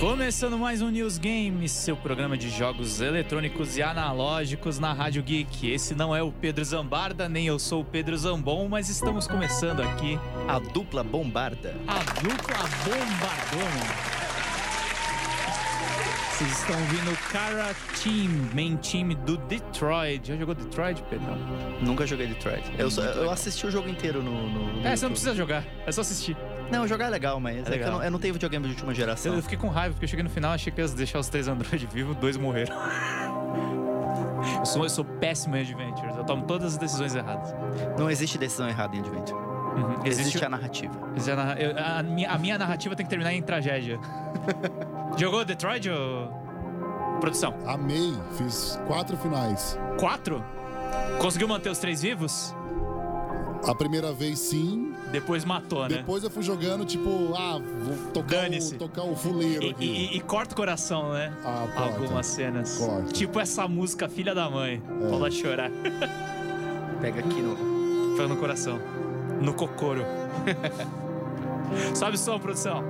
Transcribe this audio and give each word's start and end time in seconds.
Começando 0.00 0.56
mais 0.56 0.80
um 0.80 0.88
News 0.88 1.18
Games, 1.18 1.70
seu 1.70 1.94
programa 1.94 2.34
de 2.34 2.48
jogos 2.48 3.02
eletrônicos 3.02 3.76
e 3.76 3.82
analógicos 3.82 4.78
na 4.78 4.94
Rádio 4.94 5.22
Geek. 5.22 5.70
Esse 5.70 5.94
não 5.94 6.16
é 6.16 6.22
o 6.22 6.32
Pedro 6.32 6.64
Zambarda, 6.64 7.28
nem 7.28 7.46
eu 7.46 7.58
sou 7.58 7.82
o 7.82 7.84
Pedro 7.84 8.16
Zambon, 8.16 8.66
mas 8.66 8.88
estamos 8.88 9.26
começando 9.26 9.80
aqui 9.82 10.18
A 10.48 10.58
dupla 10.58 11.04
bombarda. 11.04 11.76
a 11.86 11.98
dupla 11.98 12.56
bombardona. 12.82 14.19
Vocês 16.40 16.58
estão 16.60 16.80
ouvindo 16.80 17.12
o 17.12 17.16
Cara 17.30 17.74
Team, 18.02 18.30
main 18.54 18.74
team 18.78 19.08
do 19.26 19.36
Detroit. 19.36 20.26
Já 20.26 20.36
jogou 20.36 20.54
Detroit, 20.54 21.02
Pedro? 21.10 21.26
Nunca 21.82 22.06
joguei 22.06 22.28
Detroit. 22.28 22.62
Eu, 22.78 22.90
só- 22.90 23.02
eu 23.02 23.30
assisti 23.30 23.66
o 23.66 23.70
jogo 23.70 23.90
inteiro 23.90 24.22
no. 24.22 24.48
no- 24.48 24.72
no 24.80 24.86
É, 24.86 24.96
você 24.96 25.04
não 25.04 25.10
precisa 25.12 25.34
jogar, 25.34 25.64
é 25.86 25.92
só 25.92 26.00
assistir. 26.00 26.34
Não, 26.72 26.88
jogar 26.88 27.06
é 27.06 27.10
legal, 27.10 27.38
mas 27.40 27.58
é 27.58 27.62
que 27.64 27.70
legal. 27.70 27.88
eu, 27.88 27.92
não, 27.98 28.04
eu 28.04 28.10
não 28.12 28.18
tenho 28.18 28.32
videogame 28.32 28.64
de 28.64 28.72
última 28.72 28.94
geração. 28.94 29.32
Eu, 29.32 29.38
eu 29.38 29.42
fiquei 29.42 29.58
com 29.58 29.68
raiva, 29.68 29.92
porque 29.92 30.06
eu 30.06 30.08
cheguei 30.08 30.22
no 30.22 30.30
final 30.30 30.52
achei 30.52 30.72
que 30.72 30.80
ia 30.80 30.88
deixar 30.88 31.18
os 31.18 31.28
três 31.28 31.46
Android 31.46 31.86
vivos, 31.92 32.16
dois 32.16 32.38
morreram. 32.38 32.74
Eu 34.60 34.64
sou, 34.64 34.82
eu 34.84 34.88
sou 34.90 35.04
péssimo 35.04 35.56
em 35.56 35.60
Adventures, 35.60 36.16
eu 36.16 36.24
tomo 36.24 36.44
todas 36.46 36.72
as 36.72 36.78
decisões 36.78 37.14
erradas. 37.14 37.54
Não 37.98 38.10
existe 38.10 38.38
decisão 38.38 38.66
errada 38.66 38.96
em 38.96 39.00
Adventure. 39.00 39.38
Uhum. 39.38 40.06
Existe, 40.06 40.42
a 40.44 40.48
narrativa. 40.48 40.92
existe 41.14 41.30
a, 41.30 41.36
narra- 41.36 41.56
a 41.98 42.02
minha, 42.02 42.30
a 42.30 42.38
minha 42.38 42.58
narrativa 42.58 42.96
tem 42.96 43.04
que 43.04 43.10
terminar 43.10 43.32
em 43.34 43.42
tragédia. 43.42 44.00
Jogou 45.16 45.44
Detroit 45.44 45.88
ou... 45.88 46.28
Produção? 47.20 47.54
Amei, 47.66 48.14
fiz 48.38 48.80
quatro 48.86 49.16
finais. 49.18 49.78
Quatro? 49.98 50.42
Conseguiu 51.20 51.46
manter 51.48 51.68
os 51.70 51.78
três 51.78 52.00
vivos? 52.02 52.54
A 53.66 53.74
primeira 53.74 54.10
vez 54.10 54.38
sim, 54.38 54.94
Depois 55.12 55.44
matou, 55.44 55.82
né? 55.82 55.96
depois 55.98 56.24
eu 56.24 56.30
fui 56.30 56.42
jogando, 56.42 56.82
tipo, 56.86 57.34
ah, 57.36 57.58
vou 57.82 58.10
tocar, 58.10 58.48
o, 58.50 58.78
tocar 58.78 59.02
o 59.02 59.14
fuleiro 59.14 59.64
E, 59.64 59.70
aqui. 59.70 59.84
e- 59.84 60.16
e 60.16 60.20
corta 60.20 60.54
o 60.54 60.56
coração, 60.56 61.12
né? 61.12 61.30
Ah, 61.44 61.68
corta. 61.76 61.98
Algumas 62.00 62.26
cenas. 62.26 62.78
Corta. 62.78 63.12
Tipo 63.12 63.38
essa 63.38 63.68
música 63.68 64.08
Filha 64.08 64.34
da 64.34 64.48
Mãe. 64.48 64.82
Pode 65.10 65.34
chorar. 65.36 65.70
Pega 67.02 67.20
aqui 67.20 67.42
no. 67.42 68.16
Foi 68.16 68.26
no 68.26 68.36
coração. 68.38 68.78
No 69.42 69.52
cocoro. 69.52 70.06
Sobe 71.94 72.14
o 72.16 72.18
som, 72.18 72.38
produção. 72.38 72.82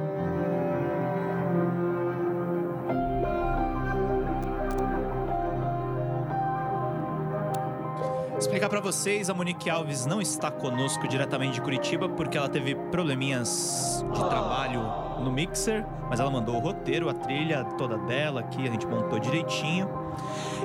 Explicar 8.51 8.69
pra 8.69 8.81
vocês, 8.81 9.31
a 9.31 9.35
Monique 9.35 9.71
Alves 9.71 10.07
não 10.07 10.21
está 10.21 10.51
conosco 10.51 11.07
diretamente 11.07 11.55
de 11.55 11.61
Curitiba 11.61 12.09
porque 12.09 12.37
ela 12.37 12.49
teve 12.49 12.75
probleminhas 12.75 14.05
de 14.13 14.29
trabalho 14.29 14.83
no 15.21 15.31
mixer, 15.31 15.87
mas 16.09 16.19
ela 16.19 16.33
mandou 16.33 16.57
o 16.57 16.59
roteiro, 16.59 17.09
a 17.09 17.15
trilha 17.15 17.63
toda 17.79 17.97
dela 17.97 18.41
aqui, 18.41 18.67
a 18.67 18.71
gente 18.73 18.89
montou 18.89 19.21
direitinho. 19.21 19.89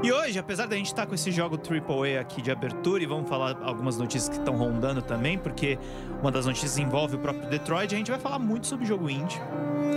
E 0.02 0.12
hoje, 0.12 0.40
apesar 0.40 0.66
da 0.66 0.76
gente 0.76 0.88
estar 0.88 1.06
com 1.06 1.14
esse 1.14 1.32
jogo 1.32 1.58
AAA 1.58 2.20
aqui 2.20 2.42
de 2.42 2.50
abertura, 2.50 3.04
e 3.04 3.06
vamos 3.06 3.30
falar 3.30 3.56
algumas 3.62 4.00
notícias 4.00 4.30
que 4.30 4.40
estão 4.40 4.58
rondando 4.58 5.04
também, 5.04 5.38
porque 5.38 5.78
uma 6.22 6.32
das 6.32 6.48
notícias 6.48 6.80
envolve 6.80 7.18
o 7.18 7.20
próprio 7.20 7.48
Detroit, 7.52 7.94
a 7.94 7.98
gente 8.00 8.10
vai 8.10 8.20
falar 8.20 8.40
muito 8.40 8.66
sobre 8.66 8.84
o 8.84 8.88
jogo 8.88 9.08
indie, 9.08 9.40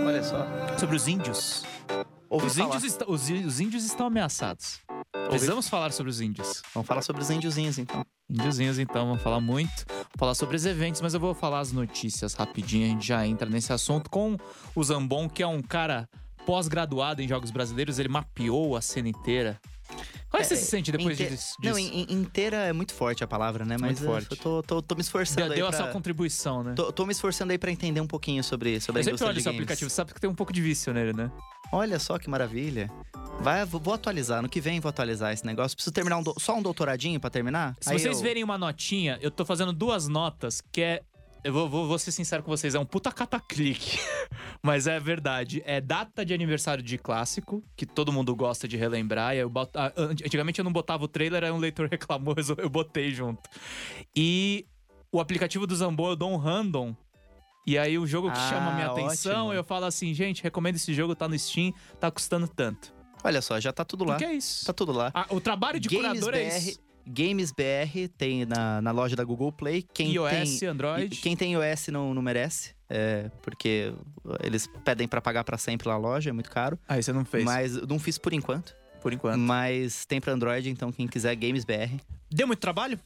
Olha 0.05 0.21
só. 0.21 0.45
sobre 0.77 0.95
os 0.95 1.07
índios. 1.07 1.65
Ouvi 2.29 2.45
Os 2.45 2.57
índios, 2.57 2.83
está- 2.83 3.05
os, 3.07 3.29
os 3.29 3.59
índios 3.59 3.83
estão 3.83 4.07
ameaçados. 4.07 4.79
Precisamos 5.29 5.67
falar 5.67 5.91
sobre 5.91 6.09
os 6.11 6.21
índios. 6.21 6.61
Vamos 6.73 6.87
falar 6.87 7.01
sobre 7.01 7.21
os 7.21 7.29
índiozinhos, 7.29 7.77
então. 7.77 8.05
Índiozinhos, 8.29 8.77
então, 8.77 9.07
vamos 9.07 9.21
falar 9.23 9.39
muito. 9.41 9.85
Vou 9.87 10.05
falar 10.17 10.35
sobre 10.35 10.55
os 10.55 10.65
eventos, 10.65 11.01
mas 11.01 11.13
eu 11.13 11.19
vou 11.19 11.33
falar 11.33 11.59
as 11.59 11.71
notícias 11.71 12.33
rapidinho. 12.35 12.85
A 12.85 12.89
gente 12.89 13.07
já 13.07 13.25
entra 13.25 13.49
nesse 13.49 13.73
assunto 13.73 14.09
com 14.09 14.37
o 14.75 14.83
Zambon, 14.83 15.27
que 15.27 15.41
é 15.41 15.47
um 15.47 15.61
cara 15.61 16.07
pós-graduado 16.45 17.21
em 17.21 17.27
jogos 17.27 17.49
brasileiros. 17.51 17.97
Ele 17.99 18.09
mapeou 18.09 18.75
a 18.75 18.81
cena 18.81 19.09
inteira. 19.09 19.59
Como 20.29 20.41
é 20.41 20.45
que 20.45 20.47
você 20.47 20.53
É, 20.53 20.57
se 20.57 20.65
sente 20.65 20.91
depois 20.91 21.19
inte- 21.19 21.29
disso? 21.31 21.55
Não, 21.63 21.77
in- 21.77 22.05
in- 22.07 22.13
inteira 22.21 22.57
é 22.57 22.71
muito 22.73 22.93
forte 22.93 23.23
a 23.23 23.27
palavra, 23.27 23.65
né? 23.65 23.77
Mas 23.79 23.99
Muito 23.99 24.03
forte. 24.11 24.27
eu 24.31 24.37
tô, 24.37 24.61
tô, 24.61 24.81
tô 24.81 24.95
me 24.95 25.01
esforçando 25.01 25.41
Deu, 25.41 25.51
aí 25.51 25.55
deu 25.57 25.65
a 25.65 25.69
pra... 25.69 25.77
sua 25.79 25.87
contribuição, 25.87 26.63
né? 26.63 26.73
Tô, 26.75 26.91
tô 26.91 27.05
me 27.05 27.11
esforçando 27.11 27.51
aí 27.51 27.57
pra 27.57 27.71
entender 27.71 27.99
um 27.99 28.05
pouquinho 28.07 28.43
sobre, 28.43 28.79
sobre 28.79 28.99
Eu 28.99 29.01
a 29.01 29.03
sempre 29.05 29.11
indústria 29.15 29.33
de 29.33 29.41
seu 29.41 29.51
games. 29.51 29.59
aplicativo, 29.63 29.89
você 29.89 29.95
sabe 29.95 30.13
que 30.13 30.21
tem 30.21 30.29
um 30.29 30.35
pouco 30.35 30.53
de 30.53 30.61
vício 30.61 30.93
nele, 30.93 31.13
né? 31.13 31.31
Olha 31.71 31.97
só 31.99 32.17
que 32.19 32.29
maravilha. 32.29 32.89
Vai, 33.41 33.63
vou, 33.65 33.93
atualizar. 33.93 34.41
No 34.41 34.49
que 34.49 34.59
vem 34.61 34.79
vou 34.79 34.89
atualizar 34.89 35.31
esse 35.33 35.45
negócio. 35.45 35.75
Preciso 35.75 35.93
terminar 35.93 36.17
um 36.17 36.23
do- 36.23 36.35
só 36.39 36.55
um 36.57 36.61
doutoradinho 36.61 37.19
pra 37.19 37.29
terminar? 37.29 37.75
Se 37.79 37.91
Aí 37.91 37.99
vocês 37.99 38.17
eu- 38.17 38.23
verem 38.23 38.43
uma 38.43 38.57
notinha, 38.57 39.17
eu 39.21 39.31
tô 39.31 39.45
fazendo 39.45 39.71
duas 39.73 40.07
notas 40.07 40.61
que 40.71 40.81
é. 40.81 41.01
Eu 41.43 41.53
vou, 41.53 41.69
vou, 41.69 41.87
vou 41.87 41.97
ser 41.97 42.11
sincero 42.11 42.43
com 42.43 42.51
vocês, 42.51 42.75
é 42.75 42.79
um 42.79 42.85
puta 42.85 43.11
cataclique. 43.11 43.97
Mas 44.61 44.87
é 44.87 44.99
verdade. 44.99 45.63
É 45.65 45.79
data 45.79 46.25
de 46.25 46.33
aniversário 46.33 46.83
de 46.83 46.97
clássico, 46.97 47.63
que 47.77 47.85
todo 47.85 48.11
mundo 48.11 48.35
gosta 48.35 48.67
de 48.67 48.75
relembrar. 48.75 49.35
E 49.35 49.39
eu 49.39 49.49
boto, 49.49 49.79
ah, 49.79 49.91
antigamente 49.95 50.59
eu 50.59 50.65
não 50.65 50.71
botava 50.73 51.05
o 51.05 51.07
trailer, 51.07 51.43
aí 51.43 51.51
um 51.51 51.57
leitor 51.57 51.87
reclamou, 51.91 52.35
eu 52.57 52.69
botei 52.69 53.11
junto. 53.11 53.41
E 54.15 54.65
o 55.11 55.19
aplicativo 55.19 55.65
do 55.65 55.75
Zambon 55.75 56.09
eu 56.09 56.15
dou 56.15 56.31
um 56.31 56.37
random. 56.37 56.93
E 57.65 57.77
aí 57.77 57.97
o 57.97 58.05
jogo 58.05 58.31
que 58.31 58.37
Ah, 58.37 58.49
chama 58.49 58.71
a 58.71 58.73
minha 58.73 58.87
atenção, 58.87 59.45
ótimo. 59.47 59.53
eu 59.53 59.63
falo 59.63 59.85
assim, 59.85 60.13
gente, 60.13 60.41
recomendo 60.43 60.75
esse 60.75 60.93
jogo, 60.93 61.15
tá 61.15 61.27
no 61.27 61.37
Steam, 61.37 61.73
tá 61.99 62.09
custando 62.11 62.47
tanto. 62.47 62.93
Olha 63.23 63.41
só, 63.41 63.59
já 63.59 63.71
tá 63.71 63.85
tudo 63.85 64.03
lá. 64.05 64.15
O 64.15 64.17
que 64.17 64.25
é 64.25 64.33
isso? 64.33 64.65
Tá 64.65 64.73
tudo 64.73 64.91
lá. 64.91 65.11
Ah, 65.13 65.27
o 65.29 65.39
trabalho 65.39 65.79
de 65.79 65.87
Games 65.89 66.19
curador 66.21 66.33
é 66.35 66.49
BR, 66.49 66.57
isso. 66.57 66.79
Games 67.05 67.51
BR 67.51 68.07
tem 68.17 68.45
na, 68.45 68.81
na 68.81 68.91
loja 68.91 69.15
da 69.15 69.23
Google 69.23 69.51
Play. 69.51 69.85
Quem 69.93 70.11
iOS, 70.13 70.59
tem, 70.59 70.69
Android. 70.69 71.15
Quem 71.17 71.35
tem 71.35 71.53
iOS 71.53 71.87
não, 71.87 72.13
não 72.13 72.21
merece, 72.21 72.75
é, 72.89 73.29
porque 73.41 73.93
eles 74.43 74.67
pedem 74.83 75.07
pra 75.07 75.21
pagar 75.21 75.43
pra 75.43 75.57
sempre 75.57 75.87
lá 75.87 75.95
na 75.95 75.99
loja, 75.99 76.29
é 76.29 76.33
muito 76.33 76.49
caro. 76.51 76.77
Aí 76.87 77.01
você 77.01 77.11
não 77.11 77.25
fez, 77.25 77.43
Mas 77.43 77.75
eu 77.75 77.87
não 77.87 77.99
fiz 77.99 78.17
por 78.17 78.33
enquanto. 78.33 78.75
por 79.01 79.13
enquanto. 79.13 79.37
Mas 79.39 80.05
tem 80.05 80.19
pra 80.21 80.33
Android, 80.33 80.69
então 80.69 80.91
quem 80.91 81.07
quiser 81.07 81.35
Games 81.35 81.65
BR. 81.65 81.99
Deu 82.29 82.45
muito 82.45 82.59
trabalho? 82.59 82.99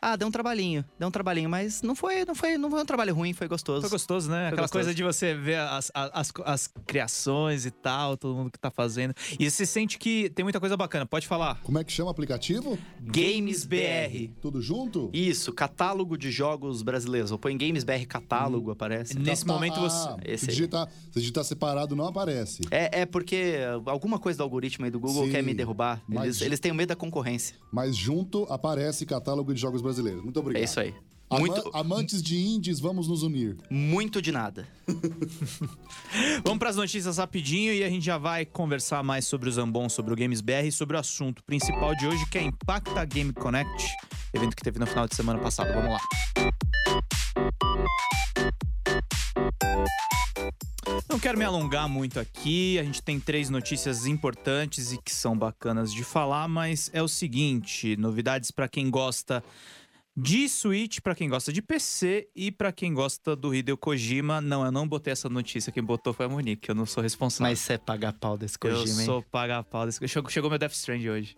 Ah, 0.00 0.14
deu 0.14 0.28
um 0.28 0.30
trabalhinho, 0.30 0.84
deu 0.96 1.08
um 1.08 1.10
trabalhinho, 1.10 1.50
mas 1.50 1.82
não 1.82 1.94
foi, 1.94 2.24
não 2.24 2.34
foi, 2.34 2.56
não 2.56 2.70
foi 2.70 2.82
um 2.82 2.84
trabalho 2.86 3.12
ruim, 3.14 3.32
foi 3.32 3.48
gostoso. 3.48 3.80
Foi 3.80 3.90
gostoso, 3.90 4.30
né? 4.30 4.36
Foi 4.36 4.46
Aquela 4.46 4.62
gostoso. 4.62 4.84
coisa 4.84 4.94
de 4.94 5.02
você 5.02 5.34
ver 5.34 5.58
as, 5.58 5.90
as, 5.92 6.32
as 6.44 6.70
criações 6.86 7.66
e 7.66 7.70
tal, 7.72 8.16
todo 8.16 8.32
mundo 8.36 8.50
que 8.52 8.58
tá 8.60 8.70
fazendo. 8.70 9.12
E 9.40 9.50
você 9.50 9.66
sente 9.66 9.98
que 9.98 10.30
tem 10.30 10.44
muita 10.44 10.60
coisa 10.60 10.76
bacana. 10.76 11.04
Pode 11.04 11.26
falar. 11.26 11.60
Como 11.64 11.80
é 11.80 11.84
que 11.84 11.90
chama 11.90 12.08
o 12.08 12.10
aplicativo? 12.12 12.78
Games 13.00 13.64
BR. 13.66 14.30
Tudo 14.40 14.62
junto? 14.62 15.10
Isso, 15.12 15.52
catálogo 15.52 16.16
de 16.16 16.30
jogos 16.30 16.80
brasileiros. 16.82 17.32
Ou 17.32 17.38
põe 17.38 17.56
Games 17.58 17.82
BR 17.82 18.06
catálogo, 18.08 18.70
aparece. 18.70 19.18
Nesse 19.18 19.44
Tá- 19.44 19.52
momento 19.52 19.80
você. 19.80 20.08
ah, 20.10 20.16
Esse 20.24 20.44
se, 20.46 20.50
digitar, 20.52 20.88
se 21.10 21.18
digitar 21.18 21.42
separado, 21.42 21.96
não 21.96 22.06
aparece. 22.06 22.60
É, 22.70 23.00
é 23.00 23.06
porque 23.06 23.56
alguma 23.86 24.20
coisa 24.20 24.36
do 24.38 24.42
algoritmo 24.44 24.84
aí 24.84 24.92
do 24.92 25.00
Google 25.00 25.24
Sim, 25.26 25.32
quer 25.32 25.42
me 25.42 25.52
derrubar. 25.54 26.00
mas- 26.06 26.24
Eles, 26.26 26.40
eles 26.42 26.60
têm 26.60 26.72
medo 26.72 26.90
da 26.90 26.96
concorrência. 26.96 27.56
Mas 27.72 27.96
junto 27.96 28.44
aparece 28.44 29.04
catálogo 29.04 29.52
de 29.52 29.60
jogos 29.60 29.80
brasileiros. 29.82 29.87
Muito 30.22 30.38
obrigado. 30.40 30.60
É 30.62 30.64
isso 30.64 30.78
aí. 30.80 30.94
Ama- 31.30 31.40
Muito, 31.40 31.70
Amantes 31.74 32.22
de 32.22 32.38
indies, 32.38 32.80
vamos 32.80 33.06
nos 33.06 33.22
unir. 33.22 33.56
muito 33.70 34.22
de 34.22 34.32
nada. 34.32 34.66
Vamos 36.42 36.58
pras 36.58 36.74
notícias 36.76 37.18
rapidinho 37.18 37.74
e 37.74 37.84
a 37.84 37.88
gente 37.90 38.02
já 38.04 38.16
vai 38.16 38.46
conversar 38.46 39.02
mais 39.02 39.26
sobre 39.26 39.46
o 39.48 39.52
Zambon, 39.52 39.90
sobre 39.90 40.14
o 40.14 40.16
Games 40.16 40.40
BR 40.40 40.64
e 40.66 40.72
sobre 40.72 40.96
o 40.96 41.00
assunto 41.00 41.44
principal 41.44 41.94
de 41.96 42.06
hoje, 42.06 42.24
que 42.30 42.38
é 42.38 42.42
Impacta 42.42 43.04
Game 43.04 43.30
Connect, 43.34 43.86
evento 44.32 44.56
que 44.56 44.62
teve 44.62 44.78
no 44.78 44.86
final 44.86 45.06
de 45.06 45.14
semana 45.14 45.38
passado. 45.38 45.70
Vamos 45.74 45.90
lá. 45.90 46.00
Não 51.18 51.22
quero 51.22 51.36
me 51.36 51.44
alongar 51.44 51.88
muito 51.88 52.20
aqui, 52.20 52.78
a 52.78 52.84
gente 52.84 53.02
tem 53.02 53.18
três 53.18 53.50
notícias 53.50 54.06
importantes 54.06 54.92
e 54.92 55.02
que 55.02 55.12
são 55.12 55.36
bacanas 55.36 55.92
de 55.92 56.04
falar, 56.04 56.46
mas 56.46 56.88
é 56.92 57.02
o 57.02 57.08
seguinte: 57.08 57.96
novidades 57.96 58.52
para 58.52 58.68
quem 58.68 58.88
gosta 58.88 59.42
de 60.16 60.48
Switch, 60.48 61.00
para 61.00 61.16
quem 61.16 61.28
gosta 61.28 61.52
de 61.52 61.60
PC 61.60 62.28
e 62.36 62.52
para 62.52 62.70
quem 62.70 62.94
gosta 62.94 63.34
do 63.34 63.52
Hideo 63.52 63.76
Kojima. 63.76 64.40
Não, 64.40 64.64
eu 64.64 64.70
não 64.70 64.86
botei 64.86 65.12
essa 65.12 65.28
notícia, 65.28 65.72
quem 65.72 65.82
botou 65.82 66.12
foi 66.12 66.26
a 66.26 66.28
Monique, 66.28 66.68
eu 66.68 66.74
não 66.76 66.86
sou 66.86 67.02
responsável. 67.02 67.50
Mas 67.50 67.58
você 67.58 67.72
é 67.72 67.78
pagar 67.78 68.12
pau 68.12 68.38
desse 68.38 68.56
eu 68.62 68.70
Kojima, 68.70 69.00
hein? 69.00 69.06
sou 69.06 69.20
paga-pau 69.20 69.86
desse. 69.86 70.06
Chegou, 70.06 70.30
chegou 70.30 70.48
meu 70.48 70.56
Death 70.56 70.74
Strand 70.74 71.04
hoje. 71.04 71.36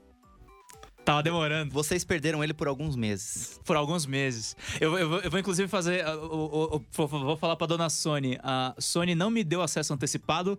Tava 1.04 1.22
demorando. 1.22 1.72
Vocês 1.72 2.04
perderam 2.04 2.44
ele 2.44 2.52
por 2.54 2.68
alguns 2.68 2.94
meses. 2.94 3.58
Por 3.64 3.74
alguns 3.76 4.06
meses. 4.06 4.56
Eu, 4.80 4.96
eu, 4.98 5.08
vou- 5.08 5.18
eu 5.20 5.30
vou 5.30 5.40
inclusive 5.40 5.66
fazer. 5.68 6.06
uh, 6.06 6.10
o- 6.26 6.76
o- 6.76 6.76
o- 6.76 7.06
vou, 7.08 7.36
falar 7.36 7.56
pra 7.56 7.66
dona 7.66 7.88
Sony. 7.88 8.38
A 8.42 8.74
Sony 8.78 9.14
não 9.14 9.30
me 9.30 9.42
deu 9.42 9.62
acesso 9.62 9.92
antecipado, 9.92 10.58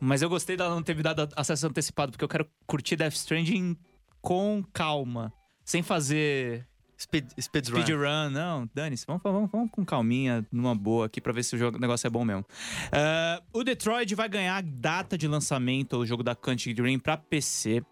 mas 0.00 0.22
eu 0.22 0.28
gostei 0.28 0.56
dela 0.56 0.74
não 0.74 0.82
ter 0.82 0.94
me 0.94 1.02
dado 1.02 1.28
acesso 1.36 1.66
antecipado, 1.66 2.12
porque 2.12 2.24
eu 2.24 2.28
quero 2.28 2.46
curtir 2.66 2.96
Death 2.96 3.14
Stranding 3.14 3.76
com 4.20 4.62
calma. 4.72 5.32
Sem 5.64 5.82
fazer 5.82 6.66
Speed, 6.98 7.30
speedrun. 7.40 7.80
speedrun, 7.82 8.30
não, 8.30 8.68
dane-se. 8.74 9.04
Vamos, 9.06 9.22
vamos, 9.22 9.50
vamos 9.50 9.70
com 9.70 9.84
calminha, 9.84 10.46
numa 10.50 10.74
boa 10.74 11.06
aqui, 11.06 11.20
pra 11.20 11.32
ver 11.32 11.42
se 11.44 11.54
o, 11.54 11.58
jogo, 11.58 11.76
o 11.76 11.80
negócio 11.80 12.06
é 12.06 12.10
bom 12.10 12.24
mesmo. 12.24 12.44
Ah, 12.92 13.42
o 13.52 13.62
Detroit 13.64 14.14
vai 14.14 14.28
ganhar 14.28 14.62
data 14.62 15.16
de 15.18 15.26
lançamento, 15.28 15.96
o 15.96 16.06
jogo 16.06 16.22
da 16.22 16.34
Quantic 16.34 16.74
Dream, 16.74 16.98
pra 16.98 17.16
PC. 17.16 17.82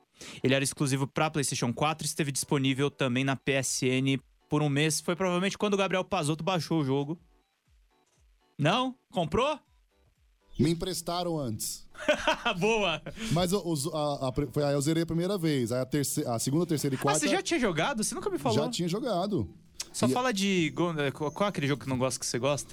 Ele 0.43 0.55
era 0.55 0.62
exclusivo 0.64 1.06
pra 1.06 1.31
PlayStation 1.31 1.72
4 1.72 2.05
e 2.05 2.08
esteve 2.08 2.31
disponível 2.32 2.90
também 2.90 3.25
na 3.25 3.37
PSN 3.37 4.19
por 4.49 4.62
um 4.62 4.69
mês. 4.69 5.00
Foi 5.00 5.16
provavelmente 5.16 5.58
quando 5.58 5.75
o 5.75 5.76
Gabriel 5.76 6.05
Pazotto 6.05 6.44
baixou 6.44 6.81
o 6.81 6.84
jogo. 6.84 7.19
Não? 8.58 8.94
Comprou? 9.11 9.58
Me 10.58 10.70
emprestaram 10.70 11.37
antes. 11.38 11.84
Boa! 12.61 13.02
Mas 13.32 13.52
os- 13.52 13.88
a- 13.93 14.28
a 14.28 14.32
foi, 14.52 14.62
aí 14.62 14.72
eu 14.75 14.81
zerei 14.81 15.02
a 15.02 15.06
primeira 15.06 15.37
vez. 15.37 15.72
Aí 15.72 15.81
a, 15.81 15.87
terceira, 15.87 16.32
a 16.32 16.38
segunda, 16.38 16.64
terceira 16.64 16.94
e 16.94 16.99
Ah, 16.99 17.02
quarta 17.02 17.20
você 17.20 17.28
já 17.28 17.43
tinha 17.43 17.58
jogado? 17.58 18.05
Você 18.05 18.14
nunca 18.14 18.31
me 18.31 18.38
falou. 18.38 18.58
já 18.58 18.70
tinha 18.70 18.87
jogado. 18.88 19.49
Só 19.93 20.06
E- 20.06 20.11
fala 20.12 20.32
de. 20.32 20.72
Qual 21.12 21.32
qual 21.32 21.46
é 21.46 21.50
aquele 21.50 21.66
jogo 21.66 21.82
que 21.82 21.88
não 21.88 21.99
gosta 21.99 22.20
que 22.20 22.26
você 22.26 22.38
gosta? 22.38 22.72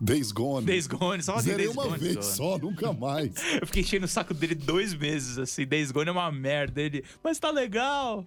Days 0.00 0.30
Gone. 0.32 0.66
Days 0.66 0.86
Gone, 0.86 1.22
só 1.22 1.38
Zerei 1.38 1.66
Days 1.66 1.76
uma 1.76 1.84
Gone. 1.86 1.98
vez 1.98 2.24
só. 2.26 2.52
só, 2.52 2.58
nunca 2.58 2.92
mais. 2.92 3.32
Eu 3.60 3.66
fiquei 3.66 3.82
enchendo 3.82 4.04
o 4.04 4.08
saco 4.08 4.34
dele 4.34 4.54
dois 4.54 4.92
meses, 4.94 5.38
assim. 5.38 5.66
Days 5.66 5.90
Gone 5.90 6.08
é 6.08 6.12
uma 6.12 6.30
merda. 6.30 6.80
Ele, 6.82 7.02
mas 7.24 7.38
tá 7.38 7.50
legal. 7.50 8.26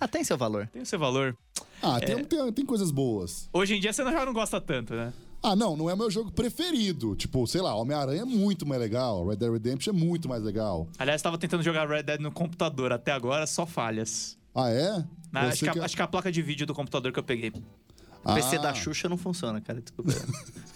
Ah, 0.00 0.08
tem 0.08 0.22
seu 0.24 0.36
valor. 0.38 0.66
Tem 0.72 0.82
o 0.82 0.86
seu 0.86 0.98
valor. 0.98 1.36
Ah, 1.82 1.98
É. 1.98 2.00
tem, 2.06 2.24
tem, 2.24 2.52
tem 2.52 2.66
coisas 2.66 2.90
boas. 2.90 3.48
Hoje 3.52 3.74
em 3.74 3.80
dia 3.80 3.92
você 3.92 4.02
não- 4.04 4.12
já 4.12 4.24
não 4.26 4.32
gosta 4.32 4.60
tanto, 4.60 4.94
né? 4.94 5.12
Ah, 5.42 5.54
não, 5.54 5.76
não 5.76 5.88
é 5.88 5.94
meu 5.94 6.10
jogo 6.10 6.32
preferido. 6.32 7.14
Tipo, 7.14 7.46
sei 7.46 7.60
lá, 7.60 7.74
Homem-Aranha 7.74 8.22
é 8.22 8.24
muito 8.24 8.66
mais 8.66 8.80
legal. 8.80 9.26
Red 9.28 9.36
Dead 9.36 9.52
Redemption 9.52 9.92
é 9.94 9.96
muito 9.96 10.28
mais 10.28 10.42
legal. 10.42 10.88
Aliás, 10.98 11.20
tava 11.22 11.38
tentando 11.38 11.62
jogar 11.62 11.86
Red 11.88 12.02
Dead 12.02 12.20
no 12.20 12.32
computador. 12.32 12.90
Até 12.92 13.12
agora, 13.12 13.46
só 13.46 13.64
falhas. 13.66 14.36
Ah, 14.54 14.70
é? 14.70 15.04
Ah, 15.32 15.44
Eu 15.44 15.48
acho, 15.50 15.70
que 15.70 15.78
a, 15.78 15.84
acho 15.84 15.94
que 15.96 16.02
a 16.02 16.06
placa 16.08 16.32
de 16.32 16.40
vídeo 16.42 16.66
do 16.66 16.74
computador 16.74 17.12
que 17.12 17.18
eu 17.18 17.22
peguei. 17.22 17.50
O 18.24 18.34
PC 18.34 18.56
Ah, 18.56 18.60
da 18.62 18.74
Xuxa 18.74 19.08
não 19.08 19.16
funciona, 19.18 19.60
cara. 19.60 19.80
Desculpa. 19.80 20.10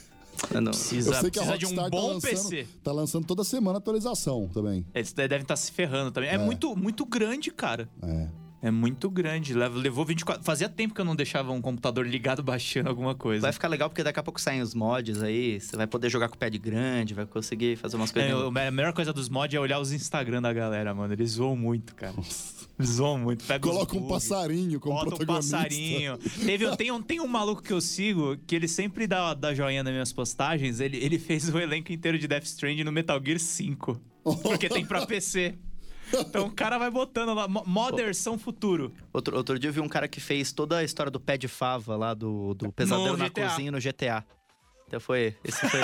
Eu 0.52 0.60
não- 0.60 0.70
Precisa, 0.72 1.10
Eu 1.10 1.20
sei 1.20 1.30
que 1.30 1.38
a 1.38 1.42
precisa 1.42 1.58
de 1.58 1.66
um 1.66 1.74
tá 1.76 1.88
bom 1.88 2.14
lançando, 2.14 2.48
PC. 2.50 2.66
tá 2.82 2.92
lançando 2.92 3.26
toda 3.26 3.44
semana 3.44 3.78
atualização 3.78 4.48
também. 4.52 4.84
Eles 4.94 5.12
devem 5.12 5.40
estar 5.42 5.56
se 5.56 5.70
ferrando 5.72 6.10
também. 6.10 6.30
É, 6.30 6.38
muito, 6.38 6.74
muito 6.76 7.04
grande, 7.04 7.50
cara. 7.50 7.88
É. 8.02 8.28
É 8.62 8.70
muito 8.70 9.08
grande. 9.08 9.54
Levou 9.54 10.04
24. 10.04 10.44
Fazia 10.44 10.68
tempo 10.68 10.92
que 10.94 11.00
eu 11.00 11.04
não 11.04 11.16
deixava 11.16 11.50
um 11.50 11.62
computador 11.62 12.06
ligado 12.06 12.42
baixando 12.42 12.90
alguma 12.90 13.14
coisa. 13.14 13.40
Vai 13.40 13.52
ficar 13.52 13.68
legal 13.68 13.88
porque 13.88 14.02
daqui 14.02 14.20
a 14.20 14.22
pouco 14.22 14.38
saem 14.38 14.60
os 14.60 14.74
mods 14.74 15.22
aí. 15.22 15.58
Você 15.58 15.76
vai 15.78 15.86
poder 15.86 16.10
jogar 16.10 16.28
com 16.28 16.34
o 16.34 16.38
pad 16.38 16.58
grande, 16.58 17.14
vai 17.14 17.24
conseguir 17.24 17.76
fazer 17.76 17.96
umas 17.96 18.12
coisas. 18.12 18.30
É, 18.30 18.34
o- 18.36 18.48
a 18.48 18.70
melhor 18.70 18.92
coisa 18.92 19.14
dos 19.14 19.30
mods 19.30 19.56
é 19.56 19.58
olhar 19.60 19.80
os 19.80 19.92
Instagram 19.92 20.42
da 20.42 20.52
galera, 20.52 20.92
mano. 20.94 21.14
Eles 21.14 21.30
zoam 21.30 21.56
muito, 21.56 21.94
cara. 21.94 22.12
Zoam 22.86 23.18
muito. 23.18 23.44
Pega 23.44 23.66
os 23.68 23.72
Coloca 23.74 23.96
um 23.96 24.08
passarinho 24.08 24.78
como 24.80 24.94
Bota 24.96 25.14
um 25.14 25.16
protagonista. 25.18 25.56
passarinho. 25.58 26.18
Teve, 26.18 26.76
tem, 26.76 26.90
um, 26.90 27.02
tem 27.02 27.20
um 27.20 27.26
maluco 27.26 27.62
que 27.62 27.72
eu 27.72 27.80
sigo 27.80 28.36
que 28.46 28.54
ele 28.54 28.68
sempre 28.68 29.06
dá, 29.06 29.34
dá 29.34 29.54
joinha 29.54 29.82
nas 29.82 29.92
minhas 29.92 30.12
postagens. 30.12 30.80
Ele, 30.80 30.96
ele 30.98 31.18
fez 31.18 31.48
o 31.48 31.58
elenco 31.58 31.92
inteiro 31.92 32.18
de 32.18 32.26
Death 32.28 32.44
Stranding 32.44 32.84
no 32.84 32.92
Metal 32.92 33.20
Gear 33.24 33.38
5. 33.38 34.00
Porque 34.42 34.68
tem 34.68 34.84
pra 34.84 35.06
PC. 35.06 35.58
Então 36.12 36.46
o 36.46 36.50
cara 36.50 36.76
vai 36.76 36.90
botando 36.90 37.32
lá. 37.32 37.46
mo- 37.46 37.62
Modders 37.66 38.18
são 38.18 38.36
futuro. 38.36 38.92
Outro, 39.12 39.36
outro 39.36 39.58
dia 39.58 39.70
eu 39.70 39.72
vi 39.74 39.80
um 39.80 39.88
cara 39.88 40.08
que 40.08 40.20
fez 40.20 40.50
toda 40.52 40.78
a 40.78 40.84
história 40.84 41.08
do 41.10 41.20
pé 41.20 41.36
de 41.38 41.46
fava 41.46 41.96
lá, 41.96 42.14
do, 42.14 42.52
do 42.54 42.72
pesadelo 42.72 43.16
na 43.16 43.30
cozinha 43.30 43.70
no 43.70 43.78
GTA. 43.78 44.24
Então 44.90 44.98
foi. 44.98 45.36
Esse 45.44 45.68
foi 45.68 45.80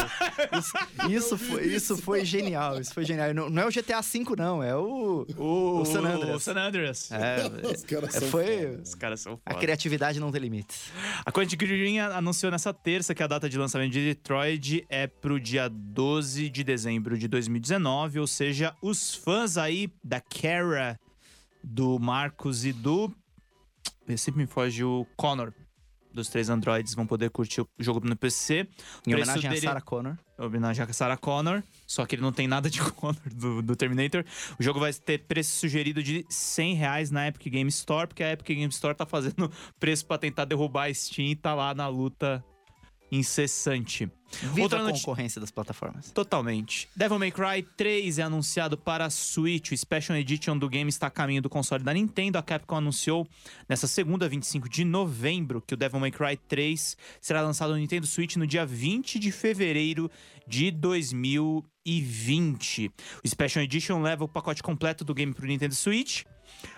isso, 0.58 0.72
isso 1.08 1.38
foi, 1.38 1.64
isso 1.64 1.96
foi 1.98 2.24
genial. 2.24 2.80
Isso 2.80 2.92
foi 2.92 3.04
genial. 3.04 3.32
Não, 3.32 3.48
não 3.48 3.62
é 3.62 3.66
o 3.66 3.70
GTA 3.70 4.00
V, 4.00 4.24
não, 4.36 4.60
é 4.60 4.74
o. 4.74 5.24
O, 5.38 5.80
O 5.82 5.84
San 5.84 6.00
Andreas. 6.00 6.34
o 6.36 6.40
San 6.40 6.56
Andreas. 6.56 7.12
É, 7.12 7.36
Os 7.72 7.84
caras 7.84 8.16
é, 8.16 8.18
são 8.18 8.28
foi. 8.28 8.44
foda. 8.66 8.82
Os 8.82 8.94
caras 8.96 9.20
são 9.20 9.40
A 9.46 9.50
foda. 9.52 9.60
criatividade 9.60 10.18
não 10.18 10.32
tem 10.32 10.40
limites. 10.40 10.90
A 11.24 11.30
Quantic 11.30 11.56
Dream 11.64 12.04
anunciou 12.16 12.50
nessa 12.50 12.74
terça 12.74 13.14
que 13.14 13.22
a 13.22 13.28
data 13.28 13.48
de 13.48 13.56
lançamento 13.56 13.92
de 13.92 14.04
Detroit 14.04 14.84
é 14.88 15.06
pro 15.06 15.38
dia 15.38 15.68
12 15.68 16.48
de 16.48 16.64
dezembro 16.64 17.16
de 17.16 17.28
2019, 17.28 18.18
ou 18.18 18.26
seja, 18.26 18.74
os 18.82 19.14
fãs 19.14 19.56
aí 19.56 19.88
da 20.02 20.20
Kara, 20.20 20.98
do 21.62 21.96
Marcos 22.00 22.64
e 22.64 22.72
do. 22.72 23.14
Eu 24.08 24.18
sempre 24.18 24.40
me 24.40 24.46
foge 24.48 24.82
o 24.82 25.06
Connor. 25.16 25.52
Dos 26.16 26.28
três 26.28 26.48
androids 26.48 26.94
vão 26.94 27.06
poder 27.06 27.28
curtir 27.28 27.60
o 27.60 27.68
jogo 27.78 28.00
no 28.08 28.16
PC. 28.16 28.66
Em 29.06 29.14
homenagem 29.14 29.50
dele- 29.50 29.58
a 29.66 29.68
Sarah 29.68 29.80
Connor. 29.82 30.16
homenagem 30.38 30.82
a 30.82 30.92
Sarah 30.94 31.16
Connor, 31.18 31.62
só 31.86 32.06
que 32.06 32.14
ele 32.14 32.22
não 32.22 32.32
tem 32.32 32.48
nada 32.48 32.70
de 32.70 32.80
Connor 32.92 33.20
do, 33.34 33.60
do 33.60 33.76
Terminator. 33.76 34.24
O 34.58 34.62
jogo 34.62 34.80
vai 34.80 34.90
ter 34.94 35.18
preço 35.26 35.58
sugerido 35.58 36.02
de 36.02 36.24
100 36.30 36.74
reais 36.74 37.10
na 37.10 37.28
Epic 37.28 37.52
Game 37.52 37.68
Store, 37.68 38.06
porque 38.06 38.22
a 38.22 38.32
Epic 38.32 38.46
Game 38.46 38.72
Store 38.72 38.94
tá 38.94 39.04
fazendo 39.04 39.52
preço 39.78 40.06
pra 40.06 40.16
tentar 40.16 40.46
derrubar 40.46 40.88
a 40.88 40.94
Steam 40.94 41.28
e 41.28 41.36
tá 41.36 41.54
lá 41.54 41.74
na 41.74 41.86
luta 41.86 42.42
incessante. 43.10 44.10
Viva 44.42 44.62
Outra 44.62 44.88
a 44.88 44.92
concorrência 44.92 45.40
das 45.40 45.50
plataformas. 45.50 46.10
Totalmente. 46.10 46.88
Devil 46.96 47.18
May 47.18 47.30
Cry 47.30 47.62
3 47.76 48.18
é 48.18 48.22
anunciado 48.22 48.76
para 48.76 49.06
a 49.06 49.10
Switch. 49.10 49.72
O 49.72 49.76
Special 49.76 50.18
Edition 50.18 50.58
do 50.58 50.68
game 50.68 50.88
está 50.88 51.06
a 51.06 51.10
caminho 51.10 51.40
do 51.40 51.48
console 51.48 51.84
da 51.84 51.94
Nintendo. 51.94 52.36
A 52.36 52.42
Capcom 52.42 52.76
anunciou 52.76 53.26
nessa 53.68 53.86
segunda, 53.86 54.28
25 54.28 54.68
de 54.68 54.84
novembro, 54.84 55.62
que 55.62 55.74
o 55.74 55.76
Devil 55.76 56.00
May 56.00 56.10
Cry 56.10 56.36
3 56.36 56.96
será 57.20 57.40
lançado 57.40 57.70
no 57.70 57.78
Nintendo 57.78 58.04
Switch 58.06 58.34
no 58.36 58.46
dia 58.46 58.66
20 58.66 59.18
de 59.18 59.30
fevereiro 59.30 60.10
de 60.46 60.70
2020. 60.70 62.90
O 63.24 63.28
Special 63.28 63.64
Edition 63.64 64.02
leva 64.02 64.24
o 64.24 64.28
pacote 64.28 64.62
completo 64.62 65.02
do 65.04 65.14
game 65.14 65.32
para 65.32 65.44
o 65.44 65.48
Nintendo 65.48 65.74
Switch. 65.74 66.24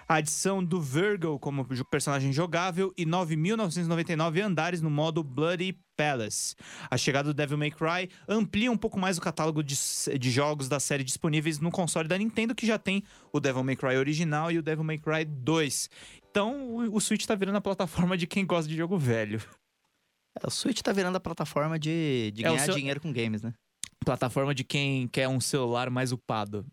A 0.08 0.14
adição 0.16 0.64
do 0.64 0.80
Virgil 0.80 1.38
como 1.38 1.64
personagem 1.90 2.32
jogável 2.32 2.92
e 2.96 3.04
9.999 3.04 4.40
andares 4.42 4.80
no 4.80 4.90
modo 4.90 5.22
Bloody 5.22 5.78
Palace. 5.96 6.54
A 6.90 6.96
chegada 6.96 7.28
do 7.30 7.34
Devil 7.34 7.58
May 7.58 7.70
Cry 7.70 8.08
amplia 8.28 8.70
um 8.70 8.76
pouco 8.76 8.98
mais 8.98 9.18
o 9.18 9.20
catálogo 9.20 9.62
de, 9.62 9.74
de 10.18 10.30
jogos 10.30 10.68
da 10.68 10.78
série 10.80 11.04
disponíveis 11.04 11.58
no 11.58 11.70
console 11.70 12.08
da 12.08 12.16
Nintendo, 12.16 12.54
que 12.54 12.66
já 12.66 12.78
tem 12.78 13.02
o 13.32 13.40
Devil 13.40 13.64
May 13.64 13.76
Cry 13.76 13.96
original 13.96 14.50
e 14.50 14.58
o 14.58 14.62
Devil 14.62 14.84
May 14.84 14.98
Cry 14.98 15.24
2. 15.24 15.90
Então, 16.30 16.68
o, 16.76 16.96
o 16.96 17.00
Switch 17.00 17.24
tá 17.26 17.34
virando 17.34 17.56
a 17.56 17.60
plataforma 17.60 18.16
de 18.16 18.26
quem 18.26 18.46
gosta 18.46 18.68
de 18.70 18.76
jogo 18.76 18.96
velho. 18.96 19.42
É, 20.40 20.46
o 20.46 20.50
Switch 20.50 20.80
tá 20.80 20.92
virando 20.92 21.16
a 21.16 21.20
plataforma 21.20 21.78
de, 21.78 22.30
de 22.32 22.44
É, 22.44 22.48
ganhar 22.48 22.64
seu- 22.64 22.74
dinheiro 22.74 23.00
com 23.00 23.12
games, 23.12 23.42
né? 23.42 23.52
Plataforma 24.04 24.54
de 24.54 24.62
quem 24.64 25.08
quer 25.08 25.28
um 25.28 25.40
celular 25.40 25.90
mais 25.90 26.12
upado. 26.12 26.64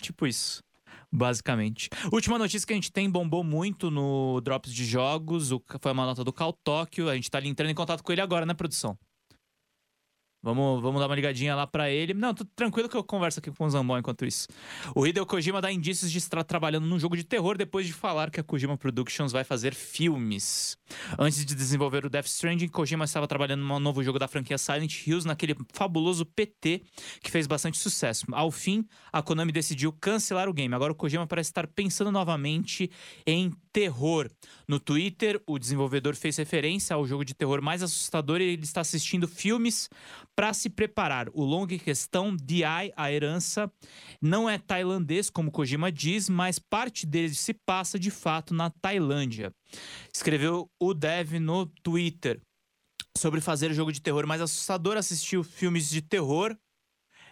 Tipo 0.00 0.26
isso. 0.26 0.62
Basicamente. 1.12 1.90
Última 2.10 2.38
notícia 2.38 2.66
que 2.66 2.72
a 2.72 2.76
gente 2.76 2.90
tem 2.90 3.10
bombou 3.10 3.44
muito 3.44 3.90
no 3.90 4.40
Drops 4.40 4.72
de 4.72 4.84
Jogos. 4.84 5.52
o- 5.52 5.62
foi 5.80 5.92
uma 5.92 6.06
nota 6.06 6.24
do 6.24 6.32
Cal 6.32 6.52
Tóquio. 6.64 7.08
A 7.10 7.14
gente 7.14 7.30
tá 7.30 7.38
ali 7.38 7.48
entrando 7.48 7.70
em 7.70 7.74
contato 7.74 8.02
com 8.02 8.12
ele 8.12 8.20
agora, 8.22 8.46
né, 8.46 8.54
produção? 8.54 8.96
Vamos, 10.42 10.82
vamos 10.82 11.00
dar 11.00 11.06
uma 11.06 11.14
ligadinha 11.14 11.54
lá 11.54 11.68
pra 11.68 11.88
ele. 11.88 12.12
Não, 12.12 12.34
tô 12.34 12.44
tranquilo 12.56 12.88
que 12.88 12.96
eu 12.96 13.04
converso 13.04 13.38
aqui 13.38 13.50
com 13.52 13.64
o 13.64 13.70
Zambon 13.70 13.98
enquanto 13.98 14.24
isso. 14.24 14.48
O 14.92 15.06
Hideo 15.06 15.24
Kojima 15.24 15.60
dá 15.60 15.70
indícios 15.70 16.10
de 16.10 16.18
estar 16.18 16.42
trabalhando 16.42 16.84
num 16.84 16.98
jogo 16.98 17.16
de 17.16 17.22
terror 17.22 17.56
depois 17.56 17.86
de 17.86 17.92
falar 17.92 18.28
que 18.28 18.40
a 18.40 18.42
Kojima 18.42 18.76
Productions 18.76 19.30
vai 19.30 19.44
fazer 19.44 19.72
filmes. 19.72 20.76
Antes 21.16 21.46
de 21.46 21.54
desenvolver 21.54 22.04
o 22.04 22.10
Death 22.10 22.26
Stranding, 22.26 22.66
Kojima 22.66 23.04
estava 23.04 23.28
trabalhando 23.28 23.62
num 23.62 23.78
novo 23.78 24.02
jogo 24.02 24.18
da 24.18 24.26
franquia 24.26 24.58
Silent 24.58 25.06
Hills, 25.06 25.24
naquele 25.24 25.54
fabuloso 25.72 26.26
PT 26.26 26.82
que 27.22 27.30
fez 27.30 27.46
bastante 27.46 27.78
sucesso. 27.78 28.26
Ao 28.32 28.50
fim, 28.50 28.84
a 29.12 29.22
Konami 29.22 29.52
decidiu 29.52 29.92
cancelar 29.92 30.48
o 30.48 30.52
game. 30.52 30.74
Agora 30.74 30.92
o 30.92 30.96
Kojima 30.96 31.24
parece 31.24 31.50
estar 31.50 31.68
pensando 31.68 32.10
novamente 32.10 32.90
em 33.24 33.52
terror. 33.72 34.30
No 34.68 34.78
Twitter, 34.78 35.40
o 35.46 35.58
desenvolvedor 35.58 36.14
fez 36.14 36.36
referência 36.36 36.94
ao 36.94 37.06
jogo 37.06 37.24
de 37.24 37.34
terror 37.34 37.62
mais 37.62 37.82
assustador 37.82 38.40
e 38.40 38.44
ele 38.44 38.62
está 38.62 38.80
assistindo 38.80 39.26
filmes 39.26 39.88
para 40.36 40.52
se 40.52 40.68
preparar. 40.68 41.28
O 41.32 41.44
longa 41.44 41.74
em 41.74 41.78
questão, 41.78 42.36
DI, 42.36 42.92
a 42.96 43.12
herança, 43.12 43.70
não 44.20 44.48
é 44.48 44.58
tailandês, 44.58 45.30
como 45.30 45.50
Kojima 45.50 45.90
diz, 45.90 46.28
mas 46.28 46.58
parte 46.58 47.06
dele 47.06 47.34
se 47.34 47.54
passa 47.54 47.98
de 47.98 48.10
fato 48.10 48.52
na 48.52 48.70
Tailândia. 48.70 49.52
Escreveu 50.14 50.70
o 50.80 50.92
Dev 50.92 51.34
no 51.40 51.66
Twitter 51.82 52.40
sobre 53.16 53.40
fazer 53.40 53.72
jogo 53.72 53.92
de 53.92 54.00
terror 54.00 54.26
mais 54.26 54.40
assustador, 54.40 54.96
assistiu 54.96 55.44
filmes 55.44 55.88
de 55.88 56.02
terror 56.02 56.56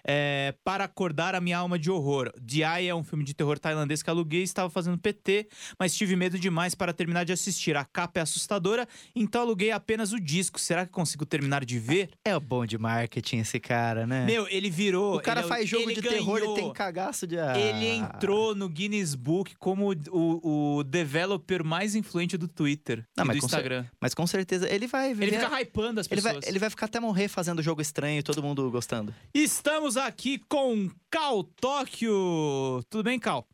é, 0.05 0.55
para 0.65 0.85
acordar 0.85 1.35
a 1.35 1.41
minha 1.41 1.59
alma 1.59 1.79
de 1.79 1.91
horror. 1.91 2.33
D.I. 2.41 2.87
é 2.89 2.95
um 2.95 3.03
filme 3.05 3.25
de 3.25 3.35
terror 3.35 3.59
tailandês 3.59 4.03
que 4.03 4.11
aluguei, 4.11 4.43
estava 4.43 4.71
fazendo 4.71 4.99
PT, 4.99 5.49
mas 5.79 5.95
tive 5.95 6.17
medo 6.17 6.39
demais 6.39 6.75
para 6.75 6.93
terminar 6.93 7.25
de 7.25 7.33
assistir. 7.33 7.77
A 7.77 7.85
capa 7.85 8.21
é 8.21 8.23
assustadora, 8.23 8.87
então 9.15 9.43
aluguei 9.43 9.71
apenas 9.71 10.13
o 10.13 10.21
disco. 10.21 10.59
Será 10.61 10.85
que 10.87 10.93
consigo 10.93 11.25
terminar 11.27 11.65
de 11.65 11.79
ver? 11.79 12.11
É 12.25 12.37
o 12.37 12.41
bom 12.41 12.65
de 12.67 12.79
marketing 12.79 13.39
esse 13.39 13.59
cara, 13.61 14.07
né? 14.07 14.25
Meu, 14.25 14.47
ele 14.49 14.71
virou. 14.71 15.17
o 15.17 15.21
cara 15.21 15.41
ele 15.41 15.47
é 15.47 15.49
faz 15.49 15.69
jogo 15.69 15.91
ele 15.91 15.95
de 16.01 16.03
terror 16.09 16.39
e 16.39 16.41
ganhou. 16.41 16.55
tem 16.57 16.73
cagaço 16.73 17.27
de. 17.27 17.39
Ah. 17.39 17.59
Ele 17.59 17.87
entrou 17.87 18.55
no 18.55 18.69
Guinness 18.69 19.15
Book 19.15 19.55
como 19.59 19.93
o, 20.11 20.79
o 20.79 20.85
developer 20.85 21.65
mais 21.65 21.95
influente 21.95 22.37
do 22.37 22.49
Twitter 22.49 23.05
Não, 23.17 23.25
e 23.25 23.29
mas 23.29 23.37
do 23.37 23.41
cer- 23.43 23.47
Instagram. 23.49 23.87
Mas 24.01 24.15
com 24.15 24.27
certeza 24.27 24.69
ele 24.73 24.87
vai 24.87 25.11
viver. 25.15 25.27
Ele 25.35 25.39
fica 25.39 25.61
hypando 25.61 26.01
as 26.01 26.07
ele 26.11 26.21
pessoas. 26.21 26.41
vai, 26.45 26.49
ele 26.51 26.59
vai 26.59 26.71
ficar 26.71 26.87
até 26.87 27.01
morrer 27.01 27.29
fazendo 27.29 27.63
jogo 27.63 27.81
estranho 27.81 28.19
e 28.19 28.23
todo 28.23 28.43
mundo 28.43 28.71
gostando. 28.71 29.15
Estamos 29.35 29.90
aqui 29.97 30.39
com 30.49 30.91
Cal 31.11 31.45
Tóquio. 31.45 32.83
Tudo 32.89 33.05
bem, 33.05 33.19
Cal? 33.19 33.47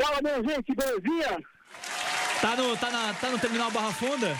Fala, 0.00 0.20
minha 0.22 0.36
gente, 0.36 0.74
belezinha? 0.74 1.38
Tá 2.40 2.56
no, 2.56 2.76
tá 2.76 2.90
na, 2.90 3.14
tá 3.14 3.30
no 3.30 3.38
terminal 3.38 3.70
Barra 3.70 3.92
Funda? 3.92 4.36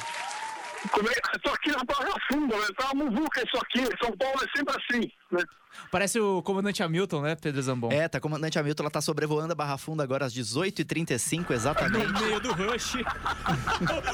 Como 0.90 1.08
é? 1.08 1.14
Tô 1.42 1.50
aqui 1.50 1.70
na 1.70 1.82
Barra 1.84 2.14
Funda, 2.30 2.56
né? 2.56 2.66
Tá 2.76 2.90
uma 2.92 3.04
muvuca 3.04 3.42
isso 3.42 3.56
aqui. 3.56 3.82
São 4.02 4.16
Paulo 4.16 4.36
é 4.42 4.56
sempre 4.56 4.74
assim, 4.76 5.10
né? 5.32 5.42
Parece 5.90 6.20
o 6.20 6.42
comandante 6.42 6.82
Hamilton, 6.82 7.22
né, 7.22 7.34
Pedro 7.34 7.60
Zambon? 7.60 7.90
É, 7.90 8.08
tá, 8.08 8.20
comandante 8.20 8.58
Hamilton, 8.58 8.84
ela 8.84 8.90
tá 8.90 9.00
sobrevoando 9.00 9.52
a 9.52 9.56
Barra 9.56 9.76
Funda 9.76 10.02
agora 10.02 10.24
às 10.24 10.34
18h35 10.34 11.50
exatamente. 11.50 12.06
No 12.06 12.20
meio 12.20 12.40
do 12.40 12.52
rush. 12.52 12.94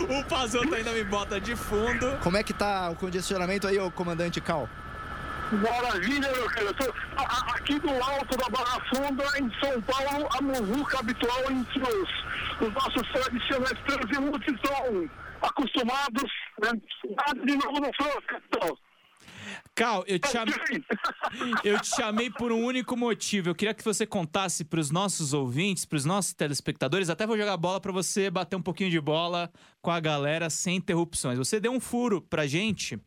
o 0.08 0.24
Pazoto 0.28 0.74
ainda 0.74 0.92
me 0.92 1.04
bota 1.04 1.40
de 1.40 1.54
fundo. 1.56 2.18
Como 2.22 2.36
é 2.36 2.42
que 2.42 2.54
tá 2.54 2.90
o 2.90 2.96
congestionamento 2.96 3.66
aí, 3.66 3.78
ô 3.78 3.90
comandante 3.90 4.40
Cal? 4.40 4.68
Maravilha, 5.52 6.30
meu 6.32 6.48
querido. 6.50 6.94
Aqui 7.54 7.78
do 7.80 7.90
alto 7.90 8.36
da 8.36 8.48
Barra 8.48 8.80
Funda, 8.88 9.24
em 9.38 9.50
São 9.58 9.82
Paulo, 9.82 10.28
a 10.38 10.42
muvuca 10.42 11.00
habitual 11.00 11.50
entre 11.50 11.82
os, 11.82 12.08
os 12.60 12.72
nossos 12.72 13.12
tradicionais 13.12 13.78
transeuntes 13.84 14.54
estão 14.54 15.10
acostumados, 15.42 16.30
né? 16.62 16.70
Nada 17.16 17.46
de 17.46 17.56
novo 17.56 17.80
no 17.80 17.90
front, 17.94 18.24
então. 18.46 18.78
Cal, 19.74 20.04
eu 20.06 20.18
te, 20.18 20.28
cham... 20.28 20.44
eu 21.64 21.80
te 21.80 21.96
chamei 21.96 22.30
por 22.30 22.52
um 22.52 22.64
único 22.64 22.96
motivo. 22.96 23.48
Eu 23.48 23.54
queria 23.54 23.74
que 23.74 23.84
você 23.84 24.06
contasse 24.06 24.64
para 24.64 24.78
os 24.78 24.90
nossos 24.90 25.32
ouvintes, 25.32 25.84
para 25.84 25.96
os 25.96 26.04
nossos 26.04 26.32
telespectadores. 26.32 27.10
Até 27.10 27.26
vou 27.26 27.36
jogar 27.36 27.56
bola 27.56 27.80
para 27.80 27.92
você 27.92 28.30
bater 28.30 28.56
um 28.56 28.62
pouquinho 28.62 28.90
de 28.90 29.00
bola 29.00 29.50
com 29.82 29.90
a 29.90 29.98
galera 29.98 30.48
sem 30.48 30.76
interrupções. 30.76 31.38
Você 31.38 31.58
deu 31.58 31.72
um 31.72 31.80
furo 31.80 32.20
pra 32.20 32.46
gente. 32.46 33.00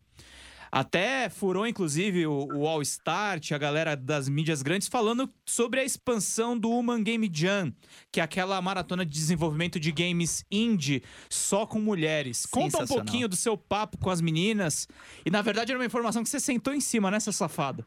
Até 0.76 1.30
furou, 1.30 1.68
inclusive, 1.68 2.26
o, 2.26 2.48
o 2.52 2.68
All 2.68 2.82
Start, 2.82 3.52
a 3.52 3.60
galera 3.60 3.96
das 3.96 4.28
mídias 4.28 4.64
grandes, 4.64 4.88
falando 4.88 5.32
sobre 5.46 5.80
a 5.80 5.84
expansão 5.84 6.58
do 6.58 6.68
Human 6.68 7.04
Game 7.04 7.30
Jam, 7.32 7.72
que 8.12 8.20
é 8.20 8.24
aquela 8.24 8.60
maratona 8.60 9.06
de 9.06 9.12
desenvolvimento 9.12 9.80
de 9.80 9.92
games 9.92 10.44
indie 10.50 11.04
só 11.30 11.68
com 11.68 11.80
mulheres. 11.80 12.48
Conta 12.48 12.82
um 12.84 12.88
pouquinho 12.88 13.28
do 13.28 13.36
seu 13.36 13.56
papo 13.56 14.00
com 14.00 14.10
as 14.10 14.20
meninas. 14.20 14.88
E 15.24 15.30
na 15.30 15.44
verdade 15.44 15.72
era 15.72 15.78
uma 15.80 15.86
informação 15.86 16.24
que 16.24 16.30
você 16.30 16.40
sentou 16.40 16.74
em 16.74 16.82
cima, 16.82 17.12
né, 17.12 17.20
seu 17.20 17.32
safado? 17.32 17.86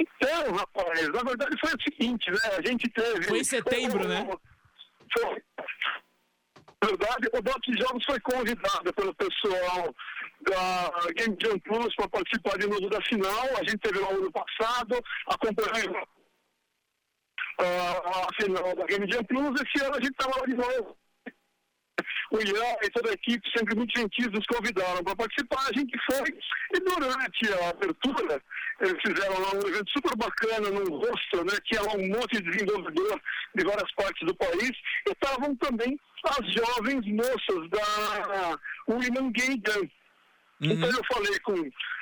Então, 0.00 0.54
rapaz, 0.54 1.08
na 1.12 1.22
verdade 1.22 1.58
foi 1.60 1.74
o 1.74 1.82
seguinte, 1.82 2.30
né? 2.30 2.38
A 2.56 2.66
gente 2.66 2.88
teve. 2.88 3.24
Foi 3.24 3.38
em 3.38 3.44
setembro, 3.44 4.08
né? 4.08 4.26
Foi. 5.12 5.42
Verdade, 6.82 7.28
o 7.34 7.42
Doc 7.42 7.62
Jogos 7.78 8.04
foi 8.06 8.18
convidado 8.20 8.92
pelo 8.94 9.14
pessoal 9.14 9.94
da 10.40 11.12
Game 11.14 11.36
Jam 11.40 11.58
Plus 11.60 11.94
para 11.94 12.08
participar 12.08 12.58
de 12.58 12.66
novo 12.66 12.88
da 12.88 13.02
final. 13.02 13.46
A 13.58 13.68
gente 13.68 13.78
teve 13.78 13.98
lá 13.98 14.10
no 14.12 14.20
ano 14.20 14.32
passado, 14.32 14.98
acompanhando 15.26 16.08
ah, 17.58 18.26
a 18.28 18.42
final 18.42 18.74
da 18.74 18.86
Game 18.86 19.10
Jam 19.12 19.22
Plus. 19.24 19.60
Esse 19.60 19.84
ano 19.84 19.96
a 19.96 20.00
gente 20.00 20.12
estava 20.12 20.40
lá 20.40 20.46
de 20.46 20.54
novo. 20.54 20.96
O 22.30 22.38
Ian 22.38 22.76
e 22.82 22.90
toda 22.90 23.10
a 23.10 23.14
equipe, 23.14 23.50
sempre 23.56 23.74
muito 23.74 23.98
gentis, 23.98 24.28
nos 24.28 24.46
convidaram 24.46 25.02
para 25.02 25.16
participar. 25.16 25.66
A 25.68 25.72
gente 25.72 25.98
foi. 26.10 26.38
E 26.74 26.80
durante 26.80 27.52
a 27.52 27.70
abertura, 27.70 28.42
eles 28.80 29.02
fizeram 29.04 29.40
lá 29.40 29.50
um 29.54 29.68
evento 29.68 29.90
super 29.90 30.16
bacana 30.16 30.70
num 30.70 30.98
rosto, 30.98 31.44
né? 31.44 31.58
Tinha 31.64 31.82
lá 31.82 31.94
um 31.94 32.08
monte 32.08 32.40
de 32.40 32.50
desenvolvedor 32.50 33.20
de 33.54 33.64
várias 33.64 33.92
partes 33.94 34.26
do 34.26 34.34
país. 34.36 34.70
E 35.08 35.10
estavam 35.10 35.56
também 35.56 35.98
as 36.24 36.52
jovens 36.52 37.04
moças 37.06 37.70
da 37.70 38.58
Women 38.88 39.32
Gay 39.32 39.56
Jam. 40.60 40.72
Então 40.72 40.88
eu 40.90 41.04
falei 41.12 41.38
com 41.40 41.54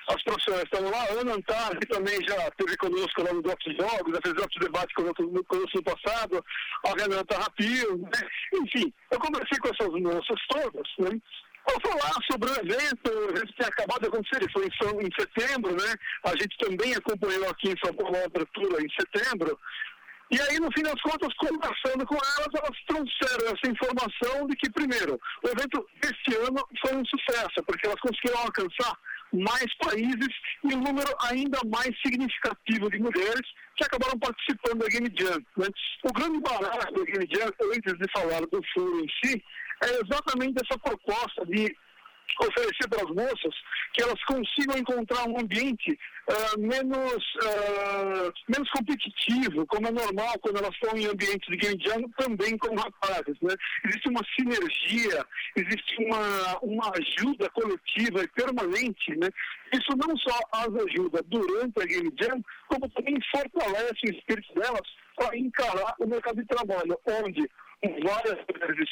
as 0.08 0.22
profissionais 0.22 0.64
que 0.64 0.76
estavam 0.76 0.90
lá, 0.90 1.04
a 1.04 1.20
Ana 1.20 1.34
Antar, 1.34 1.78
que 1.78 1.86
também 1.86 2.18
já 2.26 2.36
esteve 2.48 2.76
conosco 2.78 3.22
lá 3.22 3.32
no 3.32 3.42
Drops 3.42 3.76
Jogos, 3.76 4.14
já 4.14 4.20
fez 4.22 4.34
Drops 4.34 4.58
Debate 4.60 4.94
conosco, 4.94 5.22
no 5.22 5.82
passado, 5.82 6.44
a 6.86 6.90
Renata 6.90 7.38
Rapio, 7.38 7.98
né? 7.98 8.28
enfim, 8.54 8.92
eu 9.10 9.18
conversei 9.18 9.58
com 9.58 9.68
essas 9.68 10.02
moças 10.02 10.40
todas, 10.48 10.88
né? 10.98 11.20
Vou 11.68 11.92
falar 11.92 12.14
sobre 12.30 12.50
o 12.50 12.54
evento, 12.54 13.10
o 13.10 13.30
evento 13.30 13.52
tinha 13.52 13.68
acabado 13.68 14.00
de 14.00 14.08
acontecer, 14.08 14.36
ele 14.36 14.50
foi 14.50 14.64
em, 14.64 15.06
em 15.06 15.10
setembro, 15.18 15.72
né? 15.72 15.94
A 16.24 16.30
gente 16.30 16.56
também 16.58 16.94
acompanhou 16.94 17.48
aqui 17.50 17.68
em 17.68 17.84
São 17.84 17.92
Paulo 17.92 18.16
a 18.16 18.24
abertura 18.24 18.82
em 18.82 18.88
setembro. 18.98 19.58
E 20.30 20.38
aí, 20.40 20.60
no 20.60 20.70
fim 20.72 20.82
das 20.82 21.00
contas, 21.00 21.32
conversando 21.34 22.04
com 22.06 22.14
elas, 22.14 22.48
elas 22.54 22.76
trouxeram 22.86 23.46
essa 23.46 23.70
informação 23.70 24.46
de 24.46 24.56
que, 24.56 24.70
primeiro, 24.70 25.18
o 25.42 25.48
evento 25.48 25.86
deste 26.02 26.36
ano 26.36 26.62
foi 26.82 26.96
um 26.96 27.04
sucesso, 27.06 27.62
porque 27.66 27.86
elas 27.86 28.00
conseguiram 28.00 28.40
alcançar 28.40 28.94
mais 29.32 29.66
países 29.78 30.28
e 30.64 30.74
um 30.74 30.80
número 30.80 31.08
ainda 31.30 31.58
mais 31.66 31.90
significativo 32.02 32.90
de 32.90 32.98
mulheres 32.98 33.46
que 33.76 33.84
acabaram 33.84 34.18
participando 34.18 34.80
da 34.80 34.88
Game 34.88 35.10
Jam. 35.18 35.38
né? 35.56 35.66
O 36.04 36.12
grande 36.12 36.40
barato 36.40 36.92
da 36.92 37.04
Game 37.04 37.28
Jam, 37.32 37.50
antes 37.74 37.98
de 37.98 38.12
falar 38.12 38.40
do 38.40 38.62
furo 38.74 39.00
em 39.00 39.08
si, 39.22 39.42
é 39.84 40.00
exatamente 40.02 40.60
essa 40.62 40.78
proposta 40.78 41.46
de 41.46 41.74
oferecer 42.40 42.88
para 42.88 43.02
as 43.02 43.10
moças 43.10 43.54
que 43.94 44.02
elas 44.02 44.22
consigam 44.24 44.78
encontrar 44.78 45.28
um 45.28 45.40
ambiente 45.40 45.98
ah, 46.28 46.58
menos, 46.58 47.24
ah, 47.42 48.32
menos 48.48 48.70
competitivo, 48.70 49.66
como 49.66 49.88
é 49.88 49.90
normal 49.90 50.38
quando 50.40 50.58
elas 50.58 50.74
estão 50.74 50.96
em 50.96 51.06
ambientes 51.06 51.48
de 51.48 51.56
game 51.56 51.82
jam, 51.82 52.08
também 52.18 52.56
com 52.58 52.74
rapazes. 52.74 53.36
Né? 53.40 53.54
Existe 53.86 54.08
uma 54.08 54.20
sinergia, 54.38 55.26
existe 55.56 56.04
uma, 56.04 56.58
uma 56.62 56.92
ajuda 56.96 57.48
coletiva 57.50 58.22
e 58.22 58.28
permanente. 58.28 59.16
Né? 59.16 59.28
Isso 59.72 59.96
não 59.96 60.16
só 60.18 60.38
as 60.52 60.74
ajuda 60.86 61.22
durante 61.26 61.82
a 61.82 61.86
game 61.86 62.12
jam, 62.20 62.42
como 62.68 62.88
também 62.90 63.16
fortalece 63.34 64.06
o 64.06 64.10
espírito 64.10 64.54
delas 64.54 64.88
para 65.16 65.36
encarar 65.36 65.94
o 65.98 66.06
mercado 66.06 66.36
de 66.36 66.46
trabalho, 66.46 66.98
onde 67.06 67.48
várias 68.04 68.44
vezes 68.46 68.88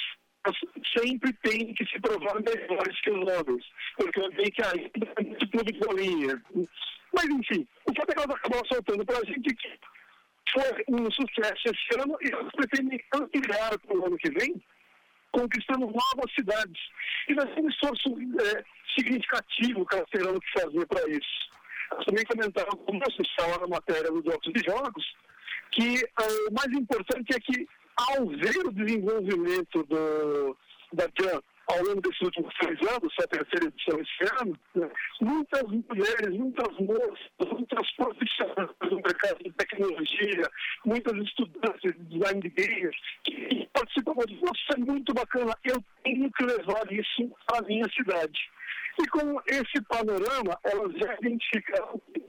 sempre 0.96 1.32
tem 1.42 1.74
que 1.74 1.84
se 1.86 2.00
provar 2.00 2.34
melhores 2.40 3.00
que 3.00 3.10
os 3.10 3.20
homens, 3.20 3.64
porque 3.96 4.20
eu 4.20 4.30
vejo 4.30 4.50
que 4.52 4.62
ainda 4.62 5.12
é 5.16 5.22
muito 5.22 5.50
clube 5.50 5.72
de 5.72 5.78
bolinha. 5.78 6.42
Mas, 7.12 7.24
enfim, 7.24 7.66
o 7.86 7.94
fato 7.94 8.10
é 8.10 8.14
que 8.14 8.20
elas 8.20 8.36
acabaram 8.36 8.66
soltando 8.66 9.06
para 9.06 9.18
a 9.18 9.24
gente 9.24 9.54
que 9.54 9.78
foi 10.52 10.84
um 10.88 11.10
sucesso 11.10 11.62
esse 11.66 12.00
ano 12.00 12.16
e 12.22 12.32
elas 12.32 12.52
pretendem 12.52 13.00
ampliar 13.14 13.78
para 13.78 13.96
o 13.96 14.06
ano 14.06 14.16
que 14.18 14.30
vem, 14.30 14.62
conquistando 15.32 15.86
novas 15.86 16.32
cidades. 16.34 16.82
E 17.28 17.34
vai 17.34 17.46
ser 17.52 17.60
um 17.60 17.68
esforço 17.68 18.08
é, 18.40 18.64
significativo 18.94 19.86
que 19.86 19.96
elas 19.96 20.10
terão 20.10 20.40
que 20.40 20.60
fazer 20.60 20.86
para 20.86 21.08
isso. 21.10 21.50
Elas 21.92 22.04
também 22.04 22.24
comentaram, 22.24 22.76
como 22.78 23.00
vocês 23.00 23.28
falaram 23.38 23.62
na 23.62 23.76
matéria 23.76 24.10
dos 24.10 24.24
jogos 24.24 24.52
de 24.52 24.64
jogos, 24.64 25.16
que 25.72 26.08
ah, 26.16 26.50
o 26.50 26.54
mais 26.54 26.72
importante 26.72 27.34
é 27.34 27.40
que, 27.40 27.68
ao 27.96 28.26
ver 28.26 28.66
o 28.66 28.72
desenvolvimento 28.72 29.82
do, 29.84 30.56
da 30.92 31.08
ao 31.68 31.82
longo 31.82 32.00
desses 32.00 32.20
últimos 32.20 32.54
três 32.54 32.78
anos, 32.80 33.12
só 33.14 33.24
a 33.24 33.28
terceira 33.28 33.66
edição 33.66 34.00
esse 34.00 34.34
ano, 34.40 34.58
né, 34.74 34.90
muitas 35.20 35.62
mulheres, 35.62 36.30
muitas 36.30 36.78
moças, 36.78 37.52
muitas 37.52 37.90
profissionais 37.92 38.70
do 38.80 38.96
mercado 38.96 39.38
de 39.42 39.52
tecnologia, 39.52 40.50
muitas 40.84 41.16
estudantes 41.16 41.92
de 41.92 42.04
design 42.04 42.40
de 42.40 42.50
games, 42.50 42.96
que 43.24 43.68
participavam 43.72 44.24
de 44.26 44.34
nossa, 44.36 44.74
é 44.74 44.76
muito 44.78 45.12
bacana, 45.12 45.56
eu 45.64 45.82
tenho 46.04 46.30
que 46.32 46.44
levar 46.44 46.92
isso 46.92 47.32
a 47.52 47.62
minha 47.62 47.88
cidade. 47.90 48.38
E 49.00 49.06
com 49.08 49.40
esse 49.46 49.82
panorama, 49.88 50.58
elas 50.64 50.92
já 50.92 51.14
identificaram 51.20 52.00
que 52.14 52.24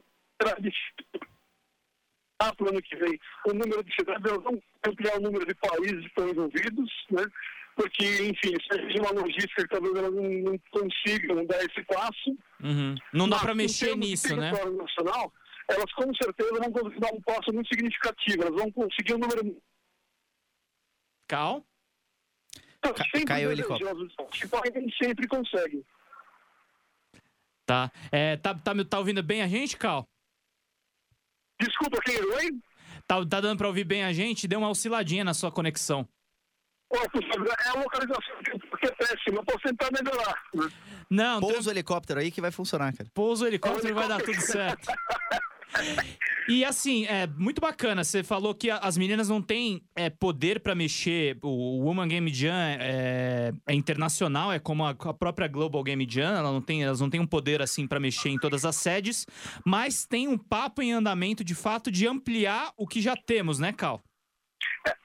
será 2.41 2.51
difícil 2.51 2.55
para 2.55 2.65
o 2.65 2.69
ano 2.69 2.81
que 2.81 2.95
vem 2.95 3.19
o 3.45 3.53
número 3.53 3.83
de 3.83 3.93
cidades, 3.93 4.25
elas 4.25 4.43
vão 4.43 4.61
ampliar 4.87 5.17
o 5.17 5.21
número 5.21 5.45
de 5.45 5.55
países 5.55 6.01
que 6.01 6.07
estão 6.07 6.29
envolvidos, 6.29 6.91
né? 7.11 7.23
porque, 7.75 8.05
enfim, 8.05 8.55
isso 8.59 8.67
exige 8.73 8.99
uma 8.99 9.11
logística 9.11 9.61
que 9.61 9.69
talvez 9.69 9.95
elas 9.95 10.13
não, 10.13 10.23
não 10.23 10.59
consigam 10.71 11.45
dar 11.45 11.63
esse 11.63 11.83
passo. 11.83 12.37
Uhum. 12.63 12.95
Não 13.13 13.29
dá 13.29 13.37
em 13.37 13.53
mexer 13.53 13.95
nisso, 13.95 14.35
né? 14.35 14.51
nacional, 14.51 15.31
elas 15.69 15.91
com 15.93 16.11
certeza 16.15 16.59
vão 16.59 16.71
conseguir 16.71 16.99
dar 16.99 17.13
um 17.13 17.21
passo 17.21 17.53
muito 17.53 17.67
significativo, 17.67 18.41
elas 18.41 18.55
vão 18.55 18.71
conseguir 18.71 19.13
um 19.13 19.19
número 19.19 19.61
Cal? 21.27 21.63
sempre 23.11 23.25
caiu 23.25 23.51
o 23.51 23.55
grandioso. 23.55 24.07
Tipo, 24.31 24.57
sempre 25.03 25.27
consegue. 25.27 25.85
Tá. 27.65 27.91
É, 28.11 28.37
tá, 28.37 28.55
tá, 28.55 28.71
tá 28.85 28.97
ouvindo 28.97 29.21
bem 29.21 29.41
a 29.41 29.47
gente, 29.47 29.75
Cal? 29.75 30.07
Desculpa, 31.59 31.99
quem 32.03 32.19
oi? 32.19 32.51
Tá, 33.07 33.25
tá 33.25 33.41
dando 33.41 33.57
pra 33.57 33.67
ouvir 33.67 33.83
bem 33.83 34.03
a 34.03 34.13
gente? 34.13 34.47
Deu 34.47 34.59
uma 34.59 34.69
osciladinha 34.69 35.23
na 35.23 35.33
sua 35.33 35.51
conexão. 35.51 36.07
É 36.93 37.69
a 37.69 37.73
localização 37.73 38.35
que 38.79 38.87
é 38.87 38.91
péssima, 38.91 39.37
eu 39.39 39.43
posso 39.43 39.59
tentar 39.59 39.89
melhorar. 39.91 40.41
né? 40.53 40.69
Não, 41.09 41.41
Pousa 41.41 41.69
o 41.69 41.73
helicóptero 41.73 42.19
aí 42.19 42.31
que 42.31 42.39
vai 42.39 42.51
funcionar, 42.51 42.93
cara. 42.95 43.09
pousa 43.13 43.43
o 43.43 43.47
helicóptero 43.47 43.89
e 43.89 43.93
vai 43.93 44.07
dar 44.07 44.21
tudo 44.21 44.39
certo. 44.39 44.87
E 46.49 46.63
assim, 46.63 47.05
é 47.07 47.27
muito 47.27 47.59
bacana. 47.59 48.03
Você 48.05 48.23
falou 48.23 48.55
que 48.55 48.69
a- 48.69 48.77
as 48.77 48.97
meninas 48.97 49.27
não 49.27 49.41
têm 49.41 49.81
é, 49.95 50.09
poder 50.09 50.61
pra 50.61 50.73
mexer. 50.73 51.37
O 51.43 51.83
Woman 51.83 52.07
Game 52.07 52.33
Jam 52.33 52.53
é, 52.55 53.51
é 53.67 53.73
internacional, 53.73 54.51
é 54.53 54.57
como 54.59 54.85
a, 54.85 54.91
a 54.91 55.13
própria 55.13 55.47
Global 55.47 55.83
Game 55.83 56.07
Jam. 56.09 56.33
Ela 56.37 56.51
não 56.51 56.61
tem, 56.61 56.83
elas 56.83 57.01
não 57.01 57.09
têm 57.09 57.19
um 57.19 57.27
poder 57.27 57.61
assim 57.61 57.85
pra 57.85 57.99
mexer 57.99 58.29
em 58.29 58.37
todas 58.39 58.63
as 58.63 58.77
sedes, 58.77 59.27
mas 59.65 60.05
tem 60.05 60.27
um 60.27 60.37
papo 60.37 60.81
em 60.81 60.93
andamento 60.93 61.43
de 61.43 61.53
fato 61.53 61.91
de 61.91 62.07
ampliar 62.07 62.71
o 62.77 62.87
que 62.87 63.01
já 63.01 63.15
temos, 63.17 63.59
né, 63.59 63.73
Cal? 63.73 64.01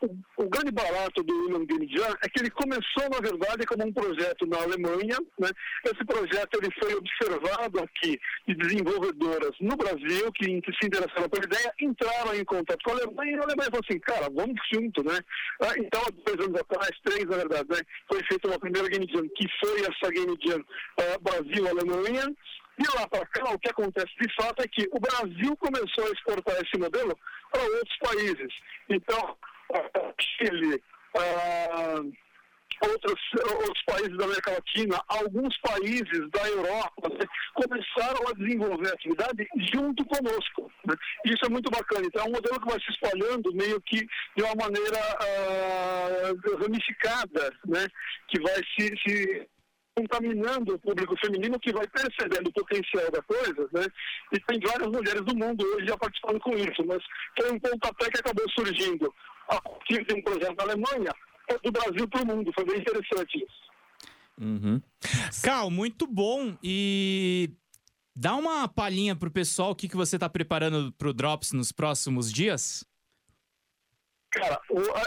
O, 0.02 0.44
o 0.44 0.48
grande 0.48 0.70
barato 0.72 1.22
do 1.22 1.66
Game 1.66 1.88
Jam 1.94 2.16
é 2.24 2.28
que 2.28 2.40
ele 2.40 2.50
começou, 2.50 3.08
na 3.10 3.20
verdade, 3.20 3.66
como 3.66 3.86
um 3.86 3.92
projeto 3.92 4.46
na 4.46 4.58
Alemanha. 4.62 5.18
Né? 5.38 5.48
Esse 5.84 6.04
projeto 6.04 6.58
ele 6.58 6.70
foi 6.80 6.94
observado 6.94 7.80
aqui 7.80 8.18
de 8.46 8.54
desenvolvedoras 8.54 9.52
no 9.60 9.76
Brasil 9.76 10.32
que, 10.32 10.60
que 10.60 10.72
se 10.80 10.86
interessaram 10.86 11.28
pela 11.28 11.44
ideia, 11.44 11.74
entraram 11.80 12.34
em 12.34 12.44
contato 12.44 12.82
com 12.84 12.90
a 12.90 12.94
Alemanha 12.94 13.32
e 13.32 13.38
a 13.38 13.42
Alemanha 13.42 13.70
falou 13.70 13.84
assim, 13.88 13.98
cara, 14.00 14.28
vamos 14.30 14.60
junto, 14.72 15.04
né? 15.04 15.18
Ah, 15.60 15.74
Então, 15.78 16.02
dois 16.24 16.46
anos 16.46 16.60
atrás, 16.60 16.90
três 17.04 17.24
na 17.24 17.36
verdade, 17.36 17.68
né? 17.70 17.80
foi 18.08 18.22
feita 18.24 18.48
uma 18.48 18.58
primeira 18.58 18.88
Game 18.88 19.06
Jam, 19.12 19.28
que 19.36 19.46
foi 19.60 19.80
essa 19.80 20.12
Game 20.12 20.36
Jam 20.44 20.64
ah, 20.98 21.18
Brasil-Alemanha. 21.20 22.34
De 22.78 22.88
lá 22.96 23.06
para 23.06 23.26
cá, 23.26 23.50
o 23.50 23.58
que 23.58 23.68
acontece 23.68 24.10
de 24.18 24.34
fato 24.34 24.62
é 24.62 24.66
que 24.66 24.88
o 24.90 24.98
Brasil 24.98 25.54
começou 25.58 26.06
a 26.06 26.10
exportar 26.10 26.56
esse 26.56 26.78
modelo 26.78 27.16
para 27.50 27.62
outros 27.62 27.98
países. 27.98 28.52
Então, 28.88 29.36
Chile, 30.20 30.82
ah, 31.16 32.02
outros, 32.88 33.20
outros 33.60 33.82
países 33.86 34.16
da 34.16 34.24
América 34.24 34.52
Latina, 34.52 35.00
alguns 35.08 35.56
países 35.58 36.30
da 36.30 36.48
Europa 36.48 37.08
né, 37.10 37.26
começaram 37.54 38.28
a 38.28 38.32
desenvolver 38.32 38.92
atividade 38.92 39.48
junto 39.72 40.04
conosco. 40.06 40.70
Né? 40.86 40.94
Isso 41.26 41.44
é 41.44 41.48
muito 41.48 41.70
bacana. 41.70 42.06
Então, 42.06 42.24
é 42.24 42.28
um 42.28 42.32
modelo 42.32 42.60
que 42.60 42.70
vai 42.70 42.80
se 42.80 42.90
espalhando 42.90 43.54
meio 43.54 43.80
que 43.82 44.06
de 44.36 44.42
uma 44.42 44.54
maneira 44.54 44.98
uh, 44.98 46.62
ramificada, 46.62 47.52
né? 47.66 47.86
que 48.28 48.40
vai 48.40 48.60
se, 48.74 48.96
se 49.06 49.48
contaminando 49.94 50.74
o 50.74 50.78
público 50.78 51.14
feminino 51.20 51.60
que 51.60 51.72
vai 51.72 51.86
percebendo 51.86 52.48
o 52.48 52.52
potencial 52.52 53.10
da 53.10 53.22
coisa, 53.22 53.68
né? 53.72 53.86
E 54.32 54.40
tem 54.40 54.58
várias 54.60 54.88
mulheres 54.88 55.22
do 55.22 55.36
mundo 55.36 55.62
hoje 55.62 55.86
já 55.86 55.98
participando 55.98 56.40
com 56.40 56.56
isso, 56.56 56.82
mas 56.86 57.02
foi 57.38 57.52
um 57.52 57.60
pontapé 57.60 58.10
que 58.10 58.20
acabou 58.20 58.44
surgindo 58.50 59.12
a 59.48 59.60
partir 59.60 60.04
de 60.04 60.14
um 60.14 60.22
projeto 60.22 60.56
da 60.56 60.64
Alemanha, 60.64 61.12
do 61.62 61.72
Brasil 61.72 62.08
para 62.08 62.22
o 62.22 62.26
mundo. 62.26 62.52
Foi 62.54 62.64
bem 62.64 62.80
interessante 62.80 63.38
isso. 63.38 63.72
Uhum. 64.40 64.80
Cal, 65.42 65.70
muito 65.70 66.06
bom. 66.06 66.56
E 66.62 67.50
dá 68.14 68.34
uma 68.34 68.68
palhinha 68.68 69.14
pro 69.14 69.30
pessoal 69.30 69.70
o 69.70 69.74
que, 69.74 69.88
que 69.88 69.96
você 69.96 70.16
está 70.16 70.28
preparando 70.28 70.92
pro 70.92 71.12
Drops 71.12 71.52
nos 71.52 71.72
próximos 71.72 72.32
dias? 72.32 72.84
Cara, 74.32 74.58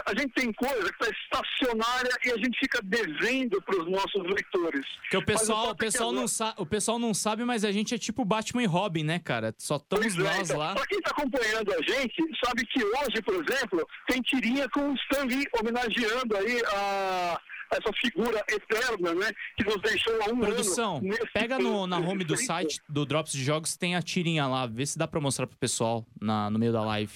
a, 0.06 0.14
gente 0.16 0.32
tem 0.34 0.52
coisa 0.52 0.92
que 0.92 1.04
está 1.04 1.10
estacionária 1.10 2.10
e 2.24 2.30
a 2.30 2.36
gente 2.36 2.56
fica 2.60 2.80
devendo 2.80 3.60
para 3.62 3.76
os 3.76 3.90
nossos 3.90 4.22
leitores. 4.22 4.86
Que 5.10 5.16
o 5.16 5.24
pessoal, 5.24 5.70
o 5.70 5.76
pessoal, 5.76 6.12
não 6.12 6.28
sa 6.28 6.54
o 6.56 6.64
pessoal 6.64 6.96
não 6.96 7.12
sabe, 7.12 7.44
mas 7.44 7.64
a 7.64 7.72
gente 7.72 7.92
é 7.92 7.98
tipo 7.98 8.24
Batman 8.24 8.62
e 8.62 8.66
Robin, 8.66 9.02
né, 9.02 9.18
cara? 9.18 9.52
Só 9.58 9.76
estamos 9.76 10.16
é, 10.16 10.18
nós 10.18 10.50
então, 10.50 10.60
lá. 10.60 10.74
Pra 10.74 10.86
quem 10.86 10.98
está 10.98 11.10
acompanhando 11.10 11.72
a 11.74 11.82
gente, 11.82 12.22
sabe 12.44 12.64
que 12.66 12.84
hoje, 12.84 13.20
por 13.24 13.34
exemplo, 13.34 13.88
tem 14.06 14.22
tirinha 14.22 14.68
com 14.68 14.92
o 14.92 14.94
Stan 14.94 15.24
Lee 15.24 15.44
homenageando 15.58 16.36
aí 16.36 16.62
a 16.72 17.40
essa 17.72 17.92
figura 18.00 18.44
eterna, 18.48 19.12
né, 19.12 19.32
que 19.56 19.64
nos 19.64 19.80
deixou 19.82 20.14
há 20.22 20.32
um 20.32 20.38
Produção, 20.38 20.96
ano. 20.98 21.16
pega 21.32 21.58
no, 21.58 21.84
na 21.86 21.98
home 21.98 22.24
do 22.24 22.36
site 22.36 22.80
do 22.88 23.04
Drops 23.04 23.32
de 23.32 23.42
Jogos, 23.42 23.76
tem 23.76 23.96
a 23.96 24.02
tirinha 24.02 24.46
lá, 24.46 24.66
vê 24.66 24.86
se 24.86 24.96
dá 24.96 25.08
para 25.08 25.20
mostrar 25.20 25.48
pro 25.48 25.56
pessoal 25.56 26.06
na, 26.20 26.48
no 26.48 26.60
meio 26.60 26.72
da 26.72 26.82
live. 26.82 27.12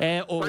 É, 0.00 0.24
o... 0.28 0.40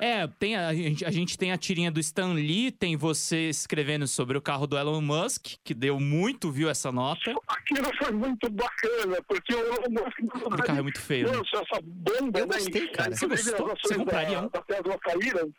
É. 0.00 0.26
Tem 0.38 0.56
a, 0.56 0.68
a, 0.68 0.74
gente, 0.74 1.04
a 1.04 1.10
gente 1.10 1.38
tem 1.38 1.52
a 1.52 1.58
tirinha 1.58 1.90
do 1.90 2.00
Stan 2.00 2.32
Lee, 2.32 2.70
tem 2.70 2.96
você 2.96 3.48
escrevendo 3.48 4.06
sobre 4.06 4.36
o 4.36 4.42
carro 4.42 4.66
do 4.66 4.76
Elon 4.76 5.00
Musk, 5.00 5.54
que 5.62 5.74
deu 5.74 5.98
muito, 6.00 6.50
viu, 6.50 6.68
essa 6.68 6.90
nota. 6.90 7.34
Aquilo 7.48 7.90
foi 7.98 8.12
muito 8.12 8.50
bacana, 8.50 9.16
porque 9.28 9.54
o 9.54 9.58
Elon 9.58 9.90
Musk... 9.90 10.36
O 10.46 10.62
carro 10.62 10.78
é 10.78 10.82
muito 10.82 11.00
feio. 11.00 11.30
Né? 11.30 11.40
essa 11.54 11.80
bomba, 11.82 12.38
Eu 12.38 12.46
gostei, 12.46 12.82
né? 12.82 12.88
cara. 12.88 13.14
Você 13.14 13.26
gostou? 13.26 13.74
Você 13.82 13.94
compraria 13.94 14.40
um? 14.40 14.48
Da, 14.48 14.60
da 14.60 14.98
caíram. 14.98 15.52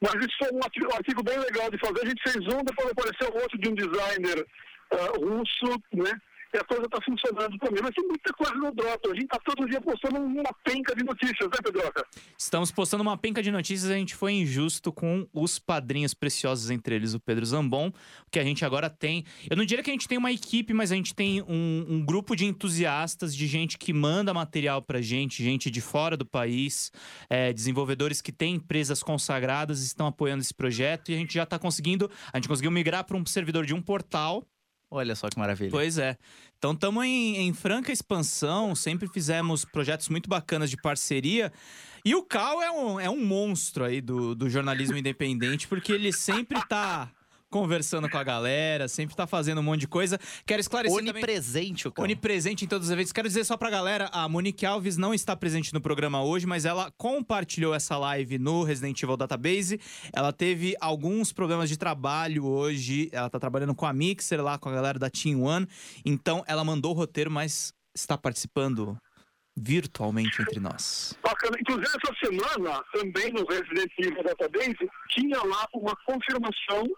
Mas 0.00 0.14
isso 0.14 0.36
foi 0.38 0.52
um 0.52 0.62
artigo, 0.62 0.92
um 0.92 0.96
artigo, 0.96 1.22
bem 1.22 1.38
legal 1.38 1.70
de 1.70 1.78
fazer. 1.78 2.00
A 2.02 2.08
gente 2.08 2.22
fez 2.22 2.54
um, 2.54 2.64
depois 2.64 2.90
apareceu 2.90 3.34
outro 3.34 3.58
de 3.58 3.68
um 3.68 3.74
designer 3.74 4.46
uh, 4.92 5.24
russo, 5.24 5.80
né? 5.92 6.20
E 6.52 6.58
a 6.58 6.64
coisa 6.64 6.84
está 6.84 6.98
funcionando 7.02 7.58
também. 7.58 7.82
Mas 7.82 7.94
tem 7.94 8.06
muita 8.06 8.32
coisa 8.34 8.54
no 8.54 8.74
Drop. 8.74 9.08
A 9.10 9.14
gente 9.14 9.24
está 9.24 9.38
todo 9.38 9.68
dia 9.68 9.80
postando 9.80 10.18
uma 10.20 10.54
penca 10.64 10.94
de 10.94 11.02
notícias, 11.02 11.48
né, 11.48 11.56
Pedroca? 11.62 12.06
Estamos 12.36 12.70
postando 12.70 13.02
uma 13.02 13.16
penca 13.16 13.42
de 13.42 13.50
notícias. 13.50 13.90
A 13.90 13.94
gente 13.94 14.14
foi 14.14 14.32
injusto 14.32 14.92
com 14.92 15.26
os 15.32 15.58
padrinhos 15.58 16.12
preciosos, 16.12 16.70
entre 16.70 16.94
eles 16.94 17.14
o 17.14 17.20
Pedro 17.20 17.44
Zambon, 17.46 17.92
que 18.30 18.38
a 18.38 18.44
gente 18.44 18.64
agora 18.64 18.90
tem. 18.90 19.24
Eu 19.48 19.56
não 19.56 19.64
diria 19.64 19.82
que 19.82 19.90
a 19.90 19.94
gente 19.94 20.06
tem 20.06 20.18
uma 20.18 20.30
equipe, 20.30 20.74
mas 20.74 20.92
a 20.92 20.94
gente 20.94 21.14
tem 21.14 21.42
um, 21.42 21.86
um 21.88 22.04
grupo 22.04 22.36
de 22.36 22.44
entusiastas, 22.44 23.34
de 23.34 23.46
gente 23.46 23.78
que 23.78 23.92
manda 23.92 24.34
material 24.34 24.82
pra 24.82 25.00
gente, 25.00 25.42
gente 25.42 25.70
de 25.70 25.80
fora 25.80 26.16
do 26.16 26.26
país, 26.26 26.92
é, 27.30 27.52
desenvolvedores 27.52 28.20
que 28.20 28.32
têm 28.32 28.56
empresas 28.56 29.02
consagradas, 29.02 29.82
estão 29.82 30.06
apoiando 30.06 30.42
esse 30.42 30.52
projeto 30.52 31.10
e 31.10 31.14
a 31.14 31.18
gente 31.18 31.32
já 31.32 31.44
está 31.44 31.58
conseguindo. 31.58 32.10
A 32.32 32.36
gente 32.36 32.48
conseguiu 32.48 32.70
migrar 32.70 33.04
para 33.04 33.16
um 33.16 33.24
servidor 33.24 33.64
de 33.64 33.72
um 33.72 33.80
portal 33.80 34.46
Olha 34.94 35.16
só 35.16 35.30
que 35.30 35.38
maravilha. 35.38 35.70
Pois 35.70 35.96
é. 35.96 36.18
Então 36.62 36.74
estamos 36.74 37.04
em, 37.04 37.38
em, 37.38 37.52
franca 37.52 37.90
expansão, 37.90 38.72
sempre 38.72 39.08
fizemos 39.08 39.64
projetos 39.64 40.08
muito 40.08 40.30
bacanas 40.30 40.70
de 40.70 40.76
parceria. 40.76 41.52
E 42.04 42.14
o 42.14 42.22
Cal 42.22 42.62
é 42.62 42.70
um, 42.70 43.00
é 43.00 43.10
um 43.10 43.20
monstro 43.26 43.82
aí 43.82 44.00
do, 44.00 44.32
do 44.32 44.48
jornalismo 44.48 44.96
independente, 44.96 45.66
porque 45.66 45.90
ele 45.90 46.12
sempre 46.12 46.60
está 46.60 47.10
conversando 47.52 48.08
com 48.08 48.16
a 48.16 48.24
galera, 48.24 48.88
sempre 48.88 49.14
tá 49.14 49.26
fazendo 49.26 49.60
um 49.60 49.62
monte 49.62 49.80
de 49.80 49.88
coisa. 49.88 50.18
Quero 50.46 50.60
esclarecer 50.60 50.98
Onipresente, 50.98 51.82
também... 51.84 51.90
o 51.90 51.92
cara. 51.92 52.06
Onipresente 52.06 52.64
em 52.64 52.68
todos 52.68 52.88
os 52.88 52.92
eventos. 52.92 53.12
Quero 53.12 53.28
dizer 53.28 53.44
só 53.44 53.58
pra 53.58 53.68
galera, 53.68 54.08
a 54.10 54.26
Monique 54.26 54.64
Alves 54.64 54.96
não 54.96 55.12
está 55.12 55.36
presente 55.36 55.72
no 55.74 55.80
programa 55.80 56.24
hoje, 56.24 56.46
mas 56.46 56.64
ela 56.64 56.90
compartilhou 56.96 57.74
essa 57.74 57.98
live 57.98 58.38
no 58.38 58.64
Resident 58.64 59.00
Evil 59.02 59.18
Database. 59.18 59.78
Ela 60.14 60.32
teve 60.32 60.74
alguns 60.80 61.30
problemas 61.30 61.68
de 61.68 61.76
trabalho 61.76 62.46
hoje. 62.46 63.10
Ela 63.12 63.28
tá 63.28 63.38
trabalhando 63.38 63.74
com 63.74 63.84
a 63.84 63.92
Mixer 63.92 64.42
lá, 64.42 64.58
com 64.58 64.70
a 64.70 64.72
galera 64.72 64.98
da 64.98 65.10
Team 65.10 65.42
One. 65.42 65.68
Então, 66.06 66.42
ela 66.46 66.64
mandou 66.64 66.92
o 66.92 66.94
roteiro, 66.94 67.30
mas 67.30 67.74
está 67.94 68.16
participando 68.16 68.96
virtualmente 69.54 70.40
entre 70.40 70.58
nós. 70.58 71.14
Bacana. 71.22 71.58
Inclusive, 71.60 71.86
essa 71.86 72.14
semana, 72.24 72.82
também 72.94 73.30
no 73.32 73.44
Resident 73.44 73.92
Evil 73.98 74.24
Database, 74.24 74.90
tinha 75.10 75.42
lá 75.42 75.68
uma 75.74 75.94
confirmação 76.06 76.88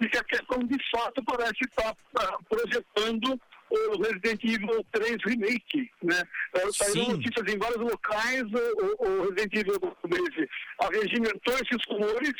e 0.00 0.08
que 0.08 0.18
a 0.18 0.24
questão 0.24 0.58
de 0.60 0.76
fato 0.90 1.22
parece 1.24 1.64
estar 1.64 1.94
tá 2.12 2.38
projetando 2.48 3.40
o 3.70 4.02
Resident 4.02 4.42
Evil 4.44 4.84
3 4.92 5.16
Remake, 5.24 5.90
né? 6.02 6.22
É, 6.54 6.72
saíram 6.72 7.12
notícias 7.12 7.54
em 7.54 7.58
vários 7.58 7.80
locais, 7.80 8.42
o, 8.42 9.06
o 9.06 9.22
Resident 9.30 9.54
Evil 9.54 9.96
3 10.08 10.48
arregimentou 10.80 11.54
esses 11.54 11.84
rumores, 11.88 12.34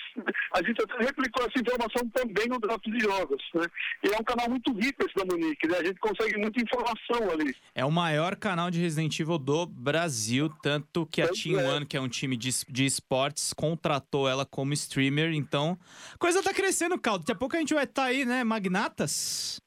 a 0.54 0.62
gente 0.62 0.82
até 0.82 1.04
replicou 1.04 1.44
essa 1.44 1.60
informação 1.60 2.08
também 2.10 2.48
no 2.48 2.58
Drops 2.58 2.92
de 2.92 3.00
Jogos, 3.00 3.42
né? 3.54 3.66
E 4.04 4.12
é 4.12 4.18
um 4.18 4.24
canal 4.24 4.48
muito 4.48 4.72
rico 4.72 5.04
esse 5.04 5.14
da 5.14 5.24
Monique, 5.24 5.68
né? 5.68 5.78
A 5.78 5.84
gente 5.84 6.00
consegue 6.00 6.36
muita 6.38 6.60
informação 6.60 7.30
ali. 7.30 7.54
É 7.74 7.84
o 7.84 7.90
maior 7.90 8.34
canal 8.36 8.70
de 8.70 8.80
Resident 8.80 9.18
Evil 9.20 9.38
do 9.38 9.66
Brasil, 9.66 10.48
tanto 10.62 11.06
que 11.06 11.22
a 11.22 11.28
Pois 11.28 11.42
Team 11.42 11.60
é. 11.60 11.68
One, 11.70 11.86
que 11.86 11.96
é 11.96 12.00
um 12.00 12.08
time 12.08 12.36
de, 12.36 12.50
de 12.68 12.84
esportes, 12.84 13.52
contratou 13.52 14.28
ela 14.28 14.44
como 14.44 14.72
streamer, 14.72 15.32
então... 15.32 15.78
Coisa 16.18 16.42
tá 16.42 16.52
crescendo, 16.52 16.98
Caldo. 16.98 17.20
Daqui 17.20 17.32
a 17.32 17.34
pouco 17.34 17.56
a 17.56 17.58
gente 17.58 17.74
vai 17.74 17.84
estar 17.84 18.04
aí, 18.04 18.24
né, 18.24 18.42
magnatas? 18.42 19.60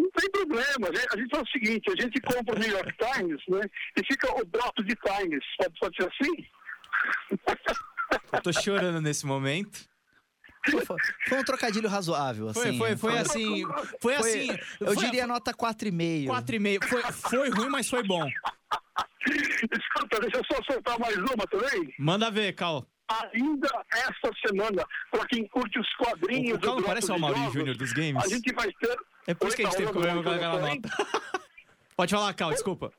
Não 0.00 0.10
tem 0.12 0.30
problema, 0.30 0.88
a 0.88 0.94
gente, 0.94 1.08
a 1.14 1.16
gente 1.18 1.30
faz 1.30 1.42
o 1.42 1.50
seguinte, 1.50 1.90
a 1.90 2.02
gente 2.02 2.20
compra 2.22 2.56
o 2.56 2.58
New 2.58 2.70
York 2.70 2.92
Times, 2.96 3.42
né? 3.48 3.60
E 3.98 4.04
fica 4.06 4.32
o 4.40 4.44
Drops 4.46 4.86
de 4.86 4.94
Times, 4.96 5.44
pode, 5.58 5.78
pode 5.78 5.96
ser 5.96 6.08
assim? 6.10 6.46
Eu 8.32 8.42
tô 8.42 8.52
chorando 8.52 9.00
nesse 9.00 9.26
momento. 9.26 9.88
Foi, 10.70 10.84
foi 11.28 11.38
um 11.38 11.44
trocadilho 11.44 11.88
razoável, 11.88 12.52
Foi, 12.52 12.68
assim. 12.68 12.78
foi, 12.78 12.96
foi 12.96 13.18
assim. 13.18 13.64
Foi 14.00 14.14
assim. 14.16 14.48
Eu 14.78 14.94
foi- 14.94 15.04
diria 15.04 15.26
nota 15.26 15.52
4,5. 15.54 16.26
4,5. 16.26 16.84
Foi, 16.86 17.02
foi 17.12 17.50
ruim, 17.50 17.68
mas 17.70 17.88
foi 17.88 18.02
bom. 18.02 18.26
Escuta, 19.26 20.20
deixa 20.20 20.36
eu 20.38 20.44
só 20.50 20.62
soltar 20.70 20.98
mais 20.98 21.16
uma 21.16 21.46
também. 21.50 21.94
Manda 21.98 22.30
ver, 22.30 22.52
Cal. 22.54 22.86
Ainda 23.32 23.68
esta 23.92 24.30
semana, 24.46 24.86
para 25.10 25.26
quem 25.26 25.46
curte 25.48 25.78
os 25.80 25.92
quadrinhos... 25.96 26.52
O- 26.52 26.56
o 26.56 26.60
Cal 26.60 26.74
não 26.74 26.80
do 26.82 26.86
parece 26.86 27.10
o 27.12 27.18
Jogos, 27.18 27.52
Júnior 27.52 27.76
dos 27.76 27.92
games? 27.92 28.24
A 28.24 28.28
gente 28.28 28.52
vai 28.54 28.70
ter... 28.72 28.96
É 29.26 29.34
por 29.34 29.48
isso 29.48 29.56
que 29.56 29.62
a 29.62 29.66
gente 29.66 29.76
teve 29.78 29.90
problema 29.92 30.22
com 30.22 30.30
aquela 30.30 30.58
nota. 30.60 30.88
Pode 31.96 32.14
falar, 32.14 32.32
Cal, 32.34 32.50
desculpa. 32.50 32.92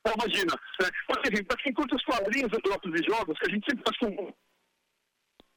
Então, 0.00 0.14
imagina, 0.24 0.52
né? 0.80 0.88
Mas, 1.08 1.18
enfim, 1.32 1.44
para 1.44 1.56
quem 1.58 1.72
curte 1.72 1.94
os 1.94 2.04
quadrinhos 2.04 2.50
do 2.50 2.58
Drops 2.60 2.92
de 2.92 3.02
Jogos, 3.08 3.38
que 3.38 3.46
a 3.46 3.50
gente 3.50 3.64
sempre 3.68 3.84
faz 3.84 3.98
com 3.98 4.32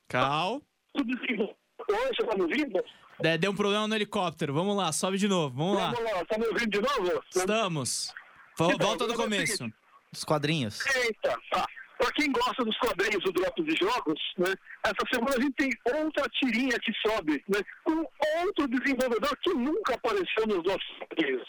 Cal. 0.07 0.62
tudo 0.93 1.15
desenvolvido. 1.15 1.55
Oi, 1.89 2.07
você 2.15 2.23
tá 2.27 2.35
me 2.35 2.41
ouvindo? 2.43 2.83
É, 3.23 3.38
deu 3.38 3.51
um 3.51 3.55
problema 3.55 3.88
no 3.88 3.95
helicóptero. 3.95 4.53
Vamos 4.53 4.75
lá, 4.75 4.91
sobe 4.91 5.17
de 5.17 5.27
novo. 5.27 5.55
Vamos 5.57 5.77
lá. 5.77 5.91
Vamos 5.91 6.12
lá, 6.12 6.25
tá 6.25 6.38
me 6.38 6.47
ouvindo 6.47 6.69
de 6.69 6.81
novo? 6.81 7.23
Estamos. 7.35 8.13
Então, 8.53 8.77
Volta 8.77 9.07
do 9.07 9.13
começo. 9.15 9.71
Os 10.12 10.23
quadrinhos. 10.23 10.85
Eita, 10.95 11.38
tá. 11.51 11.65
Pra 11.99 12.09
quem 12.13 12.31
gosta 12.31 12.63
dos 12.63 12.77
quadrinhos 12.77 13.21
do 13.25 13.33
Drops 13.33 13.65
de 13.65 13.75
Jogos, 13.75 14.19
né? 14.38 14.55
Essa 14.85 15.05
semana 15.13 15.35
a 15.35 15.41
gente 15.41 15.53
tem 15.55 15.69
outra 15.93 16.25
tirinha 16.29 16.79
que 16.79 16.93
sobe, 17.05 17.43
né? 17.45 17.59
Com 17.83 18.07
outro 18.39 18.69
desenvolvedor 18.69 19.38
que 19.43 19.53
nunca 19.53 19.95
apareceu 19.95 20.47
nos 20.47 20.63
nossos 20.63 20.97
quadrinhos. 20.97 21.45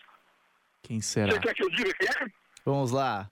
Quem 0.82 1.00
será? 1.00 1.30
Você 1.30 1.38
quer 1.38 1.54
que 1.54 1.62
eu 1.62 1.70
diga 1.70 1.94
quem 1.94 2.08
é? 2.08 2.26
Vamos 2.64 2.90
lá. 2.90 3.30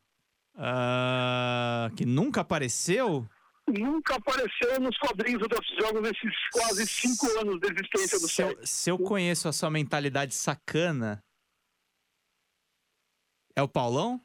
Ah, 0.55 1.91
que 1.97 2.07
nunca 2.07 2.43
apareceu? 2.43 3.29
Nunca 3.67 4.15
apareceu 4.15 4.81
nos 4.81 4.97
quadrinhos 4.99 5.43
do 5.43 5.49
Drops 5.49 5.69
de 5.71 5.77
Jogos 5.85 6.01
nesses 6.01 6.35
quase 6.53 6.87
cinco 6.87 7.27
anos 7.41 7.59
de 7.59 7.67
existência 7.67 8.21
do 8.21 8.29
site. 8.29 8.65
se 8.65 8.91
eu 8.91 8.97
conheço 8.97 9.49
a 9.49 9.53
sua 9.53 9.71
mentalidade 9.71 10.37
sacana. 10.37 11.21
É 13.57 13.63
o 13.63 13.67
Paulão? 13.67 14.21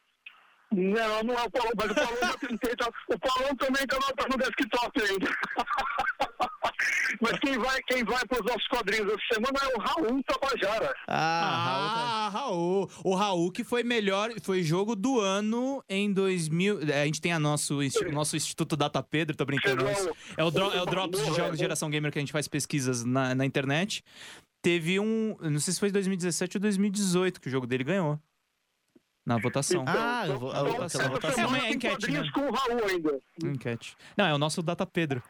Não, 0.75 1.23
não 1.23 1.33
é 1.39 1.43
o 1.43 1.51
Paulão, 1.51 1.71
mas 1.77 1.91
o 1.91 1.95
Paulão 1.95 2.37
tentei, 2.39 2.75
tá, 2.75 2.89
o 3.09 3.19
Paulão 3.19 3.55
também 3.55 3.85
tá 3.85 3.95
no, 3.97 4.15
tá 4.15 4.25
no 4.29 4.37
desktop 4.37 5.01
ainda. 5.01 5.29
mas 7.21 7.31
Mas 7.33 7.39
quem 7.39 7.57
vai, 7.57 7.81
quem 7.83 8.03
vai 8.03 8.25
para 8.25 8.39
os 8.39 8.45
nossos 8.45 8.67
quadrinhos 8.67 9.07
essa 9.07 9.35
semana 9.35 9.57
é 9.61 9.75
o 9.75 9.79
Raul 9.79 10.23
Tabajara. 10.23 10.93
Ah, 11.07 11.63
Raul 11.65 11.89
tá- 11.89 12.03
Ah, 12.03 12.29
Raul. 12.29 12.91
O 13.03 13.15
Raul 13.15 13.51
que 13.51 13.63
foi 13.63 13.83
melhor, 13.83 14.31
foi 14.41 14.63
jogo 14.63 14.95
do 14.95 15.19
ano 15.19 15.83
em 15.87 16.11
2000. 16.11 16.89
é, 16.89 17.03
A 17.03 17.05
gente 17.05 17.21
tem 17.21 17.31
a 17.31 17.39
nosso, 17.39 17.79
o 17.79 18.11
nosso 18.11 18.35
Instituto 18.35 18.75
Data 18.75 19.01
Pedro, 19.03 19.35
tô 19.37 19.45
brincando. 19.45 19.85
É 20.35 20.43
o, 20.43 20.49
dro- 20.51 20.71
é 20.73 20.81
o 20.81 20.85
Drops 20.85 21.19
de 21.19 21.25
Boa, 21.27 21.37
Jogos 21.37 21.59
é. 21.59 21.63
Geração 21.63 21.89
Gamer 21.89 22.11
que 22.11 22.17
a 22.17 22.21
gente 22.21 22.31
faz 22.33 22.47
pesquisas 22.47 23.05
na, 23.05 23.33
na 23.35 23.45
internet. 23.45 24.03
Teve 24.61 24.99
um. 24.99 25.37
Não 25.39 25.59
sei 25.59 25.73
se 25.73 25.79
foi 25.79 25.91
2017 25.91 26.57
ou 26.57 26.61
2018 26.61 27.39
que 27.39 27.47
o 27.47 27.51
jogo 27.51 27.67
dele 27.67 27.83
ganhou. 27.83 28.19
Na 29.25 29.37
votação. 29.37 29.85
Ah, 29.87 30.25
eu 30.27 30.37
vou- 30.37 30.49
então, 30.49 30.65
aquela 30.67 30.85
essa 30.85 31.09
votação. 31.09 31.35
semana 31.35 31.57
É 31.57 31.61
uma 31.61 31.69
enquete, 31.69 32.11
né? 32.11 32.29
com 32.33 32.41
o 32.41 32.51
Raul 32.51 32.85
ainda. 32.89 33.19
Enquete. 33.43 33.95
Não, 34.17 34.25
é 34.25 34.33
o 34.33 34.37
nosso 34.37 34.61
Data 34.61 34.85
Pedro. 34.85 35.23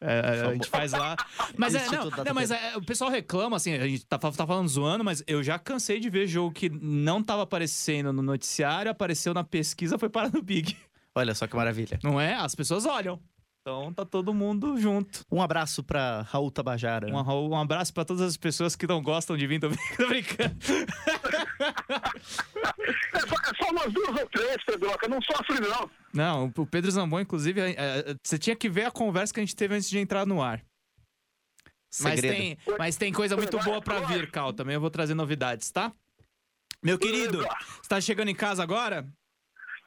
É, 0.00 0.42
a 0.48 0.52
gente 0.52 0.68
faz 0.68 0.92
lá. 0.92 1.16
Mas, 1.56 1.74
é, 1.74 1.86
não, 1.90 2.10
não, 2.10 2.34
mas 2.34 2.50
é, 2.50 2.76
o 2.76 2.82
pessoal 2.84 3.10
reclama, 3.10 3.56
assim, 3.56 3.72
a 3.74 3.86
gente 3.86 4.04
tá, 4.04 4.18
tá 4.18 4.46
falando 4.46 4.68
zoando, 4.68 5.02
mas 5.02 5.22
eu 5.26 5.42
já 5.42 5.58
cansei 5.58 5.98
de 5.98 6.10
ver 6.10 6.26
jogo 6.26 6.52
que 6.52 6.68
não 6.68 7.22
tava 7.22 7.42
aparecendo 7.44 8.12
no 8.12 8.20
noticiário, 8.22 8.90
apareceu 8.90 9.32
na 9.32 9.42
pesquisa, 9.42 9.98
foi 9.98 10.10
parar 10.10 10.30
no 10.30 10.42
Big. 10.42 10.76
Olha 11.14 11.34
só 11.34 11.46
que 11.46 11.56
maravilha. 11.56 11.98
Não 12.02 12.20
é? 12.20 12.34
As 12.34 12.54
pessoas 12.54 12.84
olham. 12.84 13.18
Então 13.62 13.92
tá 13.92 14.04
todo 14.04 14.32
mundo 14.34 14.78
junto. 14.78 15.24
Um 15.32 15.40
abraço 15.42 15.82
pra 15.82 16.22
Raul 16.30 16.50
Tabajara. 16.52 17.08
Um, 17.08 17.48
um 17.48 17.56
abraço 17.56 17.92
pra 17.92 18.04
todas 18.04 18.22
as 18.22 18.36
pessoas 18.36 18.76
que 18.76 18.86
não 18.86 19.02
gostam 19.02 19.36
de 19.36 19.44
vir, 19.46 19.58
tô 19.58 19.68
brincando. 20.06 20.54
É 21.60 23.20
só, 23.20 23.34
é 23.34 23.64
só 23.64 23.70
umas 23.70 23.92
duas 23.92 24.08
ou 24.08 24.26
três, 24.28 24.56
Pedroca, 24.64 25.08
não 25.08 25.20
sofre 25.22 25.60
não. 25.60 25.90
Não, 26.12 26.52
o 26.56 26.66
Pedro 26.66 26.90
Zambon, 26.90 27.20
inclusive, 27.20 27.60
é, 27.60 27.74
é, 27.76 28.16
você 28.22 28.38
tinha 28.38 28.56
que 28.56 28.68
ver 28.68 28.86
a 28.86 28.90
conversa 28.90 29.32
que 29.32 29.40
a 29.40 29.42
gente 29.42 29.56
teve 29.56 29.74
antes 29.74 29.88
de 29.88 29.98
entrar 29.98 30.26
no 30.26 30.42
ar. 30.42 30.62
Mas 32.00 32.20
Segredo. 32.20 32.34
tem, 32.34 32.58
mas 32.78 32.96
tem 32.96 33.12
coisa 33.12 33.36
muito 33.36 33.58
boa 33.60 33.80
pra 33.80 34.00
vir, 34.00 34.30
Cal. 34.30 34.52
Também 34.52 34.74
eu 34.74 34.80
vou 34.80 34.90
trazer 34.90 35.14
novidades, 35.14 35.70
tá? 35.70 35.92
Meu 36.82 36.98
querido, 36.98 37.38
você 37.38 37.88
tá 37.88 38.00
chegando 38.00 38.28
em 38.28 38.34
casa 38.34 38.62
agora? 38.62 39.06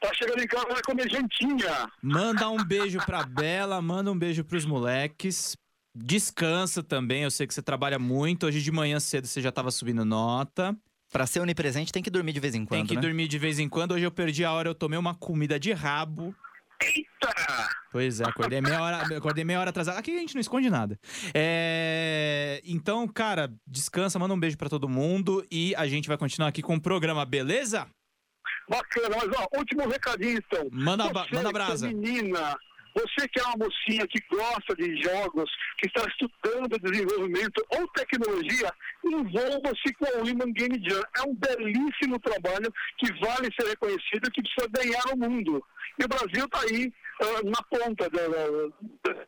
Tá 0.01 0.12
chegando 0.13 0.41
em 0.41 0.47
casa, 0.47 0.67
vai 0.67 0.82
comer 0.82 1.10
jantinha. 1.10 1.91
Manda 2.01 2.49
um 2.49 2.63
beijo 2.63 2.99
pra 3.05 3.23
Bela, 3.23 3.82
manda 3.82 4.12
um 4.12 4.17
beijo 4.17 4.43
pros 4.43 4.65
moleques. 4.65 5.55
Descansa 5.93 6.82
também, 6.82 7.23
eu 7.23 7.32
sei 7.32 7.45
que 7.45 7.53
você 7.53 7.62
trabalha 7.62 7.99
muito. 7.99 8.45
Hoje 8.45 8.62
de 8.62 8.71
manhã 8.71 8.99
cedo 8.99 9.27
você 9.27 9.41
já 9.41 9.51
tava 9.51 9.71
subindo 9.71 10.05
nota. 10.05 10.75
Pra 11.11 11.25
ser 11.25 11.39
onipresente, 11.39 11.91
tem 11.91 12.03
que 12.03 12.09
dormir 12.09 12.33
de 12.33 12.39
vez 12.39 12.53
em 12.53 12.63
quando, 12.65 12.79
Tem 12.81 12.85
que 12.87 12.95
né? 12.95 13.01
dormir 13.01 13.27
de 13.27 13.39
vez 13.39 13.57
em 13.57 13.67
quando. 13.67 13.93
Hoje 13.93 14.05
eu 14.05 14.11
perdi 14.11 14.45
a 14.45 14.51
hora, 14.51 14.69
eu 14.69 14.75
tomei 14.75 14.97
uma 14.97 15.15
comida 15.15 15.59
de 15.59 15.71
rabo. 15.73 16.35
Eita! 16.81 17.33
Pois 17.91 18.21
é, 18.21 18.25
acordei 18.25 18.61
meia 18.61 18.81
hora, 18.81 19.17
acordei 19.17 19.43
meia 19.43 19.59
hora 19.59 19.71
atrasada. 19.71 19.97
Aqui 19.99 20.15
a 20.15 20.19
gente 20.19 20.35
não 20.35 20.39
esconde 20.41 20.69
nada. 20.69 20.99
É, 21.33 22.61
Então, 22.63 23.07
cara, 23.07 23.51
descansa, 23.65 24.19
manda 24.19 24.33
um 24.33 24.39
beijo 24.39 24.55
pra 24.57 24.69
todo 24.69 24.87
mundo 24.87 25.43
e 25.51 25.73
a 25.75 25.87
gente 25.87 26.07
vai 26.07 26.17
continuar 26.17 26.47
aqui 26.49 26.61
com 26.61 26.75
o 26.75 26.81
programa, 26.81 27.25
beleza? 27.25 27.87
Bacana, 28.69 29.15
mas 29.17 29.29
ó, 29.35 29.57
último 29.57 29.89
recadinho 29.89 30.37
então. 30.37 30.67
Manda, 30.71 31.09
ba- 31.11 31.25
Você 31.27 31.35
manda 31.35 31.51
brasa. 31.51 31.87
menina, 31.87 32.55
você 32.99 33.27
que 33.27 33.39
é 33.39 33.43
uma 33.43 33.57
mocinha 33.65 34.07
que 34.07 34.19
gosta 34.29 34.75
de 34.75 35.01
jogos, 35.01 35.49
que 35.77 35.88
está 35.88 36.05
estudando 36.07 36.79
desenvolvimento 36.79 37.65
ou 37.77 37.88
tecnologia, 37.89 38.71
envolva-se 39.03 39.93
com 39.93 40.05
o 40.05 40.27
Women 40.27 40.53
Game 40.53 40.77
Jam. 40.88 41.03
É 41.17 41.21
um 41.23 41.35
belíssimo 41.35 42.19
trabalho 42.19 42.71
que 42.97 43.12
vale 43.19 43.49
ser 43.59 43.67
reconhecido 43.69 44.31
que 44.31 44.41
precisa 44.41 44.67
ganhar 44.71 45.03
o 45.13 45.17
mundo. 45.17 45.63
E 45.99 46.05
o 46.05 46.07
Brasil 46.07 46.45
está 46.45 46.62
aí 46.62 46.91
ah, 47.21 47.41
na 47.43 47.63
ponta 47.63 48.09
da, 48.09 48.27
da- 48.27 49.25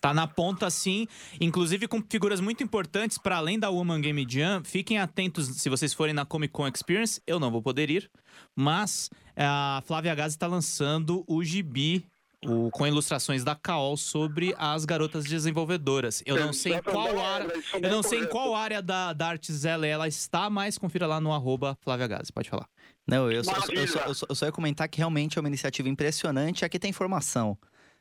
Tá 0.00 0.12
na 0.12 0.26
ponta 0.26 0.68
sim, 0.68 1.06
inclusive 1.40 1.86
com 1.86 2.02
figuras 2.02 2.40
muito 2.40 2.60
importantes 2.60 3.18
para 3.18 3.36
além 3.36 3.56
da 3.56 3.70
Woman 3.70 4.00
Game 4.00 4.26
Jam. 4.28 4.60
Fiquem 4.64 4.98
atentos 4.98 5.46
se 5.62 5.68
vocês 5.70 5.94
forem 5.94 6.12
na 6.12 6.26
Comic 6.26 6.52
Con 6.52 6.66
Experience. 6.66 7.22
Eu 7.24 7.38
não 7.38 7.52
vou 7.52 7.62
poder 7.62 7.88
ir, 7.88 8.10
mas 8.56 9.08
a 9.36 9.80
Flávia 9.86 10.12
Gazi 10.12 10.34
está 10.34 10.48
lançando 10.48 11.24
o 11.28 11.44
gibi 11.44 12.04
o- 12.44 12.70
com 12.70 12.86
ilustrações 12.86 13.44
da 13.44 13.54
Caol 13.54 13.96
sobre 13.96 14.54
as 14.58 14.84
garotas 14.84 15.24
desenvolvedoras. 15.24 16.22
Eu 16.26 16.38
não 16.38 16.52
sei 16.52 16.74
em 16.74 16.82
qual 16.82 17.08
Exatamente, 17.08 17.66
área, 17.74 17.86
eu 17.86 17.90
não 17.90 18.02
sei 18.02 18.20
em 18.20 18.26
qual 18.26 18.44
corretas. 18.48 18.62
área 18.64 18.82
da, 18.82 19.12
da 19.12 19.26
Artes 19.28 19.64
ela, 19.64 19.86
ela 19.86 20.08
está, 20.08 20.50
mas 20.50 20.76
confira 20.78 21.06
lá 21.06 21.20
no 21.20 21.32
arroba 21.32 21.76
Flávia 21.82 22.06
Gazi. 22.06 22.32
Pode 22.32 22.50
falar. 22.50 22.66
Não, 23.06 23.30
eu 23.30 23.42
só, 23.44 23.50
eu, 23.50 23.54
só, 23.54 23.60
Maravilha. 23.60 23.80
eu, 23.80 23.88
só, 23.88 23.98
eu 24.00 24.14
só- 24.14 24.26
eu 24.28 24.34
só 24.34 24.46
ia 24.46 24.52
comentar 24.52 24.88
que 24.88 24.98
realmente 24.98 25.38
é 25.38 25.40
uma 25.40 25.48
iniciativa 25.48 25.88
impressionante. 25.88 26.64
Aqui 26.64 26.78
tem 26.78 26.90
informação. 26.90 27.56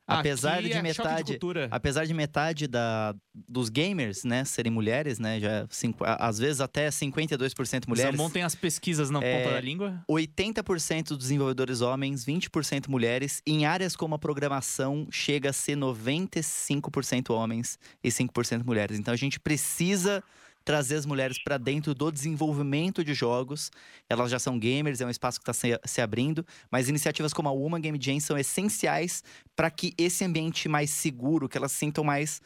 Apesar 0.08 0.56
Aqui 0.60 0.68
de 0.70 0.74
é 0.74 0.82
metade. 0.82 1.24
cultura. 1.32 1.68
Apesar 1.72 2.06
de 2.06 2.14
metade 2.14 2.68
da, 2.68 3.16
dos 3.48 3.70
gamers, 3.70 4.24
né, 4.26 4.44
serem 4.44 4.72
mulheres, 4.72 5.20
né, 5.20 5.40
já 5.40 5.66
cinco, 5.70 6.04
a- 6.04 6.16
às 6.28 6.38
vezes 6.38 6.60
até 6.60 6.90
52% 6.92 7.88
mulheres. 7.88 8.12
Zambon 8.12 8.30
tem 8.30 8.44
as 8.44 8.54
pesquisas 8.56 9.10
na 9.10 9.24
É, 9.24 9.44
ponta 9.44 9.54
da 9.56 9.62
língua. 9.62 10.04
80% 10.10 11.10
dos 11.10 11.20
desenvolvedores 11.20 11.80
homens, 11.82 12.26
20% 12.26 12.90
mulheres. 12.90 13.42
Em 13.48 13.66
áreas 13.66 13.96
como 13.96 14.16
a 14.16 14.20
programação, 14.20 15.08
chega 15.12 15.52
a 15.52 15.54
ser 15.54 15.78
95% 15.78 17.30
homens 17.34 17.78
e 18.04 18.12
5% 18.12 18.66
mulheres. 18.66 19.00
Então 19.00 19.14
a 19.14 19.18
gente 19.18 19.40
precisa 19.40 20.24
trazer 20.63 20.95
as 20.95 21.06
mulheres 21.06 21.41
para 21.43 21.58
dentro 21.58 21.93
do 21.93 22.12
desenvolvimento 22.12 23.04
de 23.04 23.13
jogos. 23.13 23.71
Elas 24.10 24.32
já 24.32 24.39
são 24.39 24.58
gamers, 24.58 25.02
é 25.02 25.06
um 25.06 25.10
espaço 25.10 25.39
que 25.39 25.50
está 25.50 25.54
se, 25.54 25.80
se 25.86 26.02
abrindo, 26.02 26.45
mas 26.69 26.89
iniciativas 26.89 27.34
como 27.34 27.50
a 27.50 27.52
Woman 27.52 27.82
Game 27.82 28.00
Jam 28.02 28.19
são 28.19 28.38
essenciais 28.38 29.24
para 29.56 29.69
que 29.69 29.93
esse 29.97 30.24
ambiente 30.24 30.67
mais 30.67 30.89
seguro, 30.89 31.50
que 31.50 31.58
elas 31.58 31.71
se 31.71 31.80
sintam 31.80 32.04
mais 32.04 32.41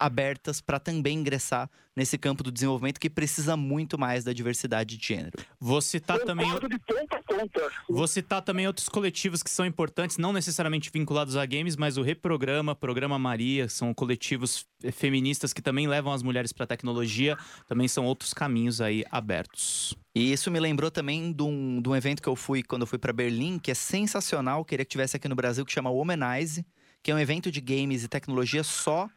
abertas 0.00 0.60
para 0.60 0.80
também 0.80 1.18
ingressar 1.18 1.70
nesse 1.94 2.16
campo 2.16 2.42
do 2.42 2.50
desenvolvimento 2.50 2.98
que 2.98 3.10
precisa 3.10 3.56
muito 3.56 3.98
mais 3.98 4.24
da 4.24 4.32
diversidade 4.32 4.96
de 4.96 5.06
gênero. 5.06 5.38
Vou 5.60 5.82
citar 5.82 6.18
também 6.20 6.48
de 6.48 6.78
ponta 6.78 7.16
a 7.16 7.22
ponta. 7.22 7.70
Vou 7.88 8.06
citar 8.06 8.40
também 8.42 8.66
outros 8.66 8.88
coletivos 8.88 9.42
que 9.42 9.50
são 9.50 9.66
importantes, 9.66 10.16
não 10.16 10.32
necessariamente 10.32 10.90
vinculados 10.90 11.36
a 11.36 11.44
games, 11.44 11.76
mas 11.76 11.98
o 11.98 12.02
Reprograma, 12.02 12.74
Programa 12.74 13.18
Maria, 13.18 13.68
são 13.68 13.92
coletivos 13.92 14.66
eh, 14.82 14.90
feministas 14.90 15.52
que 15.52 15.60
também 15.60 15.86
levam 15.86 16.12
as 16.12 16.22
mulheres 16.22 16.52
para 16.52 16.64
a 16.64 16.66
tecnologia, 16.66 17.36
também 17.66 17.86
são 17.86 18.06
outros 18.06 18.32
caminhos 18.32 18.80
aí 18.80 19.04
abertos. 19.10 19.94
E 20.14 20.32
isso 20.32 20.50
me 20.50 20.58
lembrou 20.58 20.90
também 20.90 21.32
de 21.32 21.42
um, 21.42 21.82
de 21.82 21.88
um 21.88 21.94
evento 21.94 22.22
que 22.22 22.28
eu 22.28 22.36
fui 22.36 22.62
quando 22.62 22.82
eu 22.82 22.86
fui 22.86 22.98
para 22.98 23.12
Berlim, 23.12 23.58
que 23.58 23.70
é 23.70 23.74
sensacional, 23.74 24.64
queria 24.64 24.84
que 24.84 24.90
tivesse 24.90 25.16
aqui 25.16 25.28
no 25.28 25.36
Brasil, 25.36 25.64
que 25.64 25.72
chama 25.72 25.90
Womanize, 25.90 26.64
que 27.02 27.10
é 27.10 27.14
um 27.14 27.18
evento 27.18 27.50
de 27.50 27.60
games 27.60 28.04
e 28.04 28.08
tecnologia 28.08 28.62
só 28.62 29.08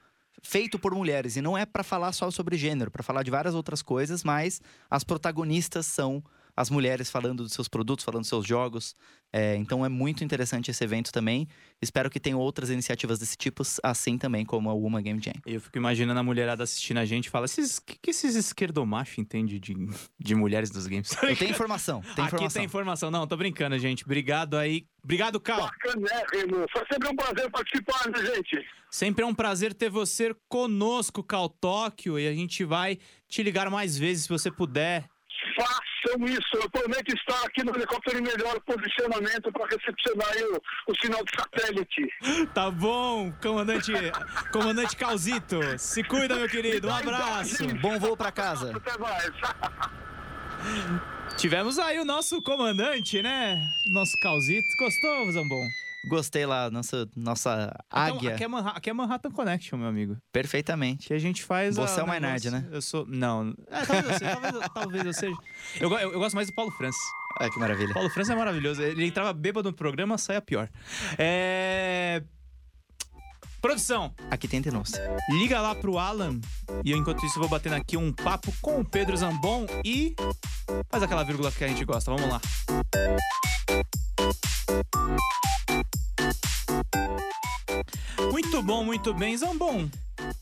feito 0.44 0.78
por 0.78 0.94
mulheres. 0.94 1.36
E 1.38 1.42
não 1.42 1.58
é 1.58 1.66
para 1.66 1.84
falar 1.84 2.12
só 2.12 2.30
sobre 2.30 2.58
gênero, 2.58 2.92
para 2.92 3.02
falar 3.02 3.24
de 3.24 3.32
várias 3.32 3.56
outras 3.56 3.82
coisas, 3.82 4.24
mas 4.24 4.62
as 4.92 5.04
protagonistas 5.04 5.86
são 5.86 6.24
as 6.56 6.70
mulheres 6.70 7.10
falando 7.10 7.44
dos 7.44 7.54
seus 7.54 7.68
produtos, 7.68 8.06
falando 8.06 8.22
dos 8.22 8.30
seus 8.30 8.46
jogos. 8.46 8.96
É, 9.36 9.56
então 9.56 9.84
é 9.84 9.90
muito 9.90 10.24
interessante 10.24 10.70
esse 10.70 10.84
evento 10.84 11.12
também. 11.12 11.48
Espero 11.82 12.08
que 12.08 12.20
tenham 12.20 12.40
outras 12.40 12.70
iniciativas 12.70 13.18
desse 13.18 13.36
tipo, 13.36 13.64
assim 13.82 14.16
também 14.16 14.46
como 14.46 14.70
a 14.70 14.74
Woman 14.74 15.02
Game 15.02 15.20
Jam. 15.20 15.34
Eu 15.44 15.60
fico 15.60 15.76
imaginando 15.78 16.20
a 16.20 16.24
mulherada 16.24 16.64
assistindo 16.64 16.98
a 17.00 17.06
gente 17.06 17.26
e 17.26 17.30
fala: 17.32 17.46
"Esses- 17.46 17.78
o 17.80 17.82
que, 17.84 17.98
que 18.00 18.12
esses 18.12 18.36
esquerdomachos 18.36 19.18
entendem 19.18 19.60
de, 19.60 19.74
de 20.20 20.36
mulheres 20.36 20.70
dos 20.70 20.86
games? 20.86 21.10
Eu 21.24 21.36
tenho 21.36 21.50
informação, 21.50 22.02
tem 22.02 22.12
Aqui 22.12 22.36
informação. 22.36 22.50
tem 22.60 22.64
informação. 22.66 23.10
Não, 23.12 23.26
tô 23.26 23.36
brincando, 23.36 23.78
gente. 23.80 24.04
Obrigado 24.04 24.56
aí. 24.56 24.86
Obrigado, 25.04 25.40
Cal. 25.40 25.62
Bacanérrimo. 25.62 26.66
Foi 26.72 26.84
sempre 26.92 27.10
um 27.10 27.16
prazer 27.16 27.50
participar, 27.52 28.10
né, 28.12 28.36
gente? 28.36 28.66
Sempre 28.92 29.24
é 29.24 29.28
um 29.28 29.34
prazer 29.34 29.74
ter 29.74 29.90
você 29.90 30.36
conosco, 30.48 31.24
Cal 31.24 31.50
Tóquio, 31.50 32.20
e 32.20 32.28
a 32.28 32.34
gente 32.34 32.64
vai 32.64 33.00
te 33.28 33.42
ligar 33.42 33.68
mais 33.72 33.98
vezes 33.98 34.24
se 34.24 34.30
você 34.30 34.52
puder. 34.52 35.10
Façam 35.56 36.26
isso. 36.26 36.56
Eu 36.56 36.70
prometo 36.70 37.14
estar 37.14 37.46
aqui 37.46 37.64
no 37.64 37.76
helicóptero 37.76 38.20
em 38.20 38.22
melhor 38.22 38.60
posicionamento 38.62 39.52
para 39.52 39.66
recepcionar 39.66 40.28
aí 40.34 40.44
o, 40.44 40.62
o 40.92 40.96
sinal 41.02 41.24
de 41.24 41.32
satélite. 41.36 42.08
Tá 42.54 42.70
bom, 42.70 43.32
comandante, 43.42 43.92
comandante 44.52 44.96
Calzito. 44.96 45.60
Se 45.78 46.04
cuida, 46.04 46.36
meu 46.36 46.48
querido. 46.48 46.88
Um 46.88 46.96
abraço. 46.96 47.68
Bom 47.82 47.98
voo 48.00 48.16
para 48.16 48.32
casa. 48.32 48.76
Até 48.78 48.98
mais. 48.98 49.32
Tivemos 51.38 51.80
aí 51.80 52.00
o 52.00 52.06
nosso 52.06 52.42
comandante, 52.42 53.22
né? 53.22 53.72
Nosso 53.88 54.14
Calzito. 54.22 54.68
Gostou, 54.78 55.32
Zambon? 55.32 55.68
Gostei 56.08 56.46
lá, 56.46 56.70
nossa, 56.70 57.08
nossa 57.16 57.74
Então, 57.88 58.18
águia. 58.18 58.34
aqui, 58.36 58.44
é 58.44 58.48
Manha- 58.48 58.70
aqui 58.70 58.90
é 58.90 58.94
Manhattan 58.94 59.32
Connection, 59.32 59.78
meu 59.78 59.88
amigo. 59.88 60.18
Perfeitamente. 60.32 61.08
Que 61.08 61.14
a 61.14 61.20
gente 61.20 61.44
faz. 61.44 61.76
Você 61.76 62.00
a- 62.00 62.02
é 62.02 62.04
o 62.04 62.08
Maynard, 62.08 62.50
né? 62.52 62.68
Eu 62.72 62.82
sou. 62.82 63.06
Não. 63.08 63.54
É, 63.70 63.86
talvez 63.86 64.06
eu 64.06 64.14
seja. 64.20 64.36
talvez, 64.42 64.70
talvez 64.74 65.06
eu 65.06 65.14
seja. 65.14 65.38
Eu, 65.80 65.90
eu, 65.92 66.12
eu 66.14 66.20
gosto 66.20 66.36
mais 66.36 66.48
do 66.48 66.54
Paulo 66.54 66.72
Francis. 66.72 67.02
Ah, 67.40 67.50
que 67.50 67.58
maravilha. 67.60 67.94
Paulo 67.94 68.10
Francis 68.10 68.32
é 68.32 68.36
maravilhoso. 68.36 68.82
Ele 68.82 69.06
entrava 69.06 69.32
bêbado 69.34 69.70
no 69.70 69.76
programa, 69.76 70.18
saia 70.18 70.42
pior. 70.42 70.70
É. 71.18 72.22
Produção, 73.62 74.14
Aqui 74.30 74.46
tem 74.46 74.60
denúncia. 74.60 75.02
liga 75.30 75.62
lá 75.62 75.74
pro 75.74 75.98
Alan 75.98 76.38
e 76.84 76.92
eu, 76.92 76.98
enquanto 76.98 77.26
isso, 77.26 77.40
vou 77.40 77.48
batendo 77.48 77.76
aqui 77.76 77.96
um 77.96 78.12
papo 78.12 78.54
com 78.62 78.82
o 78.82 78.84
Pedro 78.86 79.16
Zambon 79.16 79.66
e 79.86 80.14
faz 80.92 81.02
aquela 81.02 81.24
vírgula 81.24 81.50
que 81.50 81.64
a 81.64 81.68
gente 81.70 81.86
gosta. 81.86 82.12
Vamos 82.14 82.30
lá. 82.30 82.42
Muito 88.54 88.68
bom, 88.68 88.84
muito 88.84 89.14
bem. 89.16 89.36
Zambon, 89.36 89.90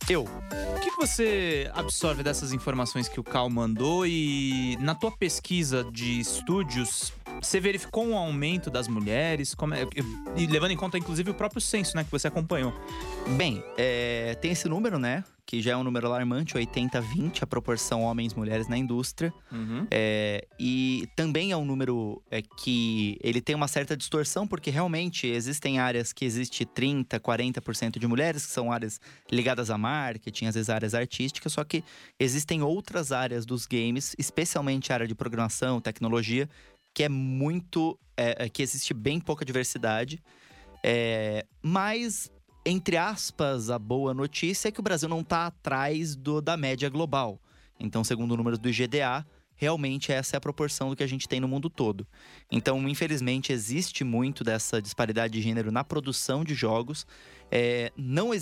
Eu. 0.09 0.25
O 0.25 0.79
que 0.81 0.91
você 0.97 1.71
absorve 1.73 2.21
dessas 2.21 2.51
informações 2.51 3.07
que 3.07 3.21
o 3.21 3.23
Cal 3.23 3.49
mandou 3.49 4.05
e 4.05 4.75
na 4.81 4.93
tua 4.93 5.11
pesquisa 5.11 5.85
de 5.93 6.19
estúdios, 6.19 7.13
você 7.41 7.57
verificou 7.61 8.05
um 8.05 8.17
aumento 8.17 8.69
das 8.69 8.89
mulheres? 8.89 9.55
Como 9.55 9.73
é- 9.73 9.87
e 10.35 10.45
levando 10.45 10.71
em 10.71 10.75
conta, 10.75 10.97
inclusive, 10.97 11.31
o 11.31 11.33
próprio 11.33 11.61
censo, 11.61 11.95
né, 11.95 12.03
que 12.03 12.11
você 12.11 12.27
acompanhou. 12.27 12.73
Bem, 13.37 13.63
é, 13.77 14.35
tem 14.41 14.51
esse 14.51 14.67
número, 14.67 14.99
né? 14.99 15.23
Que 15.51 15.61
já 15.61 15.73
é 15.73 15.75
um 15.75 15.83
número 15.83 16.07
alarmante, 16.07 16.53
80-20, 16.53 17.43
a 17.43 17.45
proporção 17.45 18.03
homens-mulheres 18.03 18.69
na 18.69 18.77
indústria. 18.77 19.33
É, 19.91 20.47
e 20.57 21.09
também 21.13 21.51
é 21.51 21.57
um 21.57 21.65
número 21.65 22.23
é, 22.31 22.41
que 22.41 23.17
ele 23.21 23.41
tem 23.41 23.53
uma 23.53 23.67
certa 23.67 23.97
distorção, 23.97 24.47
porque 24.47 24.69
realmente 24.69 25.27
existem 25.27 25.77
áreas 25.77 26.13
que 26.13 26.23
existe 26.23 26.63
30, 26.63 27.19
40% 27.19 27.99
de 27.99 28.07
mulheres, 28.07 28.45
que 28.45 28.51
são 28.53 28.71
áreas 28.71 29.01
ligadas 29.29 29.69
a 29.69 29.77
marketing, 29.77 30.45
às 30.45 30.55
vezes 30.55 30.69
áreas 30.69 30.93
artísticas, 30.93 31.51
só 31.51 31.65
que 31.65 31.83
existem 32.17 32.61
outras 32.61 33.11
áreas 33.11 33.45
dos 33.45 33.65
games, 33.65 34.15
especialmente 34.17 34.93
a 34.93 34.95
área 34.95 35.07
de 35.07 35.13
programação, 35.13 35.81
tecnologia, 35.81 36.49
que 36.93 37.03
é 37.03 37.09
muito. 37.09 37.99
é, 38.15 38.45
é, 38.45 38.49
que 38.49 38.63
existe 38.63 38.93
bem 38.93 39.19
pouca 39.19 39.43
diversidade. 39.43 40.17
É, 40.81 41.45
mas, 41.61 42.31
entre 42.65 42.97
aspas, 42.97 43.69
a 43.69 43.79
boa 43.79 44.13
notícia 44.13 44.69
é 44.69 44.71
que 44.71 44.79
o 44.79 44.83
Brasil 44.83 45.09
não 45.09 45.21
está 45.21 45.47
atrás 45.47 46.15
do, 46.15 46.41
da 46.41 46.55
média 46.55 46.89
global. 46.89 47.39
Então, 47.79 48.03
segundo 48.03 48.37
números 48.37 48.59
do 48.59 48.69
IGDA, 48.69 49.25
realmente 49.55 50.11
essa 50.11 50.35
é 50.35 50.37
a 50.37 50.41
proporção 50.41 50.89
do 50.89 50.95
que 50.95 51.03
a 51.03 51.07
gente 51.07 51.27
tem 51.27 51.39
no 51.39 51.47
mundo 51.47 51.69
todo. 51.69 52.07
Então, 52.51 52.87
infelizmente, 52.87 53.53
existe 53.53 54.03
muito 54.03 54.43
dessa 54.43 54.81
disparidade 54.81 55.33
de 55.33 55.41
gênero 55.41 55.71
na 55.71 55.83
produção 55.83 56.43
de 56.43 56.55
jogos. 56.55 57.05
É, 57.51 57.91
não, 57.97 58.33
é, 58.33 58.39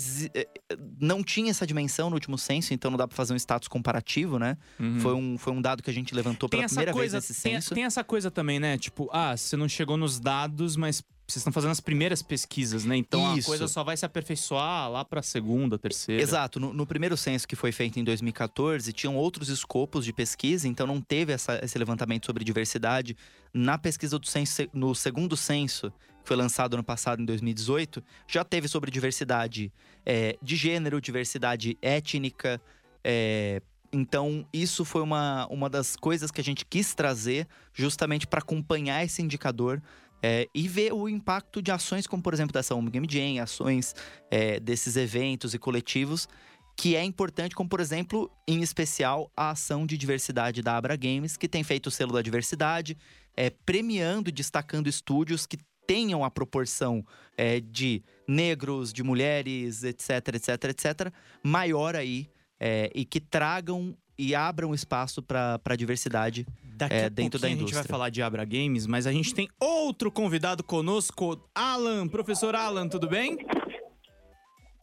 não 0.98 1.22
tinha 1.22 1.50
essa 1.50 1.66
dimensão 1.66 2.08
no 2.08 2.16
último 2.16 2.38
censo, 2.38 2.72
então 2.72 2.90
não 2.90 2.98
dá 2.98 3.08
para 3.08 3.16
fazer 3.16 3.34
um 3.34 3.36
status 3.36 3.68
comparativo, 3.68 4.38
né? 4.38 4.56
Foi, 5.00 5.14
um, 5.14 5.36
foi 5.36 5.52
um 5.52 5.60
dado 5.60 5.82
que 5.82 5.90
a 5.90 5.92
gente 5.92 6.14
levantou 6.14 6.48
Tem 6.48 6.60
pela 6.60 6.68
primeira 6.68 6.92
coisa, 6.92 7.20
vez 7.20 7.28
nesse 7.28 7.42
tem, 7.42 7.54
censo. 7.54 7.74
tem 7.74 7.84
essa 7.84 8.02
coisa 8.04 8.30
também, 8.30 8.58
né? 8.58 8.78
Tipo, 8.78 9.10
ah, 9.12 9.36
você 9.36 9.56
não 9.56 9.68
chegou 9.68 9.96
nos 9.96 10.20
dados, 10.20 10.76
mas 10.76 11.02
vocês 11.30 11.40
estão 11.40 11.52
fazendo 11.52 11.70
as 11.70 11.80
primeiras 11.80 12.22
pesquisas, 12.22 12.84
né? 12.84 12.96
Então 12.96 13.36
Isso. 13.36 13.46
a 13.48 13.50
coisa 13.50 13.68
só 13.68 13.82
vai 13.84 13.96
se 13.96 14.04
aperfeiçoar 14.04 14.90
lá 14.90 15.04
pra 15.04 15.22
segunda, 15.22 15.78
terceira. 15.78 16.22
Exato. 16.22 16.58
No, 16.60 16.72
no 16.72 16.86
primeiro 16.86 17.16
censo 17.16 17.46
que 17.46 17.56
foi 17.56 17.72
feito 17.72 17.98
em 17.98 18.04
2014, 18.04 18.92
tinham 18.92 19.16
outros 19.16 19.48
escopos 19.48 20.04
de 20.04 20.12
pesquisa, 20.12 20.66
então 20.68 20.86
não 20.86 21.00
teve 21.00 21.32
essa- 21.32 21.60
esse 21.64 21.78
levantamento 21.78 22.26
sobre 22.26 22.44
diversidade. 22.44 23.16
Na 23.54 23.78
pesquisa 23.78 24.18
do 24.18 24.26
censo, 24.26 24.68
no 24.72 24.94
segundo 24.94 25.36
censo, 25.36 25.90
que 26.22 26.28
foi 26.28 26.36
lançado 26.36 26.74
ano 26.74 26.84
passado, 26.84 27.22
em 27.22 27.24
2018, 27.24 28.02
já 28.28 28.44
teve 28.44 28.68
sobre 28.68 28.90
diversidade 28.90 29.72
é, 30.04 30.36
de 30.42 30.56
gênero, 30.56 31.00
diversidade 31.00 31.76
étnica. 31.82 32.60
é, 33.04 33.60
então, 33.92 34.46
isso 34.52 34.84
foi 34.84 35.02
uma, 35.02 35.46
uma 35.50 35.68
das 35.68 35.96
coisas 35.96 36.30
que 36.30 36.40
a 36.40 36.44
gente 36.44 36.64
quis 36.64 36.94
trazer 36.94 37.48
justamente 37.74 38.24
para 38.24 38.38
acompanhar 38.38 39.04
esse 39.04 39.20
indicador 39.20 39.82
é, 40.22 40.48
e 40.54 40.68
ver 40.68 40.92
o 40.92 41.08
impacto 41.08 41.62
de 41.62 41.70
ações 41.70 42.06
como, 42.06 42.22
por 42.22 42.34
exemplo, 42.34 42.52
dessa 42.52 42.74
Home 42.74 42.90
Game 42.90 43.06
Jam, 43.08 43.42
ações 43.42 43.94
é, 44.30 44.60
desses 44.60 44.96
eventos 44.96 45.54
e 45.54 45.58
coletivos, 45.58 46.28
que 46.76 46.96
é 46.96 47.04
importante, 47.04 47.54
como, 47.54 47.68
por 47.68 47.80
exemplo, 47.80 48.30
em 48.48 48.62
especial, 48.62 49.30
a 49.36 49.50
ação 49.50 49.86
de 49.86 49.96
diversidade 49.96 50.62
da 50.62 50.76
Abra 50.76 50.96
Games, 50.96 51.36
que 51.36 51.48
tem 51.48 51.62
feito 51.62 51.88
o 51.88 51.90
selo 51.90 52.12
da 52.12 52.22
diversidade, 52.22 52.96
é, 53.36 53.50
premiando 53.50 54.30
e 54.30 54.32
destacando 54.32 54.88
estúdios 54.88 55.46
que 55.46 55.58
tenham 55.86 56.24
a 56.24 56.30
proporção 56.30 57.04
é, 57.36 57.60
de 57.60 58.02
negros, 58.26 58.92
de 58.92 59.02
mulheres, 59.02 59.82
etc, 59.82 60.10
etc, 60.34 60.64
etc, 60.70 61.12
maior 61.42 61.96
aí, 61.96 62.30
é, 62.58 62.90
e 62.94 63.04
que 63.04 63.20
tragam 63.20 63.96
e 64.16 64.34
abram 64.34 64.74
espaço 64.74 65.22
para 65.22 65.60
a 65.64 65.76
diversidade 65.76 66.46
Daqui 66.80 66.94
É, 66.94 67.04
a 67.04 67.08
dentro 67.08 67.38
da 67.38 67.46
pouquinho 67.46 67.46
a 67.46 67.48
gente 67.50 67.58
vai 67.58 67.68
indústria. 67.80 67.84
falar 67.84 68.08
de 68.08 68.22
Abra 68.22 68.44
Games, 68.44 68.86
mas 68.86 69.06
a 69.06 69.12
gente 69.12 69.34
tem 69.34 69.48
outro 69.60 70.10
convidado 70.10 70.64
conosco, 70.64 71.38
Alan. 71.54 72.08
Professor 72.08 72.56
Alan, 72.56 72.88
tudo 72.88 73.06
bem? 73.06 73.36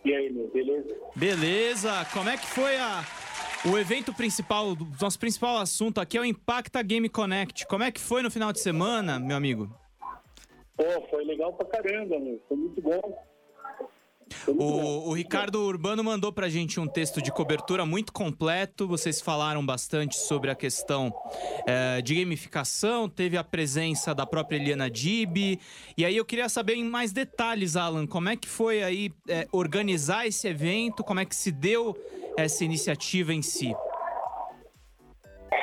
E 0.06 0.14
aí, 0.14 0.32
meu, 0.32 0.48
beleza? 0.52 0.96
Beleza. 1.16 2.06
Como 2.14 2.30
é 2.30 2.38
que 2.38 2.46
foi 2.46 2.78
a, 2.78 3.04
o 3.66 3.78
evento 3.78 4.14
principal, 4.14 4.68
o 4.70 4.78
nosso 5.02 5.20
principal 5.20 5.58
assunto 5.58 6.00
aqui 6.00 6.18
é 6.18 6.22
o 6.22 6.26
Impacta 6.26 6.82
Game 6.84 7.10
Connect. 7.10 7.66
Como 7.68 7.84
é 7.84 7.92
que 7.92 8.00
foi 8.00 8.22
no 8.22 8.30
final 8.30 8.54
de 8.54 8.60
semana, 8.62 9.20
meu 9.20 9.36
amigo? 9.36 9.68
Pô, 10.78 10.84
foi 11.10 11.26
legal 11.26 11.52
pra 11.54 11.66
caramba, 11.66 12.20
meu. 12.20 12.40
Foi 12.48 12.56
muito 12.56 12.80
bom. 12.80 13.02
Bom. 14.46 14.54
O, 14.54 15.10
o 15.10 15.14
Ricardo 15.14 15.62
Urbano 15.62 16.04
mandou 16.04 16.32
pra 16.32 16.50
gente 16.50 16.80
um 16.80 16.88
texto 16.88 17.22
de 17.22 17.32
cobertura 17.32 17.86
muito 17.86 18.14
completo. 18.14 18.88
Vocês 18.88 19.22
falaram 19.22 19.66
bastante 19.66 20.16
sobre 20.16 20.50
a 20.50 20.56
questão 20.56 21.14
eh, 21.66 22.02
de 22.02 22.16
gamificação, 22.16 23.10
teve 23.10 23.38
a 23.38 23.44
presença 23.44 24.14
da 24.14 24.26
própria 24.26 24.58
Eliana 24.58 24.90
Dib. 24.90 25.60
E 25.98 26.06
aí 26.06 26.16
eu 26.16 26.26
queria 26.26 26.50
saber 26.50 26.76
em 26.76 26.84
mais 26.84 27.12
detalhes, 27.12 27.76
Alan, 27.76 28.08
como 28.08 28.30
é 28.30 28.36
que 28.36 28.48
foi 28.48 28.84
aí 28.84 29.12
eh, 29.28 29.48
organizar 29.52 30.28
esse 30.28 30.48
evento, 30.48 31.04
como 31.04 31.20
é 31.20 31.26
que 31.26 31.36
se 31.36 31.52
deu 31.52 31.98
essa 32.38 32.64
iniciativa 32.64 33.34
em 33.34 33.42
si? 33.42 33.74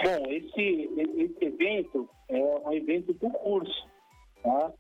Bom, 0.02 0.30
esse, 0.30 0.90
esse 1.16 1.44
evento 1.44 2.08
é 2.28 2.36
um 2.36 2.72
evento 2.72 3.12
do 3.14 3.30
curso, 3.30 3.88
tá? 4.42 4.72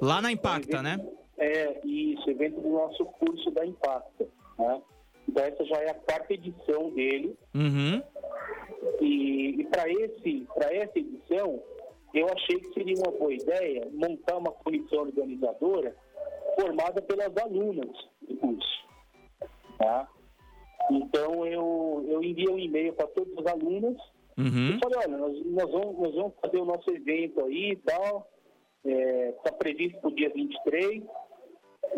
Lá 0.00 0.20
na 0.20 0.32
Impacta, 0.32 0.82
né? 0.82 0.98
É, 1.42 1.80
isso, 1.84 2.30
evento 2.30 2.60
do 2.60 2.68
nosso 2.68 3.04
curso 3.04 3.50
da 3.50 3.66
Impacta, 3.66 4.28
né? 4.58 4.82
Então 5.28 5.44
essa 5.44 5.64
já 5.64 5.76
é 5.78 5.90
a 5.90 5.94
quarta 5.94 6.32
edição 6.32 6.90
dele. 6.90 7.36
Uhum. 7.54 8.02
E, 9.00 9.60
e 9.60 9.64
para 9.64 9.90
esse, 9.90 10.46
para 10.54 10.74
essa 10.74 10.98
edição, 10.98 11.60
eu 12.14 12.26
achei 12.28 12.60
que 12.60 12.72
seria 12.74 12.94
uma 12.96 13.10
boa 13.10 13.32
ideia 13.32 13.88
montar 13.92 14.36
uma 14.36 14.52
comissão 14.52 15.00
organizadora 15.00 15.96
formada 16.60 17.02
pelas 17.02 17.36
alunas 17.36 17.90
do 18.28 18.36
curso. 18.36 18.86
Tá? 19.78 20.08
Então 20.90 21.46
eu, 21.46 22.04
eu 22.08 22.22
enviei 22.22 22.48
um 22.48 22.58
e-mail 22.58 22.92
para 22.92 23.06
todas 23.08 23.36
as 23.38 23.46
alunas 23.46 23.96
Uhum. 24.38 24.76
e 24.76 24.78
falei, 24.78 24.98
olha, 24.98 25.18
nós, 25.18 25.46
nós 25.46 25.70
vamos, 25.70 25.98
nós 25.98 26.14
vamos 26.14 26.32
fazer 26.40 26.58
o 26.58 26.64
nosso 26.64 26.90
evento 26.90 27.44
aí 27.44 27.72
e 27.72 27.76
tal. 27.76 28.26
Está 28.84 29.52
previsto 29.52 30.00
para 30.00 30.10
o 30.10 30.14
dia 30.14 30.30
23. 30.30 31.02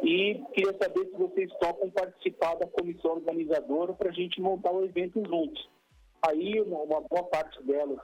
E 0.03 0.43
queria 0.53 0.77
saber 0.81 1.07
se 1.07 1.17
vocês 1.17 1.51
topam 1.59 1.91
participar 1.91 2.55
da 2.57 2.67
comissão 2.67 3.13
organizadora 3.13 3.93
para 3.95 4.11
a 4.11 4.13
gente 4.13 4.41
montar 4.41 4.73
o 4.73 4.85
evento 4.85 5.23
juntos. 5.27 5.69
Aí 6.27 6.61
uma, 6.61 7.01
boa 7.03 7.25
parte 7.25 7.63
delas 7.63 8.01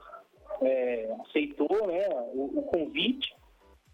é, 0.62 1.14
aceitou 1.26 1.86
né, 1.86 2.08
o, 2.32 2.58
o 2.58 2.62
convite. 2.64 3.34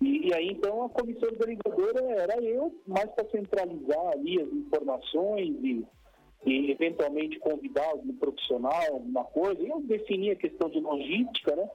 E, 0.00 0.28
e 0.28 0.34
aí 0.34 0.48
então 0.48 0.84
a 0.84 0.90
comissão 0.90 1.28
organizadora 1.28 2.04
era 2.20 2.42
eu, 2.42 2.74
mais 2.86 3.10
para 3.10 3.28
centralizar 3.30 4.08
ali 4.12 4.40
as 4.42 4.52
informações 4.52 5.56
e, 5.62 5.86
e 6.44 6.70
eventualmente 6.70 7.38
convidar 7.38 7.86
algum 7.86 8.14
profissional, 8.16 8.84
alguma 8.92 9.24
coisa. 9.24 9.62
Eu 9.62 9.80
defini 9.80 10.30
a 10.30 10.36
questão 10.36 10.68
de 10.68 10.80
logística, 10.80 11.56
né? 11.56 11.68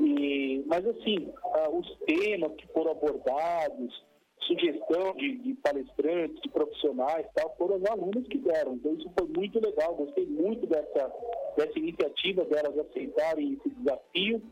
E, 0.00 0.64
mas 0.66 0.86
assim, 0.86 1.32
ah, 1.44 1.70
os 1.70 1.98
temas 2.06 2.54
que 2.56 2.66
foram 2.68 2.92
abordados, 2.92 4.02
sugestão 4.46 5.14
de, 5.16 5.38
de 5.38 5.54
palestrantes, 5.54 6.40
de 6.42 6.48
profissionais, 6.48 7.26
tal, 7.34 7.54
foram 7.56 7.76
as 7.76 7.84
alunas 7.86 8.26
que 8.26 8.38
deram. 8.38 8.74
Então 8.74 8.94
isso 8.94 9.10
foi 9.18 9.28
muito 9.28 9.60
legal, 9.60 9.94
gostei 9.94 10.26
muito 10.26 10.66
dessa, 10.66 11.12
dessa 11.56 11.78
iniciativa 11.78 12.44
delas 12.44 12.78
aceitarem 12.78 13.54
esse 13.54 13.68
desafio 13.76 14.42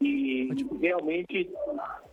e 0.00 0.48
realmente 0.80 1.50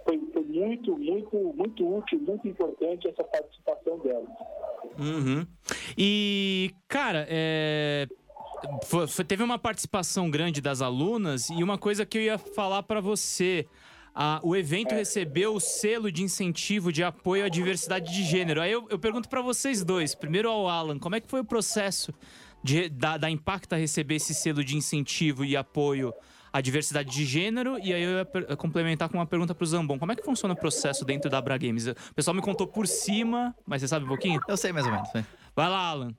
foi, 0.03 0.19
foi 0.33 0.43
muito, 0.43 0.97
muito, 0.97 1.37
muito 1.55 1.97
útil, 1.97 2.19
muito 2.19 2.47
importante 2.47 3.07
essa 3.07 3.23
participação 3.23 3.99
delas. 3.99 4.29
Uhum. 4.97 5.45
E, 5.97 6.71
cara, 6.87 7.25
é, 7.29 8.07
foi- 8.85 9.07
foi- 9.07 9.25
teve 9.25 9.43
uma 9.43 9.59
participação 9.59 10.29
grande 10.31 10.61
das 10.61 10.81
alunas 10.81 11.49
e 11.49 11.63
uma 11.63 11.77
coisa 11.77 12.05
que 12.05 12.17
eu 12.17 12.21
ia 12.23 12.37
falar 12.37 12.81
pra 12.83 12.99
você. 13.01 13.67
A- 14.15 14.39
o 14.43 14.55
evento 14.55 14.95
recebeu 14.95 15.53
o 15.53 15.59
selo 15.59 16.09
de 16.11 16.23
incentivo 16.23 16.91
de 16.91 17.03
apoio 17.03 17.43
à 17.45 17.49
diversidade 17.49 18.13
de 18.13 18.23
gênero. 18.23 18.61
Aí 18.61 18.71
eu, 18.71 18.87
eu 18.89 18.97
pergunto 18.97 19.27
pra 19.27 19.41
vocês 19.41 19.83
dois. 19.83 20.15
Primeiro 20.15 20.49
ao 20.49 20.67
Alan, 20.69 20.97
como 20.97 21.15
é 21.15 21.19
que 21.19 21.27
foi 21.29 21.41
o 21.41 21.45
processo 21.45 22.13
de, 22.63 22.87
da, 22.89 23.17
da 23.17 23.29
Impacta 23.29 23.75
receber 23.75 24.15
esse 24.15 24.33
selo 24.33 24.63
de 24.63 24.77
incentivo 24.77 25.43
e 25.43 25.57
apoio 25.57 26.13
à 26.53 26.61
diversidade 26.61 27.11
de 27.11 27.25
gênero? 27.25 27.77
E 27.79 27.93
aí 27.93 28.01
eu 28.01 28.11
ia 28.19 28.55
complementar 28.55 29.09
com 29.09 29.17
uma 29.17 29.25
pergunta 29.25 29.53
pro 29.53 29.65
Zambon. 29.65 29.99
Como 29.99 30.11
é 30.11 30.15
que 30.15 30.23
funciona 30.23 30.53
o 30.53 30.57
processo 30.57 31.03
dentro 31.03 31.29
da 31.29 31.37
Abra 31.39 31.57
Games? 31.57 31.87
O 31.87 32.15
pessoal 32.15 32.33
me 32.33 32.41
contou 32.41 32.65
por 32.67 32.87
cima, 32.87 33.53
mas 33.65 33.81
você 33.81 33.89
sabe 33.89 34.05
um 34.05 34.07
pouquinho? 34.07 34.39
Eu 34.47 34.55
sei 34.55 34.71
mais 34.71 34.85
ou 34.85 34.93
menos. 34.93 35.13
né? 35.13 35.25
Vai 35.53 35.67
lá, 35.69 35.89
Alan. 35.89 36.15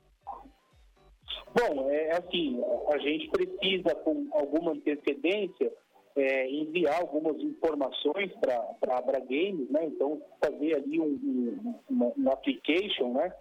Bom, 1.55 1.91
é 1.91 2.19
assim, 2.19 2.61
a 2.93 2.99
gente 2.99 3.31
precisa, 3.31 3.95
com 4.05 4.29
alguma 4.35 4.73
antecedência, 4.73 5.73
é, 6.17 6.51
enviar 6.51 7.01
algumas 7.01 7.37
informações 7.43 8.33
para 8.41 8.95
a 8.95 8.99
Abra 8.99 9.21
Games, 9.21 9.71
né? 9.71 9.85
Então, 9.85 10.21
fazer 10.43 10.77
ali 10.77 10.99
um, 10.99 11.75
um, 11.91 12.13
um 12.17 12.31
application, 12.31 13.13
né? 13.13 13.33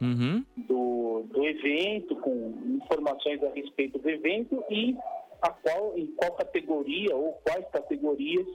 Uhum. 0.00 0.44
do, 0.56 1.24
do 1.24 1.44
evento, 1.44 2.14
com 2.16 2.54
informações 2.68 3.42
a 3.42 3.48
respeito 3.48 3.98
do 3.98 4.08
evento 4.08 4.64
e 4.70 4.96
a 5.42 5.50
qual, 5.50 5.98
em 5.98 6.06
qual 6.14 6.36
categoria 6.36 7.16
ou 7.16 7.32
quais 7.44 7.66
categorias 7.72 8.46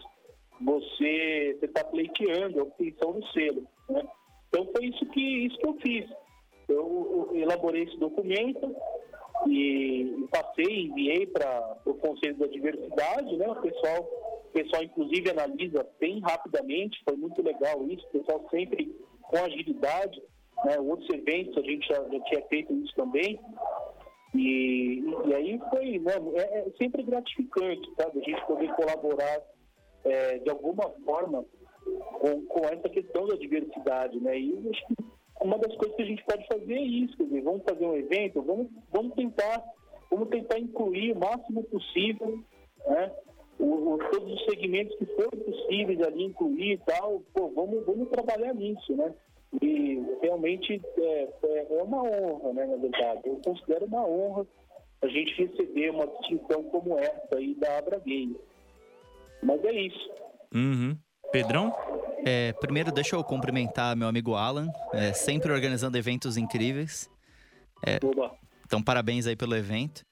você 0.62 1.58
está 1.62 1.84
pleiteando 1.84 2.62
a 2.62 2.64
obtenção 2.64 3.12
do 3.12 3.28
selo. 3.28 3.68
Né? 3.90 4.04
Então 4.48 4.66
foi 4.74 4.86
isso 4.86 5.06
que, 5.08 5.20
isso 5.20 5.58
que 5.58 5.68
eu 5.68 5.74
fiz. 5.82 6.10
Eu, 6.70 7.30
eu 7.34 7.42
elaborei 7.42 7.84
esse 7.84 7.98
documento 7.98 8.74
e, 9.48 10.28
passei, 10.32 10.86
enviei 10.86 11.26
para 11.28 11.78
o 11.86 11.94
Conselho 11.96 12.38
da 12.38 12.48
Diversidade, 12.48 13.36
né? 13.38 13.48
O 13.48 13.62
pessoal, 13.62 14.04
pessoal 14.54 14.84
inclusive 14.84 15.30
analisa 15.30 15.88
bem 16.00 16.20
rapidamente, 16.20 17.02
foi 17.08 17.18
muito 17.18 17.42
legal 17.42 17.86
isso, 17.88 18.06
o 18.08 18.20
pessoal 18.20 18.46
sempre 18.50 18.96
com 19.22 19.38
agilidade, 19.38 20.22
né? 20.66 20.80
Outros 20.80 21.10
eventos 21.10 21.58
a 21.58 21.62
gente 21.62 21.88
já, 21.88 21.96
já 21.96 22.20
tinha 22.26 22.42
feito 22.48 22.74
isso 22.74 22.94
também. 22.96 23.40
E, 24.36 25.04
e 25.26 25.34
aí 25.36 25.62
foi, 25.70 26.00
né? 26.00 26.14
É, 26.36 26.60
é 26.60 26.72
sempre 26.78 27.04
gratificante, 27.04 27.92
sabe? 28.00 28.20
A 28.20 28.24
gente 28.24 28.46
poder 28.46 28.74
colaborar 28.76 29.42
é, 30.06 30.40
de 30.40 30.50
alguma 30.50 30.90
forma 31.06 31.46
com, 32.20 32.46
com 32.46 32.66
essa 32.66 32.90
questão 32.90 33.28
da 33.28 33.36
diversidade, 33.36 34.20
né? 34.20 34.40
E 34.40 34.70
acho 34.70 34.88
que 34.88 35.13
uma 35.44 35.58
das 35.58 35.76
coisas 35.76 35.96
que 35.96 36.02
a 36.02 36.06
gente 36.06 36.24
pode 36.24 36.48
fazer 36.48 36.74
é 36.74 36.82
isso, 36.82 37.18
quer 37.18 37.26
dizer, 37.26 37.42
vamos 37.42 37.64
fazer 37.64 37.86
um 37.86 37.96
evento, 37.96 38.42
vamos, 38.42 38.68
vamos 38.92 39.14
tentar, 39.14 39.62
vamos 40.10 40.30
tentar 40.30 40.58
incluir 40.58 41.12
o 41.12 41.20
máximo 41.20 41.64
possível, 41.66 42.40
né? 42.88 43.12
O, 43.60 43.94
o, 43.94 43.98
todos 44.10 44.34
os 44.34 44.46
segmentos 44.46 44.98
que 44.98 45.06
forem 45.06 45.40
possíveis 45.44 46.02
ali 46.02 46.24
incluir 46.24 46.74
e 46.74 46.78
tal, 46.78 47.22
pô, 47.34 47.50
vamos, 47.50 47.86
vamos 47.86 48.10
trabalhar 48.10 48.54
nisso, 48.54 48.96
né? 48.96 49.14
E 49.62 50.02
realmente 50.22 50.82
é, 50.98 51.30
é, 51.44 51.68
é 51.70 51.84
uma 51.84 52.02
honra, 52.04 52.54
né, 52.54 52.66
na 52.66 52.78
verdade. 52.78 53.22
Eu 53.26 53.40
considero 53.46 53.86
uma 53.86 54.08
honra 54.08 54.48
a 55.02 55.08
gente 55.08 55.46
receber 55.46 55.92
uma 55.92 56.08
distinção 56.08 56.64
como 56.64 56.98
essa 56.98 57.36
aí 57.36 57.54
da 57.56 57.78
Abra 57.78 58.00
Gay. 58.00 58.36
Mas 59.44 59.64
é 59.66 59.74
isso. 59.74 60.12
Uhum. 60.56 60.98
Pedrão? 61.34 61.76
É, 62.24 62.54
primeiro, 62.54 62.92
deixa 62.92 63.16
eu 63.16 63.24
cumprimentar 63.24 63.96
meu 63.96 64.08
amigo 64.08 64.36
Alan, 64.36 64.72
é, 64.94 65.12
sempre 65.14 65.52
organizando 65.52 65.98
eventos 65.98 66.38
incríveis. 66.38 67.10
Oba. 68.04 68.32
Então, 68.66 68.82
parabéns 68.82 69.26
aí 69.26 69.36
pelo 69.36 69.56
evento. 69.56 70.06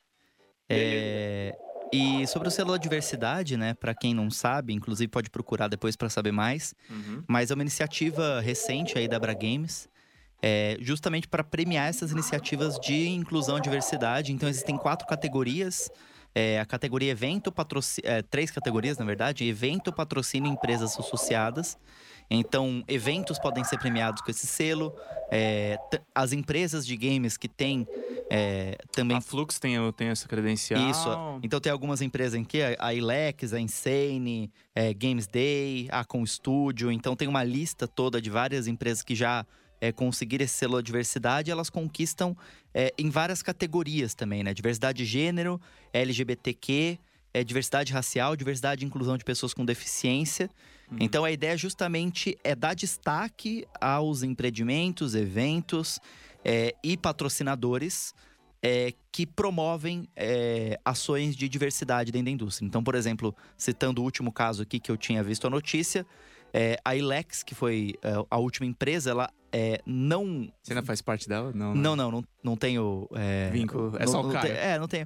É, 0.68 1.56
e 1.94 2.26
sobre 2.26 2.48
o 2.48 2.52
selo 2.52 2.72
da 2.72 2.78
diversidade, 2.78 3.56
né? 3.56 3.76
Para 3.76 3.94
quem 3.94 4.16
não 4.16 4.32
sabe, 4.32 4.74
inclusive 4.74 5.08
pode 5.10 5.30
procurar 5.30 5.68
depois 5.68 5.96
para 5.96 6.10
saber 6.10 6.32
mais. 6.32 6.74
Uhum. 6.90 7.24
Mas 7.28 7.52
é 7.52 7.54
uma 7.54 7.64
iniciativa 7.64 8.42
recente 8.42 8.98
aí 8.98 9.08
da 9.08 9.18
Abra 9.18 9.34
Games, 9.36 9.88
é, 10.42 10.76
justamente 10.80 11.28
para 11.28 11.44
premiar 11.44 11.88
essas 11.88 12.12
iniciativas 12.12 12.80
de 12.80 13.10
inclusão 13.10 13.60
e 13.60 13.62
diversidade. 13.62 14.34
Então 14.34 14.50
existem 14.50 14.76
quatro 14.76 15.08
categorias. 15.08 15.88
É, 16.34 16.60
a 16.60 16.66
categoria 16.66 17.12
evento, 17.12 17.52
patrocínio, 17.52 18.10
três 18.30 18.50
categorias 18.52 18.98
na 18.98 19.06
verdade: 19.06 19.46
evento, 19.46 19.92
patrocínio 19.92 20.52
empresas 20.52 20.98
associadas. 20.98 21.78
Então, 22.34 22.82
eventos 22.88 23.38
podem 23.38 23.62
ser 23.66 23.78
premiados 23.78 24.22
com 24.22 24.32
esse 24.32 24.48
selo. 24.48 24.96
É, 25.30 25.78
as 26.16 26.32
empresas 26.32 26.88
de 26.88 26.96
games 26.96 27.36
que 27.36 27.50
têm 27.50 27.86
é, 28.30 28.78
também 28.94 29.18
A 29.18 29.22
Flux 29.22 29.60
tem, 29.60 29.76
tem 29.92 30.08
essa 30.08 30.26
credencial. 30.30 30.90
isso. 30.90 31.10
Então 31.44 31.60
tem 31.60 31.70
algumas 31.70 32.02
empresas 32.02 32.40
aqui, 32.40 32.60
a 32.80 32.94
Ilex, 32.94 33.54
a 33.54 33.60
Insane, 33.60 34.50
é, 34.74 34.94
Games 34.94 35.28
Day, 35.28 35.90
a 35.92 36.06
Com 36.06 36.26
Studio. 36.26 36.90
Então 36.90 37.14
tem 37.18 37.28
uma 37.28 37.44
lista 37.44 37.86
toda 37.86 38.22
de 38.22 38.30
várias 38.30 38.68
empresas 38.68 39.04
que 39.04 39.14
já 39.14 39.46
é, 39.82 39.92
conseguiram 39.92 40.46
esse 40.46 40.54
selo 40.54 40.82
de 40.82 40.86
diversidade. 40.86 41.50
Elas 41.50 41.70
conquistam 41.70 42.38
é, 42.74 42.94
em 42.98 43.10
várias 43.10 43.42
categorias 43.42 44.14
também, 44.14 44.44
né? 44.44 44.54
Diversidade 44.54 45.00
de 45.00 45.06
gênero, 45.06 45.60
LGBTQ, 45.92 47.00
é, 47.34 47.44
diversidade 47.44 47.92
racial, 47.92 48.36
diversidade 48.36 48.86
e 48.86 48.88
inclusão 48.88 49.18
de 49.18 49.26
pessoas 49.26 49.54
com 49.54 49.66
deficiência. 49.66 50.50
Então 51.00 51.24
a 51.24 51.32
ideia 51.32 51.58
justamente 51.58 52.38
é 52.44 52.54
dar 52.54 52.74
destaque 52.74 53.66
aos 53.80 54.24
empreendimentos, 54.24 55.16
eventos 55.16 56.00
é, 56.44 56.76
e 56.84 56.98
patrocinadores 56.98 58.14
é, 58.62 58.94
que 59.12 59.26
promovem 59.26 60.08
é, 60.16 60.78
ações 60.84 61.36
de 61.36 61.48
diversidade 61.48 62.12
dentro 62.12 62.26
da 62.26 62.32
indústria. 62.32 62.68
Então, 62.68 62.84
por 62.84 62.96
exemplo, 62.96 63.36
citando 63.58 64.02
o 64.02 64.04
último 64.04 64.32
caso 64.32 64.64
aqui 64.64 64.80
que 64.80 64.92
eu 64.92 64.98
tinha 64.98 65.24
visto 65.24 65.48
a 65.48 65.50
notícia, 65.50 66.06
é, 66.54 66.78
a 66.84 66.96
Ilex, 66.96 67.44
que 67.44 67.56
foi 67.56 67.94
é, 68.02 68.14
a 68.30 68.38
última 68.38 68.66
empresa, 68.66 69.12
ela 69.12 69.30
é, 69.54 69.82
não 69.86 70.50
Você 70.64 70.72
ainda 70.72 70.82
faz 70.86 71.02
parte 71.02 71.28
dela? 71.28 71.52
Não. 71.54 71.76
não, 71.76 71.96
não, 71.96 72.10
não, 72.12 72.24
não 72.44 72.56
tenho. 72.56 73.08
É, 73.14 73.50
Vínculo. 73.52 73.96
É 73.98 74.06
não- 74.06 74.12
só 74.12 74.20
o 74.22 74.24
não 74.24 74.32
Caio. 74.32 74.46
te- 74.54 74.60
é, 74.60 74.80
não 74.80 74.88
tenho. 74.88 75.06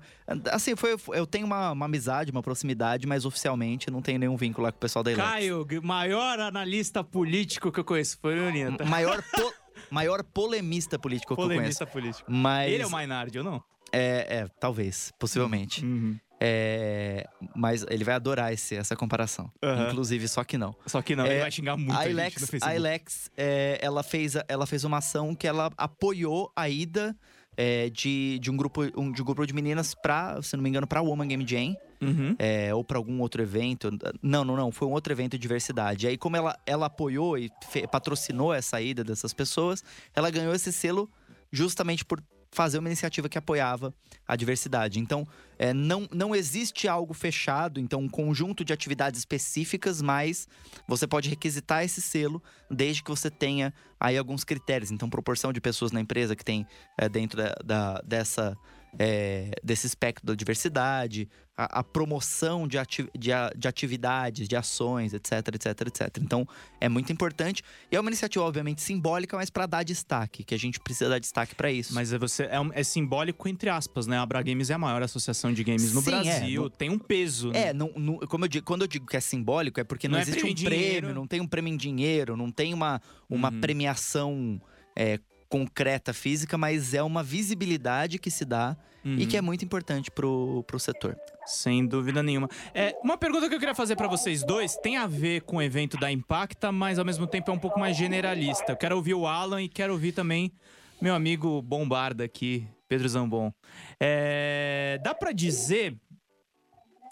Assim, 0.52 0.76
foi, 0.76 0.96
eu 1.14 1.26
tenho 1.26 1.46
uma, 1.48 1.72
uma 1.72 1.86
amizade, 1.86 2.32
uma 2.32 2.44
proximidade, 2.44 3.08
mas 3.08 3.26
oficialmente 3.26 3.90
não 3.90 4.02
tenho 4.04 4.20
nenhum 4.20 4.38
vínculo 4.38 4.66
lá 4.66 4.72
com 4.72 4.78
o 4.78 4.82
pessoal 4.82 5.02
da 5.04 5.12
Ilex. 5.12 5.28
Caio, 5.28 5.66
maior 5.82 6.40
analista 6.40 7.04
político 7.04 7.72
que 7.72 7.80
eu 7.80 7.84
conheço. 7.84 8.18
Foi 8.22 8.40
o 8.40 8.48
Anitta. 8.48 8.86
Maior, 8.86 9.20
po- 9.34 9.54
maior 9.90 10.24
polemista 10.24 11.00
político 11.00 11.34
que 11.36 11.42
eu 11.42 11.46
conheço. 11.48 11.58
Polemista 11.58 11.88
político. 11.88 12.32
Mas. 12.32 12.72
Ele 12.72 12.84
é 12.84 12.88
o 12.88 12.92
Maynard, 12.92 13.36
ou 13.40 13.44
não? 13.44 13.64
é, 13.92 14.40
é, 14.40 14.48
talvez, 14.60 15.12
possivelmente. 15.18 15.84
Uhum. 15.86 16.18
É, 16.48 17.28
mas 17.56 17.84
ele 17.90 18.04
vai 18.04 18.14
adorar 18.16 18.54
esse, 18.54 18.76
essa 18.76 18.96
comparação. 18.96 19.52
Aham. 19.64 19.88
Inclusive, 19.90 20.28
só 20.28 20.44
que 20.44 20.58
não. 20.58 20.76
Só 20.86 21.02
que 21.02 21.16
não, 21.16 21.26
É, 21.26 21.32
ele 21.32 21.40
vai 21.42 21.52
xingar 21.52 21.76
muito 21.76 21.92
a 21.92 22.00
a 22.00 22.04
gente 22.04 22.14
no 22.14 22.20
Ilex, 22.20 22.34
Facebook. 22.36 22.64
a 22.72 22.76
Ilex 22.76 23.32
é, 23.36 23.80
ela, 23.82 24.04
fez, 24.04 24.34
ela 24.48 24.66
fez 24.68 24.84
uma 24.84 24.98
ação 24.98 25.34
que 25.34 25.48
ela 25.48 25.72
apoiou 25.78 26.52
a 26.56 26.70
ida 26.70 27.16
é, 27.58 27.90
de, 27.90 28.38
de, 28.40 28.52
um 28.52 28.58
grupo, 28.58 28.82
um, 28.96 29.12
de 29.12 29.22
um 29.22 29.26
grupo 29.26 29.46
de 29.46 29.54
meninas 29.54 29.96
pra, 29.96 30.40
se 30.42 30.56
não 30.56 30.62
me 30.64 30.70
engano, 30.70 30.86
pra 30.86 31.02
Woman 31.02 31.28
Game 31.28 31.46
Jam. 31.48 31.76
Uhum. 32.02 32.36
é, 32.38 32.76
ou 32.76 32.84
para 32.84 32.98
algum 32.98 33.20
outro 33.22 33.42
evento. 33.42 33.90
Não, 34.22 34.44
não, 34.44 34.56
não. 34.56 34.70
Foi 34.72 34.86
um 34.88 34.92
outro 34.92 35.12
evento 35.14 35.32
de 35.32 35.38
diversidade. 35.40 36.06
Aí, 36.06 36.18
como 36.18 36.36
ela, 36.36 36.56
ela 36.66 36.86
apoiou 36.88 37.38
e 37.38 37.50
fe- 37.70 37.88
patrocinou 37.88 38.54
essa 38.54 38.80
ida 38.82 39.02
dessas 39.04 39.34
pessoas, 39.34 39.82
ela 40.14 40.30
ganhou 40.30 40.54
esse 40.54 40.72
selo 40.74 41.10
justamente 41.52 42.04
por 42.04 42.22
fazer 42.56 42.80
uma 42.80 42.88
iniciativa 42.90 43.28
que 43.30 43.38
apoiava 43.38 43.94
a 44.28 44.36
diversidade. 44.36 45.00
Então, 45.00 45.28
é, 45.60 45.74
não, 45.74 46.08
não 46.12 46.36
existe 46.36 46.88
algo 46.88 47.14
fechado, 47.14 47.80
então 47.80 48.00
um 48.02 48.10
conjunto 48.10 48.64
de 48.66 48.74
atividades 48.74 49.20
específicas, 49.20 50.02
mas 50.02 50.48
você 50.88 51.06
pode 51.06 51.30
requisitar 51.30 51.84
esse 51.84 52.02
selo 52.02 52.42
desde 52.72 53.04
que 53.04 53.10
você 53.10 53.30
tenha 53.30 53.74
aí 54.00 54.18
alguns 54.18 54.44
critérios. 54.44 54.90
Então, 54.92 55.10
proporção 55.10 55.54
de 55.54 55.62
pessoas 55.62 55.92
na 55.92 56.02
empresa 56.02 56.36
que 56.36 56.44
tem 56.44 56.66
é, 56.98 57.08
dentro 57.10 57.38
da, 57.38 57.56
da- 57.64 58.02
dessa 58.06 58.56
é, 59.00 59.52
desse 59.64 59.88
espectro 59.88 60.26
da 60.26 60.34
diversidade, 60.36 61.28
a, 61.58 61.80
a 61.80 61.84
promoção 61.84 62.68
de, 62.68 62.78
ati 62.78 63.08
de, 63.18 63.32
a- 63.32 63.50
de 63.56 63.68
atividades, 63.68 64.48
de 64.48 64.56
ações, 64.58 65.14
etc, 65.14 65.32
etc, 65.54 65.68
etc. 65.88 66.18
Então, 66.22 66.46
é 66.82 66.90
muito 66.90 67.12
importante. 67.14 67.64
E 67.92 67.96
é 67.96 68.00
uma 68.00 68.10
iniciativa, 68.10 68.44
obviamente, 68.44 68.82
simbólica, 68.82 69.38
mas 69.38 69.50
para 69.50 69.66
dar 69.66 69.84
destaque, 69.84 70.44
que 70.44 70.54
a 70.54 70.60
gente 70.60 70.80
precisa 70.80 71.10
dar 71.10 71.20
destaque 71.20 71.56
para 71.56 71.72
isso. 71.72 71.94
Mas 71.94 72.12
é, 72.12 72.18
você, 72.18 72.44
é, 72.44 72.60
um- 72.60 72.72
é 72.74 72.84
simbólico 72.84 73.48
entre 73.48 73.70
aspas, 73.70 74.06
né? 74.06 74.18
A 74.18 74.22
Abra 74.22 74.42
Games 74.42 74.70
é 74.70 74.74
a 74.74 74.78
maior 74.78 75.02
associação 75.02 75.54
de 75.54 75.64
games 75.64 75.94
no 75.94 76.02
Sim, 76.02 76.10
é, 76.10 76.12
Brasil. 76.12 76.62
no- 76.64 76.70
Tem 76.70 76.90
um 76.90 77.00
peso. 77.00 77.52
né? 77.52 77.68
É, 77.70 77.74
não, 77.74 77.92
não- 77.96 78.18
como 78.20 78.44
eu 78.46 78.50
digo, 78.50 78.66
quando 78.66 78.82
eu 78.82 78.88
digo 78.88 79.06
que 79.06 79.16
é 79.16 79.22
simbólico, 79.22 79.80
é 79.80 79.84
porque 79.86 80.08
não, 80.08 80.14
Não 80.14 80.20
é 80.20 80.22
existe 80.24 80.40
prêmio 80.42 80.50
um 80.50 80.52
em 80.52 80.56
dinheiro. 80.56 81.00
prêmio, 81.08 81.16
não 81.16 81.28
tem 81.28 81.40
um 81.42 81.48
prêmio 81.48 81.74
em 81.74 81.78
dinheiro, 81.78 82.36
não 82.36 82.52
tem 82.52 82.74
uma, 82.74 83.02
uma 83.30 83.50
Uhum. 83.50 83.62
premiação 83.62 84.62
é, 84.98 85.20
concreta 85.50 86.14
física, 86.14 86.58
mas 86.58 86.94
é 86.94 87.02
uma 87.04 87.24
visibilidade 87.24 88.20
que 88.20 88.32
se 88.32 88.46
dá 88.46 88.76
e 89.04 89.08
Uhum. 89.08 89.28
que 89.28 89.38
é 89.38 89.42
muito 89.42 89.64
importante 89.64 90.10
pro, 90.10 90.64
pro 90.66 90.80
setor. 90.80 91.16
Sem 91.46 91.86
dúvida 91.86 92.24
nenhuma. 92.24 92.50
É, 92.74 92.96
uma 93.04 93.16
pergunta 93.18 93.48
que 93.48 93.54
eu 93.54 93.60
queria 93.60 93.76
fazer 93.76 93.96
pra 93.96 94.08
vocês 94.08 94.44
dois 94.44 94.76
tem 94.78 94.98
a 94.98 95.06
ver 95.06 95.42
com 95.42 95.58
o 95.58 95.62
evento 95.62 95.96
da 95.96 96.12
Impacta, 96.12 96.72
mas 96.72 96.98
ao 96.98 97.06
mesmo 97.06 97.28
tempo 97.28 97.52
é 97.52 97.54
um 97.54 97.60
pouco 97.60 97.80
mais 97.80 97.96
generalista. 97.96 98.72
Eu 98.72 98.76
quero 98.78 98.96
ouvir 98.96 99.14
o 99.14 99.28
Alan 99.28 99.62
e 99.62 99.70
quero 99.70 99.94
ouvir 99.94 100.12
também 100.12 100.52
meu 101.00 101.14
amigo 101.14 101.62
Bombarda 101.62 102.24
aqui, 102.24 102.68
Pedro 102.88 103.08
Zambon. 103.08 103.54
É, 104.00 105.00
dá 105.04 105.14
pra 105.14 105.32
dizer. 105.32 105.96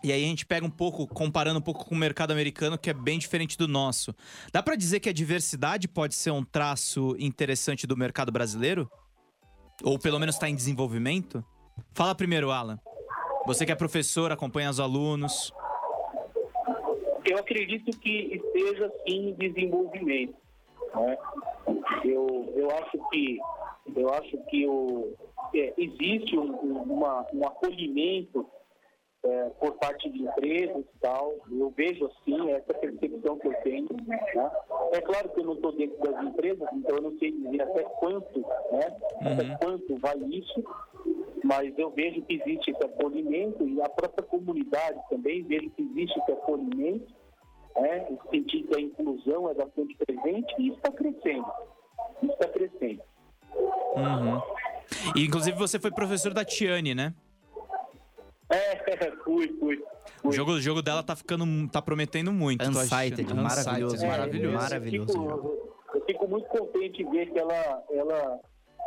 E 0.03 0.11
aí 0.11 0.23
a 0.25 0.27
gente 0.27 0.45
pega 0.45 0.65
um 0.65 0.69
pouco, 0.69 1.07
comparando 1.07 1.59
um 1.59 1.61
pouco 1.61 1.85
com 1.85 1.95
o 1.95 1.97
mercado 1.97 2.31
americano, 2.31 2.77
que 2.77 2.89
é 2.89 2.93
bem 2.93 3.17
diferente 3.17 3.57
do 3.57 3.67
nosso. 3.69 4.13
Dá 4.51 4.61
pra 4.61 4.75
dizer 4.75 4.99
que 4.99 5.07
a 5.07 5.13
diversidade 5.13 5.87
pode 5.87 6.13
ser 6.15 6.31
um 6.31 6.43
traço 6.43 7.15
interessante 7.17 7.87
do 7.87 7.95
mercado 7.95 8.29
brasileiro? 8.31 8.91
Ou 9.81 9.97
pelo 9.97 10.19
menos 10.19 10.35
está 10.35 10.49
em 10.49 10.55
desenvolvimento? 10.55 11.43
Fala 11.93 12.13
primeiro, 12.13 12.51
Alan. 12.51 12.77
Você 13.45 13.65
que 13.65 13.71
é 13.71 13.75
professor, 13.75 14.31
acompanha 14.31 14.69
os 14.69 14.79
alunos. 14.79 15.53
Eu 17.25 17.37
acredito 17.37 17.97
que 17.99 18.41
esteja 18.43 18.91
sim 19.07 19.29
em 19.29 19.33
desenvolvimento. 19.35 20.35
né? 20.95 21.17
Eu, 22.03 22.53
eu 22.57 22.69
acho 22.71 23.09
que 23.09 23.39
eu 23.95 24.13
acho 24.13 24.37
que 24.49 24.65
o, 24.67 25.13
é, 25.55 25.73
existe 25.77 26.37
um- 26.37 26.53
uma, 26.83 27.25
um 27.33 27.45
acolhimento 27.45 28.45
é, 29.23 29.49
por 29.59 29.73
parte 29.75 30.09
de 30.09 30.23
empresas 30.23 30.83
e 30.83 30.99
tal. 30.99 31.35
Eu 31.49 31.69
vejo 31.75 32.05
assim, 32.05 32.51
essa 32.51 32.73
percepção 32.73 33.37
que 33.39 33.47
eu 33.47 33.53
tenho. 33.63 33.87
Né? 34.05 34.19
É 34.91 35.01
claro 35.01 35.29
que 35.29 35.39
eu 35.39 35.45
não 35.45 35.53
estou 35.53 35.71
dentro 35.71 35.97
das 35.99 36.23
empresas, 36.23 36.67
então 36.73 36.95
eu 36.97 37.01
não 37.01 37.17
sei 37.17 37.31
dizer 37.31 37.61
até 37.61 37.83
quanto, 37.83 38.39
né? 38.39 38.97
Até 39.21 39.57
quanto 39.57 39.97
vai 39.97 40.17
isso, 40.29 40.63
mas 41.43 41.77
eu 41.77 41.89
vejo 41.91 42.21
que 42.23 42.35
existe 42.35 42.71
esse 42.71 42.83
acolhimento 42.83 43.67
e 43.67 43.81
a 43.81 43.89
própria 43.89 44.25
comunidade 44.27 44.99
também 45.09 45.43
vejo 45.43 45.69
que 45.71 45.81
existe 45.81 46.19
esse 46.19 46.31
acolhimento, 46.31 47.13
né? 47.75 48.07
o 48.09 48.29
sentido 48.29 48.69
da 48.69 48.79
inclusão 48.79 49.49
é 49.49 49.53
bastante 49.53 49.95
presente 49.97 50.53
e 50.59 50.69
está 50.69 50.91
crescendo. 50.91 51.51
Está 52.21 52.47
crescendo. 52.47 53.01
Uhum. 53.95 54.41
E, 55.15 55.25
inclusive, 55.25 55.57
você 55.57 55.79
foi 55.79 55.91
professor 55.91 56.33
da 56.33 56.45
Tiane, 56.45 56.93
né? 56.93 57.13
É, 58.99 59.11
fui, 59.23 59.47
fui. 59.59 59.83
O 60.23 60.31
jogo, 60.31 60.51
o 60.51 60.61
jogo 60.61 60.81
dela 60.81 61.01
tá 61.03 61.15
ficando, 61.15 61.45
tá 61.69 61.81
prometendo 61.81 62.31
muito. 62.31 62.63
Unsighted, 62.67 63.33
maravilhoso, 63.33 63.95
Unsighted, 63.95 64.07
maravilhoso. 64.07 64.55
É, 64.55 64.59
maravilhoso 64.59 65.11
Eu 65.13 65.37
fico, 65.37 65.73
eu 65.95 66.05
fico 66.05 66.27
muito 66.27 66.47
contente 66.49 67.03
de 67.03 67.09
ver 67.09 67.31
que 67.31 67.39
ela 67.39 67.83
ela 67.91 68.39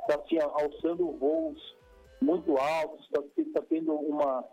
está 0.02 0.20
assim, 0.20 0.38
alçando 0.38 1.10
voos 1.18 1.76
muito 2.20 2.56
altos, 2.56 3.04
está 3.06 3.22
tá 3.60 3.66
tendo 3.68 3.92
uma 3.94 4.44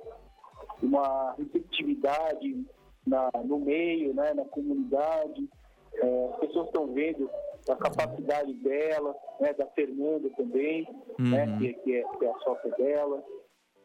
uma 0.81 1.35
receptividade 1.37 2.65
na, 3.05 3.29
no 3.45 3.59
meio, 3.59 4.13
né, 4.13 4.33
na 4.33 4.45
comunidade. 4.45 5.49
É, 5.95 6.29
as 6.33 6.39
pessoas 6.39 6.67
estão 6.67 6.87
vendo 6.93 7.29
a 7.69 7.75
capacidade 7.75 8.53
dela, 8.55 9.15
né, 9.39 9.53
da 9.53 9.65
Fernanda 9.67 10.29
também, 10.31 10.87
né, 11.19 11.45
Uhum. 11.45 11.59
que, 11.59 11.73
que 11.73 11.95
é, 11.95 12.03
que 12.03 12.25
é 12.25 12.29
a 12.29 12.39
sócia 12.39 12.71
dela. 12.71 13.23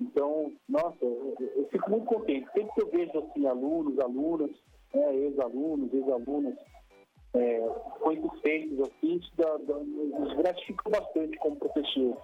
Então, 0.00 0.52
nossa, 0.68 0.96
eu, 1.02 1.34
eu 1.56 1.68
fico 1.70 1.90
muito 1.90 2.06
contente. 2.06 2.46
Sempre 2.52 2.72
que 2.74 2.82
eu 2.82 2.90
vejo 2.90 3.18
assim, 3.18 3.46
alunos, 3.46 3.98
alunas, 3.98 4.50
né, 4.94 5.14
ex-alunos, 5.16 5.92
ex-alunas, 5.92 6.54
é, 7.34 7.60
coisas 8.00 8.30
feitos 8.40 8.80
assim, 8.80 9.16
isso 9.16 9.30
dá, 9.36 9.56
dá, 9.66 9.74
nos 9.74 10.36
gratifica 10.36 10.88
bastante 10.90 11.36
como 11.38 11.56
professor. 11.56 12.16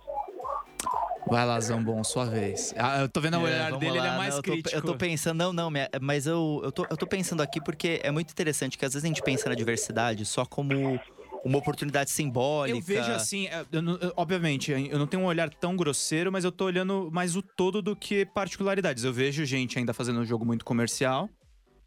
Vai 1.26 1.46
lá, 1.46 1.58
Zambon, 1.58 2.04
sua 2.04 2.26
vez. 2.26 2.74
Ah, 2.76 3.00
eu 3.00 3.08
tô 3.08 3.18
vendo 3.20 3.38
o 3.38 3.40
É, 3.40 3.44
olhar 3.44 3.64
vamos 3.70 3.80
dele, 3.80 3.98
ele 3.98 4.06
é 4.06 4.10
lá, 4.10 4.16
mais 4.18 4.30
não, 4.30 4.36
eu 4.38 4.42
tô- 4.42 4.52
crítico. 4.52 4.76
Eu 4.76 4.82
tô 4.82 4.94
pensando, 4.96 5.38
não, 5.38 5.52
não, 5.54 5.70
minha- 5.70 5.88
mas 6.00 6.26
eu, 6.26 6.60
eu, 6.62 6.70
tô, 6.70 6.86
eu 6.88 6.96
tô 6.96 7.06
pensando 7.06 7.42
aqui 7.42 7.60
porque 7.62 7.98
é 8.04 8.10
muito 8.10 8.30
interessante 8.30 8.76
que 8.76 8.84
às 8.84 8.92
vezes 8.92 9.04
a 9.04 9.08
gente 9.08 9.22
pensa 9.22 9.48
na 9.48 9.54
diversidade 9.54 10.24
só 10.26 10.44
como 10.44 11.00
uma 11.44 11.58
oportunidade 11.58 12.10
simbólica. 12.10 12.76
Eu 12.78 12.82
vejo 12.82 13.10
assim, 13.12 13.46
é, 13.48 13.64
eu 13.70 13.82
não- 13.82 13.96
eu- 13.98 14.12
obviamente, 14.16 14.72
eu 14.72 14.98
não 14.98 15.06
tenho 15.06 15.22
um 15.22 15.26
olhar 15.26 15.50
tão 15.50 15.76
grosseiro, 15.76 16.32
mas 16.32 16.42
eu 16.44 16.50
tô 16.50 16.64
olhando 16.64 17.10
mais 17.12 17.36
o 17.36 17.42
todo 17.42 17.82
do 17.82 17.94
que 17.94 18.24
particularidades. 18.24 19.04
Eu 19.04 19.12
vejo 19.12 19.44
gente 19.44 19.78
ainda 19.78 19.92
fazendo 19.92 20.20
um 20.20 20.24
jogo 20.24 20.44
muito 20.44 20.64
comercial, 20.64 21.28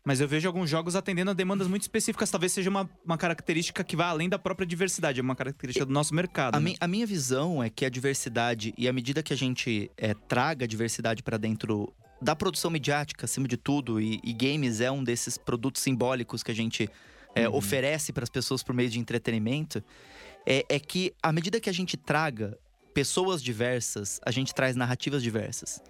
mas 0.06 0.22
eu 0.22 0.28
vejo 0.28 0.48
alguns 0.48 0.70
jogos 0.70 0.96
atendendo 0.96 1.32
a 1.32 1.34
demandas 1.34 1.68
muito 1.68 1.82
específicas. 1.82 2.30
Talvez 2.30 2.52
seja 2.54 2.70
uma, 2.70 2.90
uma 3.04 3.18
característica 3.18 3.84
que 3.84 3.96
vai 3.96 4.08
além 4.08 4.30
da 4.30 4.38
própria 4.40 4.66
diversidade, 4.66 5.20
é 5.20 5.24
uma 5.24 5.36
característica 5.36 5.86
do 5.86 5.92
nosso 5.92 6.14
mercado. 6.14 6.56
A, 6.56 6.60
né? 6.60 6.70
mi- 6.72 6.78
a 6.80 6.88
minha 6.88 7.06
visão 7.08 7.62
é 7.64 7.70
que 7.70 7.84
a 7.84 7.90
diversidade, 7.90 8.74
e 8.78 8.88
à 8.88 8.94
medida 8.94 9.24
que 9.24 9.34
a 9.34 9.36
gente 9.36 9.90
é, 9.98 10.14
traga 10.14 10.66
a 10.66 10.68
diversidade 10.68 11.24
para 11.24 11.36
dentro 11.38 11.92
da 12.22 12.36
produção 12.36 12.72
midiática, 12.72 13.26
acima 13.26 13.48
de 13.48 13.58
tudo, 13.58 14.00
e, 14.00 14.20
e 14.24 14.34
games 14.34 14.82
é 14.82 14.90
um 14.92 15.04
desses 15.04 15.38
produtos 15.38 15.82
simbólicos 15.82 16.42
que 16.42 16.52
a 16.52 16.56
gente 16.56 16.90
é, 17.42 17.50
oferece 17.50 18.12
para 18.14 18.24
as 18.24 18.30
pessoas 18.30 18.64
por 18.64 18.74
meio 18.76 18.90
de 18.90 19.00
entretenimento, 19.00 19.84
é, 20.46 20.66
é 20.70 20.80
que 20.80 21.14
à 21.22 21.32
medida 21.32 21.60
que 21.60 21.70
a 21.70 21.74
gente 21.74 21.96
traga 21.98 22.58
pessoas 22.94 23.44
diversas, 23.44 24.20
a 24.26 24.32
gente 24.32 24.54
traz 24.54 24.76
narrativas 24.76 25.22
diversas. 25.22 25.82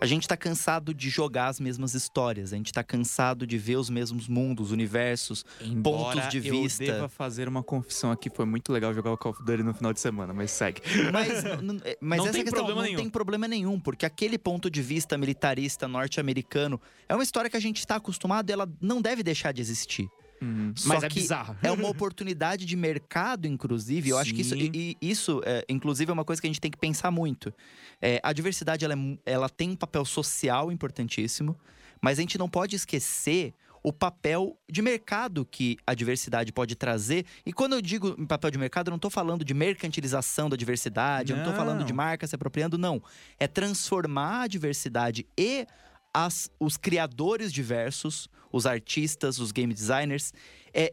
A 0.00 0.06
gente 0.06 0.26
tá 0.26 0.36
cansado 0.36 0.92
de 0.92 1.08
jogar 1.08 1.46
as 1.46 1.60
mesmas 1.60 1.94
histórias, 1.94 2.52
a 2.52 2.56
gente 2.56 2.72
tá 2.72 2.82
cansado 2.82 3.46
de 3.46 3.56
ver 3.56 3.76
os 3.76 3.88
mesmos 3.88 4.26
mundos, 4.26 4.72
universos. 4.72 5.44
Embora 5.60 6.16
pontos 6.16 6.28
de 6.28 6.38
eu 6.48 6.60
vista. 6.62 6.84
deva 6.84 7.08
fazer 7.08 7.46
uma 7.46 7.62
confissão 7.62 8.10
aqui, 8.10 8.28
foi 8.28 8.44
muito 8.44 8.72
legal 8.72 8.92
jogar 8.92 9.12
o 9.12 9.16
Call 9.16 9.30
of 9.30 9.44
Duty 9.44 9.62
no 9.62 9.72
final 9.72 9.92
de 9.92 10.00
semana, 10.00 10.34
mas 10.34 10.50
segue. 10.50 10.82
Mas, 11.12 11.44
n- 11.62 11.80
mas 12.00 12.18
Não 12.18 12.24
essa 12.24 12.32
tem 12.32 12.42
questão 12.42 12.64
problema 12.64 12.80
não 12.80 12.86
nenhum. 12.88 12.98
tem 12.98 13.08
problema 13.10 13.46
nenhum, 13.46 13.78
porque 13.78 14.04
aquele 14.04 14.38
ponto 14.38 14.68
de 14.68 14.82
vista 14.82 15.16
militarista 15.16 15.86
norte-americano 15.86 16.80
é 17.08 17.14
uma 17.14 17.22
história 17.22 17.48
que 17.48 17.56
a 17.56 17.60
gente 17.60 17.78
está 17.78 17.94
acostumado 17.94 18.50
e 18.50 18.52
ela 18.52 18.68
não 18.80 19.00
deve 19.00 19.22
deixar 19.22 19.52
de 19.52 19.60
existir. 19.60 20.08
Uhum. 20.42 20.72
Só 20.76 20.88
Mas 20.88 21.04
é 21.04 21.08
que 21.08 21.20
bizarro. 21.20 21.56
É 21.62 21.70
uma 21.70 21.88
oportunidade 21.88 22.66
de 22.66 22.76
mercado, 22.76 23.46
inclusive. 23.46 24.08
Eu 24.08 24.18
acho 24.18 24.34
que 24.34 24.40
isso, 24.40 24.56
Sim. 24.56 24.70
e- 24.74 24.96
isso 25.00 25.40
é, 25.44 25.64
inclusive, 25.68 26.10
é 26.10 26.12
uma 26.12 26.24
coisa 26.24 26.42
que 26.42 26.48
a 26.48 26.50
gente 26.50 26.60
tem 26.60 26.70
que 26.70 26.76
pensar 26.78 27.10
muito. 27.12 27.54
É, 28.00 28.20
a 28.22 28.32
diversidade 28.32 28.84
ela, 28.84 28.94
é 28.94 29.16
ela 29.24 29.48
tem 29.48 29.70
um 29.70 29.76
papel 29.76 30.04
social 30.04 30.72
importantíssimo, 30.72 31.56
mas 32.00 32.18
a 32.18 32.22
gente 32.22 32.36
não 32.36 32.48
pode 32.48 32.74
esquecer 32.74 33.54
o 33.84 33.92
papel 33.92 34.56
de 34.70 34.80
mercado 34.80 35.44
que 35.44 35.76
a 35.84 35.92
diversidade 35.92 36.52
pode 36.52 36.76
trazer. 36.76 37.24
E 37.44 37.52
quando 37.52 37.72
eu 37.74 37.82
digo 37.82 38.14
papel 38.26 38.50
de 38.50 38.58
mercado, 38.58 38.88
eu 38.88 38.90
não 38.92 38.96
estou 38.96 39.10
falando 39.10 39.44
de 39.44 39.52
mercantilização 39.54 40.48
da 40.48 40.56
diversidade, 40.56 41.32
eu 41.32 41.36
não 41.36 41.44
estou 41.44 41.56
falando 41.56 41.84
de 41.84 41.92
Não. 41.92 41.96
marca 41.96 42.24
se 42.26 42.34
apropriando, 42.34 42.78
não. 42.78 43.02
É 43.40 43.48
transformar 43.48 44.42
a 44.42 44.46
diversidade 44.46 45.26
e 45.36 45.66
as- 46.12 46.50
os 46.60 46.76
criadores 46.76 47.52
diversos, 47.52 48.28
os 48.52 48.66
artistas, 48.66 49.38
os 49.38 49.52
game 49.52 49.72
designers, 49.72 50.32
é, 50.74 50.92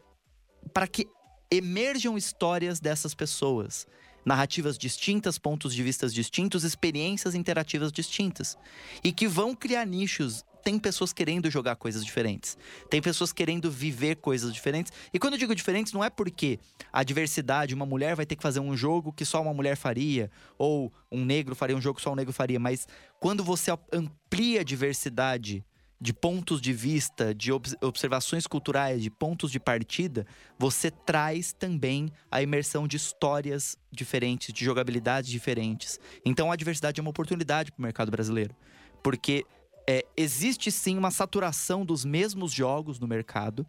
para 0.74 0.88
que 0.88 1.08
emerjam 1.52 2.18
histórias 2.18 2.80
dessas 2.80 3.14
pessoas. 3.14 3.88
Narrativas 4.26 4.78
distintas, 4.78 5.38
pontos 5.38 5.74
de 5.74 5.82
vista 5.82 6.08
distintos, 6.08 6.64
experiências 6.64 7.34
interativas 7.34 7.92
distintas. 7.92 8.58
E 9.04 9.12
que 9.12 9.28
vão 9.28 9.56
criar 9.56 9.86
nichos. 9.86 10.44
Tem 10.64 10.78
pessoas 10.78 11.14
querendo 11.14 11.50
jogar 11.50 11.76
coisas 11.76 12.04
diferentes. 12.04 12.58
Tem 12.90 13.02
pessoas 13.02 13.32
querendo 13.32 13.72
viver 13.72 14.16
coisas 14.18 14.54
diferentes. 14.54 14.92
E 15.14 15.20
quando 15.20 15.34
eu 15.34 15.40
digo 15.40 15.56
diferentes, 15.56 15.94
não 15.94 16.04
é 16.04 16.10
porque 16.10 16.60
a 16.92 17.04
diversidade, 17.04 17.74
uma 17.74 17.86
mulher 17.86 18.16
vai 18.16 18.26
ter 18.26 18.36
que 18.36 18.44
fazer 18.44 18.60
um 18.60 18.76
jogo 18.76 19.14
que 19.14 19.26
só 19.26 19.42
uma 19.42 19.54
mulher 19.54 19.76
faria, 19.76 20.30
ou 20.58 20.92
um 21.12 21.24
negro 21.24 21.56
faria 21.56 21.76
um 21.76 21.82
jogo 21.82 21.98
que 21.98 22.04
só 22.04 22.12
um 22.12 22.16
negro 22.16 22.34
faria, 22.34 22.60
mas 22.60 22.88
quando 23.20 23.44
você 23.44 23.72
amplia 23.92 24.62
a 24.62 24.64
diversidade 24.64 25.66
de 26.02 26.14
pontos 26.14 26.62
de 26.62 26.72
vista, 26.72 27.36
de 27.36 27.52
obs- 27.52 27.76
observações 27.82 28.48
culturais, 28.48 29.04
de 29.04 29.10
pontos 29.10 29.52
de 29.52 29.60
partida, 29.60 30.26
você 30.58 30.90
traz 30.90 31.52
também 31.52 32.10
a 32.32 32.42
imersão 32.42 32.88
de 32.88 32.96
histórias 32.96 33.76
diferentes, 33.92 34.54
de 34.54 34.64
jogabilidades 34.64 35.30
diferentes. 35.30 36.00
Então 36.24 36.52
a 36.52 36.56
diversidade 36.56 37.00
é 37.00 37.02
uma 37.02 37.10
oportunidade 37.10 37.72
para 37.72 37.80
o 37.80 37.84
mercado 37.84 38.10
brasileiro, 38.10 38.56
porque 39.04 39.46
é, 39.90 40.06
existe 40.16 40.72
sim 40.72 40.96
uma 40.98 41.10
saturação 41.10 41.84
dos 41.84 42.06
mesmos 42.06 42.52
jogos 42.54 43.00
no 43.00 43.08
mercado. 43.08 43.66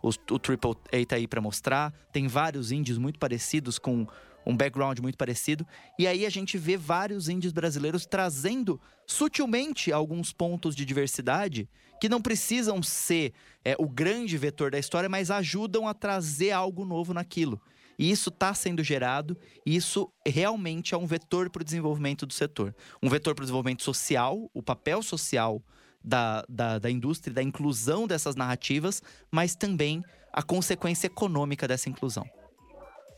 Os- 0.00 0.18
o 0.30 0.38
Triple 0.38 0.76
A 0.92 1.04
tá 1.04 1.16
aí 1.16 1.26
para 1.26 1.40
mostrar. 1.40 1.92
Tem 2.12 2.28
vários 2.28 2.70
indies 2.70 2.96
muito 2.96 3.18
parecidos 3.18 3.76
com 3.76 4.06
um 4.46 4.56
background 4.56 5.00
muito 5.00 5.18
parecido. 5.18 5.66
E 5.98 6.06
aí 6.06 6.24
a 6.24 6.30
gente 6.30 6.56
vê 6.56 6.76
vários 6.76 7.28
indies 7.28 7.50
brasileiros 7.50 8.06
trazendo 8.06 8.80
sutilmente 9.04 9.90
alguns 9.92 10.32
pontos 10.32 10.76
de 10.76 10.84
diversidade 10.84 11.68
que 12.00 12.08
não 12.08 12.20
precisam 12.22 12.82
ser 12.82 13.32
é, 13.64 13.74
o 13.78 13.88
grande 13.88 14.36
vetor 14.36 14.70
da 14.70 14.78
história, 14.78 15.08
mas 15.08 15.30
ajudam 15.30 15.88
a 15.88 15.94
trazer 15.94 16.52
algo 16.52 16.84
novo 16.84 17.12
naquilo. 17.14 17.60
E 17.98 18.10
isso 18.10 18.28
está 18.28 18.52
sendo 18.54 18.82
gerado, 18.82 19.36
e 19.64 19.76
isso 19.76 20.12
realmente 20.26 20.94
é 20.94 20.98
um 20.98 21.06
vetor 21.06 21.50
para 21.50 21.62
o 21.62 21.64
desenvolvimento 21.64 22.26
do 22.26 22.32
setor. 22.32 22.74
Um 23.02 23.08
vetor 23.08 23.34
para 23.34 23.42
o 23.42 23.44
desenvolvimento 23.44 23.82
social, 23.82 24.50
o 24.52 24.62
papel 24.62 25.02
social 25.02 25.62
da, 26.02 26.44
da, 26.48 26.78
da 26.78 26.90
indústria, 26.90 27.32
da 27.32 27.42
inclusão 27.42 28.06
dessas 28.06 28.36
narrativas, 28.36 29.02
mas 29.30 29.54
também 29.54 30.02
a 30.32 30.42
consequência 30.42 31.06
econômica 31.06 31.66
dessa 31.66 31.88
inclusão. 31.88 32.28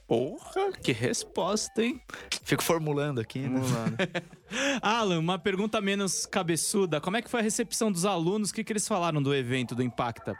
Porra, 0.06 0.70
que 0.80 0.92
resposta, 0.92 1.82
hein? 1.82 2.00
Fico 2.44 2.62
formulando 2.62 3.20
aqui, 3.20 3.40
né? 3.40 3.60
Lá. 3.60 4.78
Alan, 4.80 5.18
uma 5.18 5.36
pergunta 5.36 5.80
menos 5.80 6.26
cabeçuda. 6.26 7.00
Como 7.00 7.16
é 7.16 7.22
que 7.22 7.28
foi 7.28 7.40
a 7.40 7.42
recepção 7.42 7.90
dos 7.90 8.04
alunos? 8.04 8.50
O 8.50 8.54
que, 8.54 8.62
que 8.62 8.72
eles 8.72 8.86
falaram 8.86 9.20
do 9.20 9.34
evento 9.34 9.74
do 9.74 9.82
Impacta? 9.82 10.36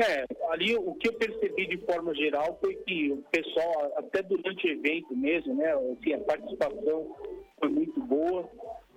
É, 0.00 0.24
ali 0.50 0.76
o 0.76 0.94
que 0.94 1.08
eu 1.08 1.12
percebi 1.12 1.66
de 1.66 1.76
forma 1.84 2.14
geral 2.14 2.56
foi 2.60 2.74
que 2.74 3.12
o 3.12 3.22
pessoal, 3.30 3.92
até 3.96 4.22
durante 4.22 4.66
o 4.66 4.70
evento 4.70 5.14
mesmo, 5.14 5.54
né, 5.54 5.72
assim, 5.72 6.14
a 6.14 6.20
participação 6.20 7.16
foi 7.58 7.68
muito 7.68 8.00
boa. 8.00 8.48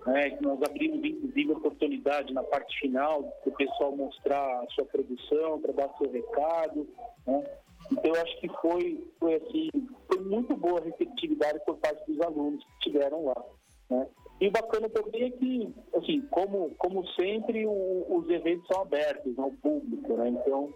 Né, 0.05 0.37
nós 0.41 0.61
abrimos, 0.63 1.03
inclusive, 1.03 1.51
a 1.51 1.57
oportunidade 1.57 2.33
na 2.33 2.43
parte 2.43 2.77
final 2.79 3.23
do 3.45 3.51
pessoal 3.51 3.95
mostrar 3.95 4.61
a 4.61 4.67
sua 4.71 4.85
produção, 4.85 5.59
para 5.59 5.73
dar 5.73 5.97
seu 5.97 6.09
recado. 6.11 6.87
Né. 7.27 7.43
Então, 7.91 8.15
eu 8.15 8.21
acho 8.21 8.39
que 8.39 8.47
foi, 8.61 9.05
foi, 9.19 9.35
assim, 9.35 9.69
foi 10.07 10.23
muito 10.23 10.55
boa 10.55 10.79
a 10.79 10.83
receptividade 10.83 11.59
por 11.65 11.77
parte 11.77 12.05
dos 12.09 12.19
alunos 12.21 12.63
que 12.63 12.71
estiveram 12.89 13.25
lá. 13.25 13.45
Né. 13.89 14.07
E 14.43 14.49
bacana 14.49 14.89
também 14.89 15.23
é 15.23 15.29
que, 15.29 15.73
assim, 15.95 16.19
como, 16.29 16.71
como 16.75 17.07
sempre, 17.11 17.65
o- 17.65 18.05
os 18.09 18.29
eventos 18.29 18.67
são 18.67 18.81
abertos 18.81 19.39
ao 19.39 19.49
público, 19.51 20.17
né? 20.17 20.27
Então, 20.27 20.69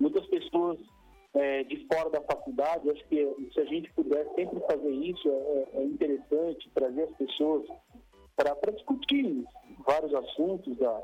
muitas 0.00 0.26
pessoas 0.26 0.80
é, 1.32 1.62
de 1.64 1.86
fora 1.86 2.10
da 2.10 2.20
faculdade, 2.22 2.90
acho 2.90 3.04
que 3.06 3.50
se 3.52 3.60
a 3.60 3.64
gente 3.66 3.92
puder 3.92 4.24
sempre 4.34 4.58
fazer 4.68 4.90
isso, 4.90 5.28
é, 5.28 5.68
é 5.74 5.84
interessante 5.84 6.68
trazer 6.74 7.02
as 7.02 7.16
pessoas 7.16 7.68
para 8.36 8.72
discutir 8.72 9.44
vários 9.86 10.12
assuntos 10.12 10.76
da, 10.76 11.02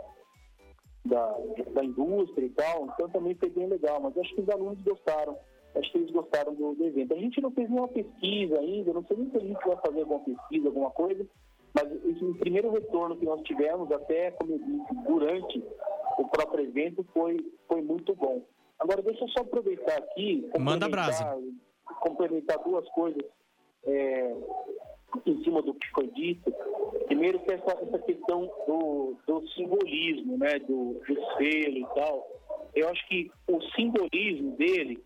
da, 1.05 1.39
da 1.75 1.85
indústria 1.85 2.45
e 2.47 2.51
tal, 2.51 2.87
então 2.87 3.09
também 3.09 3.35
foi 3.37 3.51
bem 3.51 3.69
legal, 3.69 4.01
mas 4.01 4.17
acho 4.19 4.35
que 4.35 4.41
os 4.41 4.49
alunos 4.49 4.81
gostaram, 4.83 5.37
acho 5.77 5.93
que 5.93 5.99
eles 5.99 6.11
gostaram 6.11 6.55
do, 6.55 6.75
do 6.75 6.85
evento. 6.85 7.15
A 7.15 7.19
gente 7.19 7.41
não 7.41 7.53
fez 7.53 7.69
nenhuma 7.69 7.89
pesquisa 7.89 8.59
ainda, 8.59 8.93
não 8.93 9.05
sei 9.05 9.17
nem 9.17 9.31
se 9.31 9.37
a 9.37 9.41
gente 9.41 9.67
vai 9.67 9.77
fazer 9.77 10.01
alguma 10.01 10.21
pesquisa, 10.21 10.69
alguma 10.69 10.91
coisa, 10.91 11.25
mas 11.75 12.23
o 12.23 12.35
primeiro 12.35 12.71
retorno 12.71 13.17
que 13.17 13.25
nós 13.25 13.41
tivemos, 13.43 13.91
até 13.93 14.31
como 14.33 14.53
eu 14.53 14.59
disse, 14.59 14.95
durante 15.07 15.65
o 16.19 16.29
próprio 16.29 16.65
evento, 16.65 17.05
foi, 17.13 17.39
foi 17.69 17.81
muito 17.83 18.15
bom. 18.15 18.45
Agora, 18.79 19.03
deixa 19.03 19.25
eu 19.25 19.29
só 19.29 19.43
aproveitar 19.43 19.99
aqui. 19.99 20.49
Manda 20.59 20.89
brasa. 20.89 21.39
Complementar 22.01 22.59
duas 22.65 22.89
coisas 22.91 23.23
é, 23.85 24.35
em 25.27 25.45
cima 25.45 25.63
do 25.63 25.75
que 25.75 25.91
foi 25.91 26.09
dito. 26.09 26.53
Primeiro, 27.07 27.39
que 27.41 27.53
essa, 27.53 27.73
essa 27.83 27.99
questão 28.01 28.51
do, 28.67 29.17
do 29.27 29.49
simbolismo, 29.51 30.39
né, 30.39 30.59
do, 30.61 30.95
do 31.07 31.15
selo 31.37 31.79
e 31.79 31.87
tal. 31.95 32.27
Eu 32.75 32.89
acho 32.89 33.07
que 33.09 33.31
o 33.49 33.61
simbolismo 33.75 34.57
dele 34.57 35.03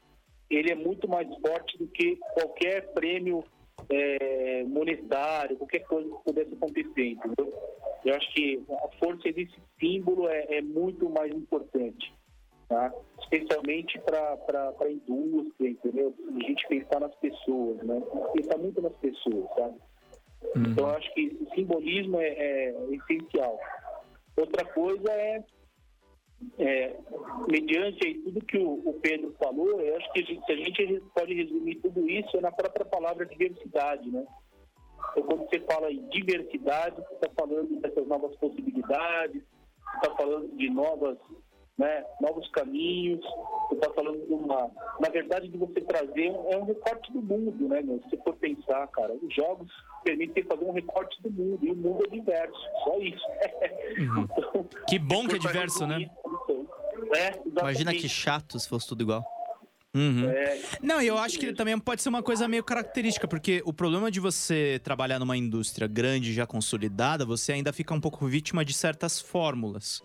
ele 0.51 0.71
é 0.71 0.75
muito 0.75 1.09
mais 1.09 1.27
forte 1.41 1.77
do 1.79 1.87
que 1.89 2.17
qualquer 2.35 2.93
prêmio 2.93 3.43
é, 3.91 4.65
monetário, 4.65 5.57
qualquer 5.57 5.81
coisa 5.81 6.09
que 6.09 6.25
pudesse 6.25 6.55
acontecer, 6.55 7.07
entendeu? 7.07 7.53
Eu 8.05 8.15
acho 8.15 8.35
que 8.35 8.63
a 8.71 8.89
força 8.99 9.33
desse 9.33 9.55
símbolo 9.81 10.29
é, 10.29 10.59
é 10.59 10.63
muito 10.63 11.09
mais 11.09 11.33
importante 11.33 12.13
tá? 12.69 12.93
especialmente 13.21 13.99
para 14.01 14.37
a 14.81 14.91
indústria, 14.91 15.71
entendeu? 15.71 16.15
A 16.29 16.43
gente 16.45 16.67
pensar 16.69 17.01
nas 17.01 17.15
pessoas, 17.17 17.79
né? 17.83 18.03
Pensar 18.35 18.59
muito 18.59 18.81
nas 18.83 18.93
pessoas, 18.95 19.47
sabe? 19.57 19.77
Uhum. 20.57 20.63
Então, 20.71 20.87
acho 20.91 21.13
que 21.15 21.39
o 21.41 21.55
simbolismo 21.55 22.21
é, 22.21 22.29
é, 22.29 22.75
essencial. 22.93 23.59
Outra 24.37 24.65
coisa 24.65 25.11
é, 25.13 25.45
é 26.59 26.97
mediante 27.51 28.15
tudo 28.25 28.45
que 28.45 28.59
o, 28.59 28.89
o, 28.89 28.95
Pedro 29.01 29.35
falou, 29.43 29.81
eu 29.81 29.97
acho 29.97 30.13
que 30.13 30.21
a 30.21 30.25
gente, 30.25 30.45
se 30.45 30.53
a 30.53 30.57
gente 30.57 31.03
pode 31.15 31.35
resumir 31.35 31.77
tudo 31.77 32.09
isso 32.09 32.37
é 32.37 32.41
na 32.41 32.53
própria 32.53 32.85
palavra 32.85 33.27
diversidade, 33.27 34.11
né? 34.11 34.25
Então, 35.13 35.23
quando 35.25 35.49
você 35.49 35.61
fala 35.61 35.93
em 35.93 36.07
diversidade, 36.09 36.97
você 36.97 37.15
está 37.15 37.31
falando 37.39 37.81
dessas 37.81 38.07
novas 38.07 38.35
possibilidades, 38.37 39.43
você 39.43 39.97
está 39.97 40.15
falando 40.17 40.57
de 40.57 40.71
novas 40.71 41.19
né, 41.77 42.05
novos 42.21 42.49
caminhos. 42.51 43.21
Você 43.69 43.75
está 43.75 43.91
falando 43.93 44.25
de 44.27 44.33
uma. 44.33 44.71
Na 45.01 45.09
verdade, 45.09 45.49
de 45.49 45.59
você 45.59 45.81
trazer 45.81 46.27
é 46.51 46.57
um 46.57 46.65
recorte 46.65 47.13
do 47.13 47.21
mundo, 47.21 47.69
né, 47.69 47.83
meu? 47.83 48.01
Se 48.09 48.17
for 48.19 48.37
pensar, 48.37 48.87
cara, 48.89 49.13
os 49.15 49.35
jogos 49.35 49.71
permitem 50.05 50.45
fazer 50.45 50.65
um 50.65 50.73
recorte 50.73 51.21
do 51.23 51.31
mundo 51.31 51.65
e 51.65 51.71
o 51.71 51.77
mundo 51.77 52.05
é 52.05 52.09
diverso, 52.09 52.61
só 52.85 52.99
isso. 52.99 53.25
Uhum. 53.99 54.29
então, 54.39 54.69
que 54.89 54.99
bom 54.99 55.27
que 55.27 55.37
é 55.37 55.39
diverso, 55.39 55.87
né? 55.87 56.11
é, 57.17 57.41
Imagina 57.47 57.93
que 57.93 58.09
chato 58.09 58.59
se 58.59 58.69
fosse 58.69 58.89
tudo 58.89 59.03
igual. 59.03 59.25
Uhum. 59.95 60.29
É, 60.29 60.61
não, 60.83 61.01
e 61.01 61.07
eu 61.07 61.17
acho 61.17 61.39
que 61.39 61.53
também 61.53 61.79
pode 61.79 62.03
ser 62.03 62.09
uma 62.09 62.23
coisa 62.23 62.49
meio 62.49 62.65
característica, 62.65 63.29
porque 63.29 63.63
o 63.65 63.73
problema 63.73 64.11
de 64.11 64.19
você 64.19 64.81
trabalhar 64.83 65.21
numa 65.21 65.37
indústria 65.37 65.87
grande, 65.87 66.35
já 66.35 66.45
consolidada, 66.47 67.25
você 67.25 67.53
ainda 67.53 67.73
fica 67.73 67.95
um 67.95 68.01
pouco 68.01 68.27
vítima 68.27 68.65
de 68.65 68.73
certas 68.73 69.21
fórmulas. 69.21 70.03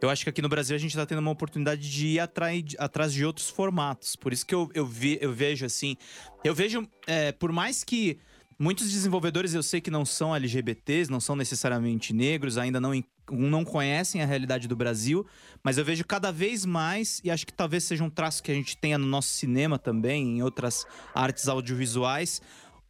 Eu 0.00 0.10
acho 0.10 0.24
que 0.24 0.30
aqui 0.30 0.42
no 0.42 0.48
Brasil 0.48 0.76
a 0.76 0.78
gente 0.78 0.90
está 0.90 1.06
tendo 1.06 1.20
uma 1.20 1.30
oportunidade 1.30 1.90
de 1.90 2.06
ir 2.06 2.20
atrás, 2.20 2.62
atrás 2.78 3.12
de 3.12 3.24
outros 3.24 3.48
formatos. 3.48 4.14
Por 4.14 4.32
isso 4.32 4.44
que 4.44 4.54
eu, 4.54 4.70
eu, 4.74 4.84
vi, 4.84 5.18
eu 5.20 5.32
vejo 5.32 5.64
assim. 5.64 5.96
Eu 6.44 6.54
vejo, 6.54 6.86
é, 7.06 7.32
por 7.32 7.50
mais 7.50 7.82
que 7.82 8.18
muitos 8.58 8.90
desenvolvedores 8.90 9.54
eu 9.54 9.62
sei 9.62 9.80
que 9.80 9.90
não 9.90 10.04
são 10.04 10.36
LGBTs, 10.36 11.10
não 11.10 11.20
são 11.20 11.34
necessariamente 11.34 12.12
negros, 12.12 12.58
ainda 12.58 12.78
não, 12.78 12.92
não 13.30 13.64
conhecem 13.64 14.22
a 14.22 14.26
realidade 14.26 14.68
do 14.68 14.76
Brasil, 14.76 15.26
mas 15.62 15.78
eu 15.78 15.84
vejo 15.84 16.04
cada 16.04 16.30
vez 16.30 16.66
mais, 16.66 17.20
e 17.24 17.30
acho 17.30 17.46
que 17.46 17.52
talvez 17.52 17.84
seja 17.84 18.04
um 18.04 18.10
traço 18.10 18.42
que 18.42 18.50
a 18.50 18.54
gente 18.54 18.76
tenha 18.76 18.98
no 18.98 19.06
nosso 19.06 19.28
cinema 19.28 19.78
também, 19.78 20.38
em 20.38 20.42
outras 20.42 20.86
artes 21.14 21.48
audiovisuais. 21.48 22.42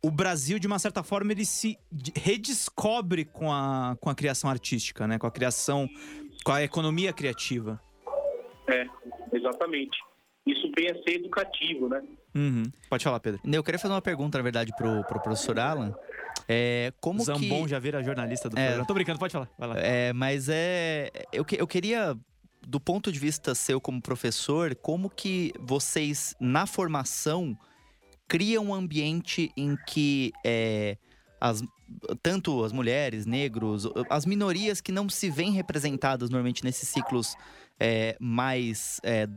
O 0.03 0.11
Brasil, 0.11 0.59
de 0.59 0.67
uma 0.67 0.79
certa 0.79 1.03
forma, 1.03 1.33
ele 1.33 1.45
se 1.45 1.79
redescobre 2.15 3.25
com 3.25 3.53
a, 3.53 3.97
com 4.01 4.11
a 4.11 4.15
criação 4.15 4.49
artística, 4.49 5.07
né? 5.07 5.19
Com 5.19 5.27
a 5.27 5.31
criação 5.31 5.89
com 6.47 6.53
a 6.53 6.63
economia 6.63 7.13
criativa. 7.13 7.81
É, 8.69 8.87
exatamente. 9.33 9.99
Isso 10.47 10.71
vem 10.79 10.89
a 10.89 10.95
ser 11.03 11.17
educativo, 11.17 11.89
né? 11.89 12.01
Uhum. 12.37 12.63
Pode 12.89 13.03
falar, 13.03 13.19
Pedro. 13.19 13.41
Eu 13.45 13.65
queria 13.65 13.81
fazer 13.81 13.93
uma 13.93 14.01
pergunta, 14.01 14.39
na 14.39 14.45
verdade, 14.45 14.73
pro, 14.77 15.03
pro 15.09 15.21
professor 15.21 15.59
Alan. 15.59 15.93
É, 16.49 16.93
como 17.01 17.21
Zambon 17.25 17.65
que... 17.65 17.71
já 17.71 17.81
vira 17.81 18.01
jornalista 18.01 18.49
do 18.49 18.57
é, 18.57 18.63
programa. 18.65 18.87
Tô 18.87 18.95
brincando, 18.95 19.19
pode 19.19 19.33
falar. 19.33 19.51
Vai 19.59 19.69
lá. 19.69 19.75
É, 19.79 20.13
mas 20.13 20.49
é. 20.49 21.11
Eu, 21.33 21.45
que, 21.45 21.61
eu 21.61 21.67
queria, 21.67 22.17
do 22.65 22.79
ponto 22.79 23.11
de 23.11 23.19
vista 23.19 23.53
seu 23.53 23.81
como 23.81 24.01
professor, 24.01 24.73
como 24.77 25.11
que 25.11 25.53
vocês, 25.59 26.33
na 26.41 26.65
formação, 26.65 27.59
criam 28.29 28.67
um 28.67 28.75
ambiente 28.75 29.51
em 29.57 29.77
que 29.89 30.31
é, 30.45 30.97
as, 31.41 31.63
tanto 32.23 32.65
as 32.65 32.73
mulheres, 32.73 33.27
negros, 33.27 33.87
as 34.09 34.25
minorias 34.25 34.81
que 34.81 34.93
não 34.93 35.09
se 35.09 35.31
veem 35.31 35.53
representadas 35.53 36.31
normalmente 36.31 36.65
nesses 36.65 36.89
ciclos 36.89 37.35
é, 37.79 38.17
mais 38.21 39.01
é, 39.03 39.29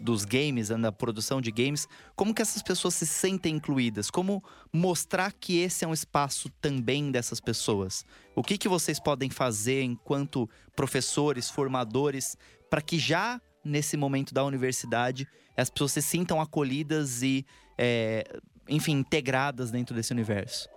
dos 0.00 0.24
games, 0.24 0.70
na 0.70 0.92
produção 0.92 1.40
de 1.40 1.50
games, 1.50 1.88
como 2.14 2.34
que 2.34 2.42
essas 2.42 2.62
pessoas 2.62 2.94
se 2.94 3.06
sentem 3.06 3.56
incluídas? 3.56 4.10
Como 4.10 4.42
mostrar 4.72 5.32
que 5.32 5.58
esse 5.58 5.84
é 5.84 5.88
um 5.88 5.92
espaço 5.92 6.48
também 6.60 7.10
dessas 7.10 7.40
pessoas? 7.40 8.04
O 8.34 8.42
que, 8.42 8.56
que 8.56 8.68
vocês 8.68 9.00
podem 9.00 9.30
fazer 9.30 9.82
enquanto 9.82 10.48
professores, 10.76 11.50
formadores, 11.50 12.36
para 12.70 12.80
que 12.80 12.98
já 12.98 13.40
nesse 13.64 13.96
momento 13.96 14.32
da 14.32 14.44
universidade 14.44 15.26
as 15.56 15.68
pessoas 15.68 15.92
se 15.92 16.02
sintam 16.02 16.40
acolhidas 16.40 17.22
e, 17.22 17.44
é, 17.76 18.24
enfim, 18.68 18.92
integradas 18.92 19.70
dentro 19.70 19.94
desse 19.94 20.12
universo? 20.12 20.68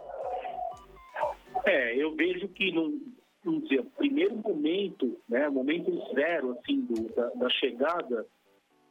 É, 1.65 1.95
eu 1.95 2.15
vejo 2.15 2.47
que 2.49 2.71
no, 2.71 2.99
vamos 3.43 3.67
dizer, 3.67 3.83
primeiro 3.97 4.35
momento, 4.35 5.19
né, 5.27 5.49
momento 5.49 5.91
zero 6.13 6.51
assim 6.51 6.81
do, 6.81 7.13
da, 7.13 7.29
da, 7.29 7.49
chegada 7.49 8.25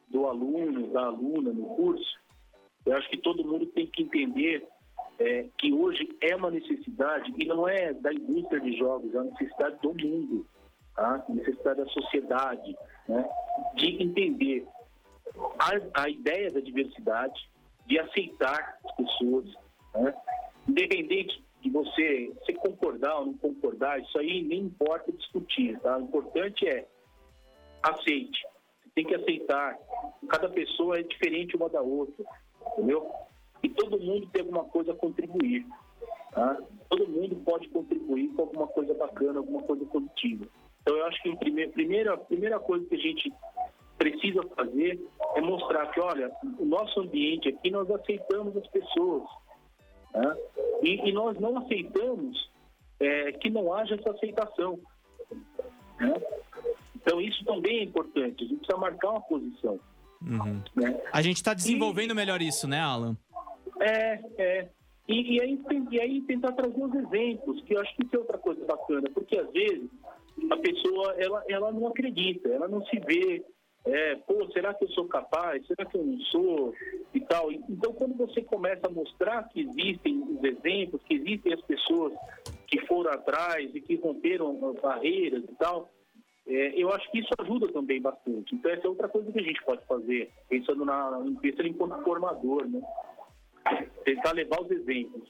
do 0.09 0.27
aluno, 0.27 0.89
da 0.89 1.07
aluna 1.07 1.53
no 1.53 1.65
curso, 1.77 2.19
eu 2.87 2.97
acho 2.97 3.09
que 3.11 3.17
todo 3.17 3.45
mundo 3.45 3.67
tem 3.67 3.87
que 3.87 4.03
entender 4.03 4.67
é, 5.19 5.47
que 5.59 5.73
hoje 5.73 6.09
é 6.21 6.35
uma 6.35 6.51
necessidade 6.51 7.33
e 7.37 7.45
não 7.45 7.69
é 7.69 7.93
da 7.93 8.13
indústria 8.13 8.61
de 8.61 8.77
jogos, 8.77 9.15
é 9.15 9.21
uma 9.21 9.31
necessidade 9.31 9.79
do 9.83 9.95
mundo, 9.95 10.47
tá? 10.95 11.25
necessidade 11.29 11.81
da 11.81 11.87
sociedade, 11.87 12.77
né? 13.09 13.29
de 13.75 14.03
entender 14.03 14.67
a, 15.59 16.03
a 16.03 16.09
ideia 16.09 16.51
da 16.51 16.61
diversidade, 16.61 17.49
de 17.87 17.99
aceitar 17.99 18.79
as 18.85 18.97
pessoas, 18.97 19.47
né? 19.95 20.15
independente 20.67 21.45
de 21.61 21.71
você 21.71 22.33
se 22.47 22.53
concordar 22.55 23.19
ou 23.19 23.27
não 23.27 23.35
concordar, 23.35 24.01
isso 24.01 24.19
aí 24.19 24.43
nem 24.43 24.61
importa 24.63 25.13
discutir, 25.13 25.79
tá? 25.81 25.99
O 25.99 26.03
importante 26.03 26.67
é 26.67 26.87
aceite. 27.83 28.43
Você 28.83 28.91
tem 28.95 29.05
que 29.05 29.15
aceitar. 29.15 29.79
Cada 30.29 30.49
pessoa 30.49 30.99
é 30.99 31.03
diferente 31.03 31.57
uma 31.57 31.69
da 31.69 31.83
outra, 31.83 32.25
entendeu? 32.73 33.11
E 33.63 33.69
todo 33.69 34.01
mundo 34.01 34.27
tem 34.33 34.43
alguma 34.43 34.65
coisa 34.65 34.93
a 34.93 34.97
contribuir, 34.97 35.67
tá? 36.33 36.57
Todo 36.89 37.09
mundo 37.09 37.37
pode 37.45 37.69
contribuir 37.69 38.29
com 38.29 38.43
alguma 38.43 38.67
coisa 38.69 38.95
bacana, 38.95 39.39
alguma 39.39 39.63
coisa 39.63 39.85
positiva. 39.87 40.47
Então, 40.83 40.97
eu 40.97 41.07
acho 41.07 41.23
que 41.23 41.31
a 41.31 41.37
primeira, 41.37 42.15
a 42.15 42.19
primeira 42.19 42.59
coisa 42.59 42.87
que 42.87 42.95
a 42.95 42.99
gente 42.99 43.33
precisa 43.99 44.43
fazer 44.57 44.99
é 45.37 45.41
mostrar 45.43 45.87
que, 45.89 46.01
olha, 46.01 46.33
o 46.59 46.65
nosso 46.65 47.01
ambiente 47.01 47.51
aqui, 47.51 47.71
nós 47.71 47.91
aceitamos 47.91 48.57
as 48.57 48.67
pessoas, 48.69 49.25
né? 50.15 50.37
E, 50.83 51.09
e, 51.09 51.13
nós 51.13 51.39
não 51.39 51.59
aceitamos 51.59 52.51
é, 52.99 53.33
que 53.33 53.51
não 53.51 53.73
haja 53.73 53.95
essa 53.95 54.11
aceitação. 54.11 54.79
Né? 55.99 56.15
Então, 56.97 57.21
isso 57.21 57.45
também 57.45 57.81
é 57.81 57.83
importante. 57.85 58.45
A 58.45 58.47
gente 58.47 58.59
precisa 58.59 58.79
marcar 58.79 59.11
uma 59.11 59.21
posição. 59.21 59.81
Uhum. 60.23 60.63
Né? 60.77 61.01
A 61.13 61.23
gente 61.23 61.37
está 61.37 61.55
desenvolvendo 61.55 62.13
e, 62.13 62.15
melhor 62.15 62.43
isso, 62.43 62.69
né, 62.69 62.81
Alan? 62.81 63.17
É, 63.81 64.21
é. 64.39 64.69
E, 65.09 65.37
e, 65.37 65.41
aí, 65.41 65.59
e 65.91 66.01
aí 66.01 66.21
tentar 66.23 66.53
trazer 66.53 66.83
os 66.83 66.95
exemplos, 66.95 67.63
que 67.65 67.75
eu 67.75 67.81
acho 67.81 67.95
que 67.97 68.05
isso 68.05 68.15
é 68.15 68.19
outra 68.19 68.39
coisa 68.39 68.65
bacana, 68.65 69.09
porque 69.13 69.37
às 69.37 69.51
vezes 69.51 69.91
a 70.51 70.57
pessoa 70.57 71.15
ela, 71.19 71.45
ela 71.49 71.73
não 71.73 71.89
acredita, 71.89 72.49
ela 72.49 72.69
não 72.69 72.85
se 72.87 72.99
vê 73.01 73.45
é, 73.85 74.15
pô, 74.17 74.47
será 74.53 74.75
que 74.75 74.85
eu 74.85 74.89
sou 74.91 75.07
capaz? 75.07 75.67
Será 75.67 75.87
que 75.87 75.97
eu 75.97 76.05
não 76.05 76.19
sou? 76.21 76.75
E 77.15 77.21
tal. 77.21 77.51
Então, 77.51 77.93
quando 77.95 78.15
você 78.15 78.43
começa 78.43 78.87
a 78.87 78.91
mostrar 78.91 79.49
que 79.49 79.61
existem 79.61 80.23
os 80.23 80.45
exemplos, 80.45 81.03
que 81.05 81.15
existem 81.15 81.55
as 81.55 81.61
pessoas 81.63 82.13
que 82.67 82.85
foram 82.87 83.11
atrás 83.11 83.75
e 83.75 83.81
que 83.81 83.97
romperam 83.97 84.75
barreiras 84.83 85.45
e 85.45 85.55
tal, 85.57 85.91
é, 86.47 86.81
eu 86.81 86.93
acho 86.93 87.11
que 87.11 87.21
isso 87.21 87.31
ajuda 87.41 87.73
também 87.73 88.01
bastante. 88.01 88.55
Então, 88.55 88.71
essa 88.71 88.87
é 88.87 88.91
outra 88.91 89.09
coisa 89.09 89.33
que 89.33 89.39
a 89.39 89.43
gente 89.43 89.63
pode 89.65 89.85
fazer, 89.87 90.31
pensando, 90.49 90.85
na, 90.85 91.11
pensando 91.41 91.69
enquanto 91.69 92.03
formador, 92.05 92.67
né? 92.69 92.81
Tentar 94.05 94.33
levar 94.33 94.61
os 94.61 94.71
exemplos. 94.71 95.29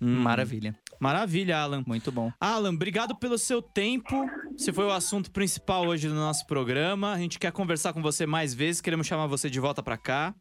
Hum. 0.00 0.22
Maravilha. 0.22 0.74
Maravilha, 1.00 1.58
Alan. 1.58 1.82
Muito 1.86 2.10
bom. 2.10 2.32
Alan, 2.40 2.72
obrigado 2.74 3.16
pelo 3.16 3.38
seu 3.38 3.60
tempo. 3.60 4.14
Você 4.56 4.72
foi 4.72 4.84
o 4.84 4.90
assunto 4.90 5.30
principal 5.30 5.86
hoje 5.86 6.08
do 6.08 6.14
nosso 6.14 6.46
programa. 6.46 7.12
A 7.12 7.18
gente 7.18 7.38
quer 7.38 7.52
conversar 7.52 7.92
com 7.92 8.00
você 8.00 8.24
mais 8.24 8.54
vezes, 8.54 8.80
queremos 8.80 9.06
chamar 9.06 9.26
você 9.26 9.50
de 9.50 9.58
volta 9.58 9.82
pra 9.82 9.98
cá. 9.98 10.34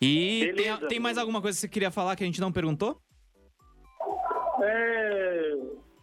E 0.00 0.52
tem, 0.56 0.88
tem 0.88 1.00
mais 1.00 1.18
alguma 1.18 1.40
coisa 1.40 1.56
que 1.56 1.60
você 1.60 1.68
queria 1.68 1.90
falar 1.90 2.16
que 2.16 2.24
a 2.24 2.26
gente 2.26 2.40
não 2.40 2.50
perguntou? 2.50 2.98
É... 4.62 5.54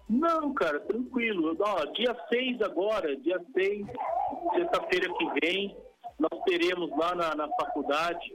Não, 0.09 0.53
cara, 0.53 0.79
tranquilo. 0.79 1.57
Ó, 1.59 1.85
dia 1.87 2.15
6 2.29 2.61
agora, 2.61 3.15
dia 3.17 3.41
6, 3.53 3.85
sexta-feira 4.55 5.13
que 5.13 5.25
vem, 5.41 5.75
nós 6.19 6.43
teremos 6.45 6.89
lá 6.97 7.13
na, 7.15 7.35
na 7.35 7.47
faculdade 7.49 8.33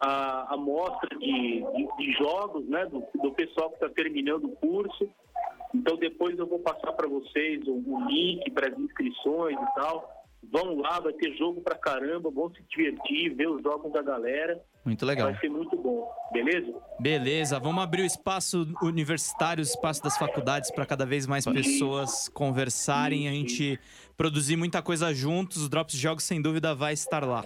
a, 0.00 0.54
a 0.54 0.56
mostra 0.56 1.16
de, 1.18 1.64
de, 1.74 1.88
de 1.96 2.12
jogos, 2.18 2.66
né, 2.68 2.86
do, 2.86 3.02
do 3.20 3.32
pessoal 3.32 3.70
que 3.70 3.76
está 3.76 3.88
terminando 3.88 4.44
o 4.44 4.56
curso. 4.56 5.08
Então 5.78 5.96
depois 5.96 6.38
eu 6.38 6.46
vou 6.46 6.58
passar 6.60 6.92
para 6.92 7.08
vocês 7.08 7.62
o, 7.66 7.72
o 7.74 8.04
link 8.08 8.50
para 8.52 8.68
as 8.72 8.78
inscrições 8.78 9.56
e 9.56 9.74
tal. 9.74 10.14
Vão 10.52 10.76
lá, 10.78 11.00
vai 11.00 11.12
ter 11.14 11.34
jogo 11.36 11.60
pra 11.60 11.74
caramba, 11.76 12.30
vão 12.30 12.48
se 12.54 12.62
divertir, 12.68 13.34
ver 13.34 13.48
os 13.48 13.60
jogos 13.62 13.92
da 13.92 14.00
galera. 14.00 14.60
Muito 14.84 15.04
legal. 15.04 15.32
Vai 15.32 15.40
ser 15.40 15.48
muito 15.48 15.76
bom, 15.76 16.08
beleza? 16.32 16.72
Beleza, 17.00 17.58
vamos 17.58 17.82
abrir 17.82 18.02
o 18.02 18.06
espaço 18.06 18.64
universitário, 18.80 19.60
o 19.60 19.66
espaço 19.66 20.00
das 20.04 20.16
faculdades 20.16 20.70
para 20.70 20.86
cada 20.86 21.04
vez 21.04 21.26
mais 21.26 21.44
pessoas 21.44 22.28
conversarem, 22.28 23.28
a 23.28 23.32
gente 23.32 23.76
produzir 24.16 24.54
muita 24.56 24.80
coisa 24.80 25.12
juntos. 25.12 25.66
O 25.66 25.68
Drops 25.68 25.94
de 25.96 26.00
Jogos, 26.00 26.22
sem 26.22 26.40
dúvida, 26.40 26.74
vai 26.76 26.92
estar 26.92 27.24
lá. 27.24 27.44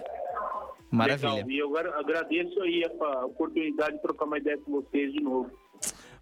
Maravilha. 0.91 1.33
Legal. 1.35 1.49
E 1.51 1.57
eu 1.57 1.75
agra- 1.77 1.99
agradeço 1.99 2.61
aí 2.61 2.83
a 2.85 3.25
oportunidade 3.25 3.95
de 3.95 4.01
trocar 4.03 4.25
uma 4.25 4.37
ideia 4.37 4.57
com 4.59 4.73
vocês 4.73 5.11
de 5.11 5.21
novo. 5.21 5.49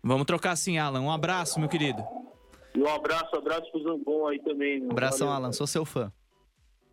Vamos 0.04 0.26
trocar 0.26 0.52
assim, 0.52 0.78
Alan. 0.78 1.02
Um 1.02 1.12
abraço, 1.12 1.60
meu 1.60 1.70
querido. 1.70 2.02
E 2.76 2.80
um 2.80 2.88
abraço, 2.88 3.36
abraço 3.36 3.70
pro 3.72 3.82
Zambon 3.84 4.28
aí 4.28 4.40
também. 4.44 4.80
meu. 4.80 4.92
Abração, 4.92 5.28
Valeu. 5.28 5.44
Alan. 5.44 5.52
Sou 5.54 5.68
seu 5.68 5.84
fã. 5.86 6.12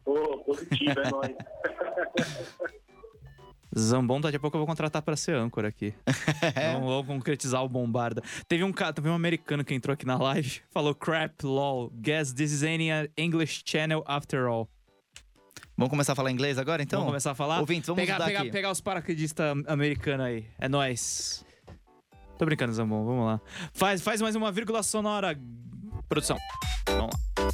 Ô, 0.05 0.39
positivo, 0.45 1.01
é 1.01 1.11
nóis. 1.11 1.35
Zambon, 3.79 4.21
daqui 4.21 4.37
a 4.37 4.41
pouco 4.41 4.57
eu 4.57 4.61
vou 4.61 4.67
contratar 4.67 5.03
pra 5.03 5.17
ser 5.17 5.35
âncora 5.35 5.69
aqui. 5.69 5.93
Vamos, 6.73 6.89
vamos 6.89 7.07
concretizar 7.07 7.63
o 7.63 7.69
bombarda. 7.69 8.23
Teve 8.49 8.65
um 8.65 8.73
cara, 8.73 8.93
teve 8.93 9.09
um 9.09 9.15
americano 9.15 9.63
que 9.65 9.75
entrou 9.75 9.93
aqui 9.93 10.07
na 10.07 10.17
live, 10.17 10.63
falou 10.73 10.95
crap, 10.95 11.45
lol, 11.45 11.91
guess 12.01 12.33
this 12.33 12.53
is 12.53 12.63
any 12.63 12.89
English 13.19 13.63
channel 13.67 14.03
after 14.07 14.47
all. 14.47 14.67
Vamos 15.77 15.91
começar 15.91 16.15
a 16.15 16.17
falar 16.17 16.31
inglês 16.31 16.57
agora, 16.59 16.83
então? 16.83 17.01
vamos 17.01 17.11
começar 17.13 17.33
a 17.33 17.35
falar? 17.35 17.61
ouvintes, 17.61 17.87
vamos 17.87 18.03
pegar, 18.03 18.25
pegar, 18.25 18.41
aqui. 18.41 18.51
pegar 18.51 18.71
os 18.71 18.81
paraquedistas 18.81 19.55
americanos 19.67 20.25
aí. 20.25 20.47
É 20.59 20.69
nóis. 20.71 21.45
Tô 22.39 22.45
brincando, 22.45 22.72
Zambon, 22.72 23.05
vamos 23.05 23.24
lá. 23.26 23.41
Faz, 23.72 24.03
faz 24.03 24.20
mais 24.20 24.34
uma 24.37 24.53
vírgula 24.53 24.82
sonora, 24.82 25.39
produção. 26.09 26.37
Vamos 26.87 27.11
lá. 27.14 27.51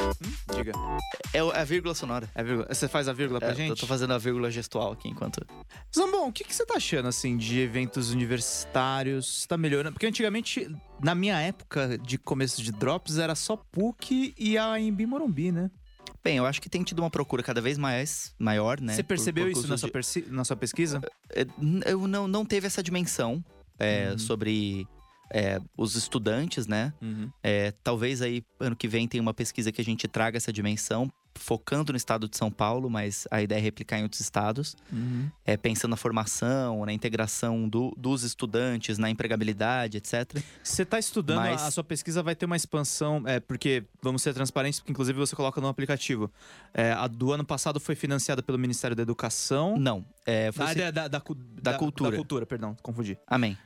Hum, 0.00 0.54
diga. 0.56 0.72
É 1.32 1.38
é 1.38 1.60
a 1.60 1.64
vírgula 1.64 1.94
sonora. 1.94 2.28
É 2.34 2.42
vírgula. 2.42 2.66
Você 2.68 2.88
faz 2.88 3.06
a 3.08 3.12
vírgula 3.12 3.38
pra 3.38 3.50
É, 3.50 3.54
gente? 3.54 3.70
Eu 3.70 3.76
tô 3.76 3.86
fazendo 3.86 4.12
a 4.12 4.18
vírgula 4.18 4.50
gestual 4.50 4.92
aqui 4.92 5.08
enquanto. 5.08 5.46
Zambon, 5.94 6.28
o 6.28 6.32
que, 6.32 6.42
que 6.42 6.54
você 6.54 6.66
tá 6.66 6.74
achando, 6.76 7.06
assim, 7.06 7.36
de 7.36 7.60
eventos 7.60 8.10
universitários? 8.10 9.46
Tá 9.46 9.56
melhorando? 9.56 9.92
Porque 9.92 10.06
antigamente, 10.06 10.68
na 11.00 11.14
minha 11.14 11.38
época 11.40 11.96
de 11.98 12.18
começo 12.18 12.62
de 12.62 12.72
Drops, 12.72 13.18
era 13.18 13.34
só 13.34 13.56
PUC 13.56 14.34
e 14.36 14.58
a 14.58 14.80
Embi 14.80 15.06
Morumbi, 15.06 15.52
né? 15.52 15.70
Bem, 16.28 16.36
eu 16.36 16.44
acho 16.44 16.60
que 16.60 16.68
tem 16.68 16.82
tido 16.82 16.98
uma 16.98 17.08
procura 17.08 17.42
cada 17.42 17.58
vez 17.58 17.78
mais 17.78 18.34
maior, 18.38 18.78
né? 18.82 18.92
você 18.92 19.02
por- 19.02 19.08
percebeu 19.08 19.44
por 19.46 19.50
isso 19.50 19.60
cursos 19.62 19.70
na 19.70 19.78
sua, 19.78 20.22
de- 20.22 20.30
na 20.30 20.44
sua 20.44 20.56
pesquisa? 20.56 21.00
É, 21.30 21.46
Eu 21.90 22.06
não, 22.06 22.28
não 22.28 22.44
teve 22.44 22.66
essa 22.66 22.82
dimensão 22.82 23.42
é, 23.78 24.10
Uhum. 24.10 24.18
sobre 24.18 24.86
é, 25.32 25.58
os 25.76 25.94
estudantes, 25.94 26.66
né? 26.66 26.92
É, 27.42 27.72
talvez 27.82 28.20
aí 28.20 28.42
ano 28.60 28.76
que 28.76 28.86
vem 28.88 29.08
tenha 29.08 29.22
uma 29.22 29.32
pesquisa 29.32 29.72
que 29.72 29.80
a 29.80 29.84
gente 29.84 30.06
traga 30.06 30.36
essa 30.36 30.52
dimensão, 30.52 31.10
focando 31.38 31.92
no 31.92 31.96
estado 31.96 32.28
de 32.28 32.36
São 32.36 32.50
Paulo, 32.50 32.90
mas 32.90 33.26
a 33.30 33.40
ideia 33.40 33.58
é 33.58 33.62
replicar 33.62 33.98
em 33.98 34.02
outros 34.02 34.20
estados. 34.20 34.76
Uhum. 34.92 35.30
É, 35.44 35.56
pensando 35.56 35.90
na 35.92 35.96
formação, 35.96 36.84
na 36.84 36.92
integração 36.92 37.68
do- 37.68 37.94
dos 37.96 38.22
estudantes, 38.22 38.98
na 38.98 39.08
empregabilidade, 39.08 39.96
etc. 39.96 40.42
Você 40.62 40.84
tá 40.84 40.98
estudando, 40.98 41.38
Mas- 41.38 41.62
a, 41.62 41.66
a 41.68 41.70
sua 41.70 41.84
pesquisa 41.84 42.22
vai 42.22 42.34
ter 42.34 42.44
uma 42.46 42.56
expansão, 42.56 43.22
é, 43.26 43.40
porque, 43.40 43.84
vamos 44.02 44.22
ser 44.22 44.34
transparentes, 44.34 44.80
porque 44.80 44.92
inclusive 44.92 45.18
você 45.18 45.34
coloca 45.36 45.60
no 45.60 45.68
aplicativo. 45.68 46.30
É, 46.74 46.92
a 46.92 47.06
do 47.06 47.32
ano 47.32 47.44
passado 47.44 47.78
foi 47.80 47.94
financiada 47.94 48.42
pelo 48.42 48.58
Ministério 48.58 48.94
da 48.96 49.02
Educação. 49.02 49.76
Não, 49.78 50.04
é, 50.26 50.50
foi 50.52 50.66
Ah, 50.66 50.68
se- 50.68 50.74
da, 50.74 50.90
da, 50.90 51.08
da, 51.08 51.08
Da 51.08 51.20
cultura. 51.20 52.10
Da 52.10 52.16
cultura, 52.16 52.44
perdão, 52.46 52.76
confundi. 52.82 53.16
Amém. 53.26 53.56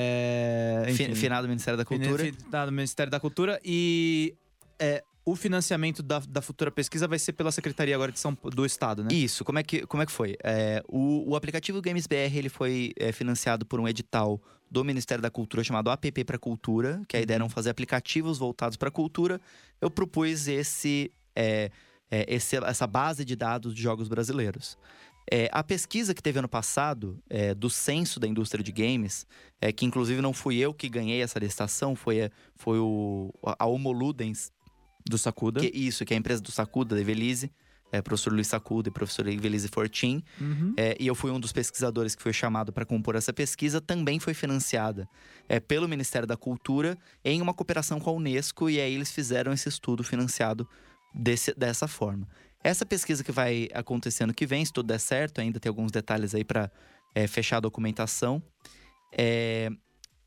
É, 0.00 0.84
Fi- 0.94 1.02
enfim. 1.04 1.14
Finado 1.14 1.46
Ministério 1.48 1.76
da 1.76 1.84
Cultura. 1.84 2.24
No 2.66 2.72
Ministério 2.72 3.10
da 3.10 3.20
Cultura 3.20 3.60
e 3.64 4.34
é, 4.78 5.02
o 5.28 5.34
financiamento 5.34 6.04
da, 6.04 6.20
da 6.20 6.40
futura 6.40 6.70
pesquisa 6.70 7.08
vai 7.08 7.18
ser 7.18 7.32
pela 7.32 7.50
Secretaria 7.50 7.96
agora 7.96 8.12
de 8.12 8.20
São 8.20 8.38
do 8.44 8.64
Estado, 8.64 9.02
né? 9.02 9.08
Isso, 9.12 9.44
como 9.44 9.58
é 9.58 9.62
que, 9.64 9.84
como 9.84 10.00
é 10.00 10.06
que 10.06 10.12
foi? 10.12 10.36
É, 10.42 10.80
o, 10.88 11.30
o 11.32 11.34
aplicativo 11.34 11.82
Games 11.82 12.06
BR 12.06 12.36
ele 12.38 12.48
foi 12.48 12.92
é, 12.96 13.10
financiado 13.10 13.66
por 13.66 13.80
um 13.80 13.88
edital 13.88 14.40
do 14.70 14.84
Ministério 14.84 15.20
da 15.20 15.30
Cultura 15.30 15.64
chamado 15.64 15.90
APP 15.90 16.22
para 16.24 16.38
Cultura, 16.38 17.02
que 17.08 17.16
a 17.16 17.20
ideia 17.20 17.38
era 17.38 17.48
fazer 17.48 17.70
aplicativos 17.70 18.38
voltados 18.38 18.76
para 18.76 18.88
cultura. 18.88 19.40
Eu 19.80 19.90
propus 19.90 20.46
esse, 20.46 21.10
é, 21.34 21.72
é, 22.08 22.24
esse- 22.32 22.56
essa 22.56 22.86
base 22.86 23.24
de 23.24 23.34
dados 23.34 23.74
de 23.74 23.82
jogos 23.82 24.06
brasileiros. 24.08 24.78
É, 25.28 25.48
a 25.50 25.64
pesquisa 25.64 26.14
que 26.14 26.22
teve 26.22 26.38
ano 26.38 26.48
passado, 26.48 27.18
é, 27.28 27.52
do 27.52 27.68
censo 27.68 28.20
da 28.20 28.28
indústria 28.28 28.62
de 28.62 28.70
games, 28.70 29.26
é, 29.60 29.72
que 29.72 29.84
inclusive 29.84 30.20
não 30.22 30.32
fui 30.32 30.56
eu 30.58 30.72
que 30.72 30.88
ganhei 30.88 31.20
essa 31.20 31.40
licitação, 31.40 31.96
foi, 31.96 32.22
a- 32.26 32.30
foi 32.54 32.78
o, 32.78 33.34
a 33.42 33.66
Homo 33.66 33.90
Ludens, 33.90 34.52
Do 35.08 35.16
Sacuda. 35.18 35.60
que, 35.60 35.66
isso, 35.76 36.04
que 36.04 36.12
é 36.14 36.16
a 36.16 36.18
empresa 36.18 36.40
do 36.42 36.50
Sacuda, 36.50 36.94
da 36.94 37.00
Evelise, 37.00 37.50
é, 37.92 38.02
professor 38.02 38.32
Luiz 38.32 38.48
Sacuda 38.48 38.88
e 38.88 38.92
professora 38.92 39.30
Evelise 39.32 39.68
Fortin. 39.68 40.22
Uhum. 40.40 40.74
É, 40.76 40.96
e 40.98 41.06
eu 41.06 41.14
fui 41.14 41.30
um 41.30 41.38
dos 41.38 41.52
pesquisadores 41.52 42.14
que 42.16 42.22
foi 42.22 42.32
chamado 42.32 42.72
para 42.72 42.84
compor 42.84 43.14
essa 43.14 43.32
pesquisa, 43.32 43.80
também 43.80 44.18
foi 44.18 44.34
financiada 44.34 45.08
é, 45.48 45.60
pelo 45.60 45.88
Ministério 45.88 46.26
da 46.26 46.36
Cultura 46.36 46.98
em 47.24 47.40
uma 47.40 47.54
cooperação 47.54 48.00
com 48.00 48.10
a 48.10 48.12
Unesco, 48.12 48.68
e 48.68 48.80
aí 48.80 48.92
eles 48.94 49.12
fizeram 49.12 49.52
esse 49.52 49.68
estudo 49.68 50.02
financiado 50.02 50.68
desse- 51.14 51.54
dessa 51.54 51.86
forma. 51.86 52.26
Essa 52.64 52.84
pesquisa 52.84 53.22
que 53.22 53.30
vai 53.30 53.68
acontecer 53.72 54.24
ano 54.24 54.34
que 54.34 54.44
vem, 54.44 54.64
se 54.64 54.72
tudo 54.72 54.88
der 54.88 54.98
certo, 54.98 55.40
ainda 55.40 55.60
tem 55.60 55.70
alguns 55.70 55.92
detalhes 55.92 56.34
aí 56.34 56.42
para 56.42 56.68
fechar 57.28 57.58
a 57.58 57.60
documentação, 57.60 58.42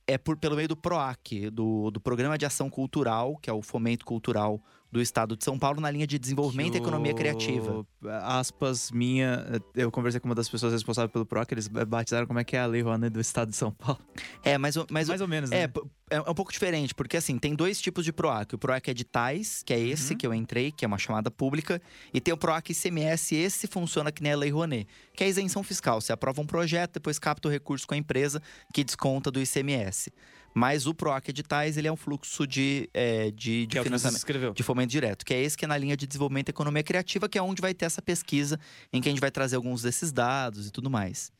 é, 0.09 0.17
por, 0.17 0.35
pelo 0.37 0.55
meio 0.55 0.67
do 0.67 0.75
PROAC, 0.75 1.51
do, 1.51 1.91
do 1.91 2.01
Programa 2.01 2.35
de 2.35 2.43
Ação 2.43 2.67
Cultural, 2.67 3.37
que 3.37 3.47
é 3.47 3.53
o 3.53 3.61
Fomento 3.61 4.03
Cultural 4.03 4.59
do 4.91 5.01
Estado 5.01 5.35
de 5.37 5.43
São 5.43 5.57
Paulo, 5.59 5.79
na 5.79 5.91
linha 5.91 6.07
de 6.07 6.17
desenvolvimento 6.17 6.73
e 6.75 6.77
economia 6.77 7.13
criativa. 7.13 7.85
Aspas 8.23 8.91
minha, 8.91 9.45
eu 9.75 9.91
conversei 9.91 10.19
com 10.19 10.27
uma 10.27 10.35
das 10.35 10.49
pessoas 10.49 10.73
responsáveis 10.73 11.11
pelo 11.11 11.25
PROC, 11.25 11.51
eles 11.51 11.67
batizaram 11.67 12.25
como 12.25 12.39
é 12.39 12.43
que 12.43 12.55
é 12.55 12.59
a 12.59 12.65
Lei 12.65 12.81
Rouanet 12.81 13.11
do 13.13 13.19
Estado 13.19 13.49
de 13.51 13.55
São 13.55 13.71
Paulo. 13.71 13.99
É, 14.43 14.57
mas, 14.57 14.75
mas 14.89 15.07
Mais 15.07 15.21
ou 15.21 15.27
menos, 15.27 15.51
É, 15.51 15.61
né? 15.61 15.67
p- 15.67 15.81
é 16.11 16.19
um 16.21 16.33
pouco 16.33 16.51
diferente, 16.51 16.95
porque 16.95 17.17
assim, 17.17 17.37
tem 17.37 17.53
dois 17.53 17.79
tipos 17.79 18.03
de 18.03 18.11
PROAC. 18.11 18.55
O 18.55 18.57
PROAC 18.57 18.87
editais, 18.89 19.61
que 19.63 19.71
é 19.73 19.79
esse 19.79 20.13
Uhum. 20.13 20.17
que 20.17 20.25
eu 20.25 20.33
entrei, 20.33 20.71
que 20.71 20.83
é 20.83 20.87
uma 20.87 20.97
chamada 20.97 21.29
pública, 21.29 21.79
e 22.11 22.19
tem 22.19 22.33
o 22.33 22.37
PROAC 22.37 22.71
ICMS, 22.71 23.35
esse 23.35 23.67
funciona 23.67 24.11
que 24.11 24.23
nem 24.23 24.31
a 24.33 24.37
Lei 24.37 24.49
Rouanet, 24.49 24.87
que 25.13 25.23
é 25.23 25.27
isenção 25.29 25.61
fiscal. 25.61 26.01
Você 26.01 26.11
aprova 26.11 26.41
um 26.41 26.47
projeto, 26.47 26.93
depois 26.93 27.19
capta 27.19 27.47
o 27.47 27.51
recurso 27.51 27.85
com 27.87 27.93
a 27.93 27.97
empresa, 27.97 28.41
que 28.73 28.83
desconta 28.83 29.29
do 29.29 29.39
ICMS. 29.39 30.11
Mas 30.53 30.87
o 30.87 30.93
PROAC 30.93 31.29
editais, 31.29 31.77
ele 31.77 31.87
é 31.87 31.91
um 31.91 31.95
fluxo 31.95 32.45
de, 32.47 32.89
é, 32.93 33.31
de, 33.31 33.65
de 33.65 33.67
Que 33.67 33.77
é 33.77 33.81
que 33.81 33.85
financiamento. 33.85 34.17
escreveu. 34.17 34.53
De 34.53 34.63
fomento 34.63 34.89
direto, 34.91 35.25
que 35.25 35.33
é 35.33 35.41
esse 35.41 35.57
que 35.57 35.65
é 35.65 35.67
na 35.67 35.77
linha 35.77 35.95
de 35.95 36.05
desenvolvimento 36.07 36.49
e 36.49 36.51
economia 36.51 36.83
criativa, 36.83 37.27
que 37.29 37.37
é 37.37 37.41
onde 37.41 37.61
vai 37.61 37.73
ter 37.73 37.85
essa 37.85 38.01
pesquisa 38.01 38.59
em 38.91 39.01
que 39.01 39.07
a 39.09 39.11
gente 39.11 39.21
vai 39.21 39.31
trazer 39.31 39.55
alguns 39.55 39.81
desses 39.81 40.11
dados 40.11 40.67
e 40.67 40.71
tudo 40.71 40.89
mais. 40.89 41.31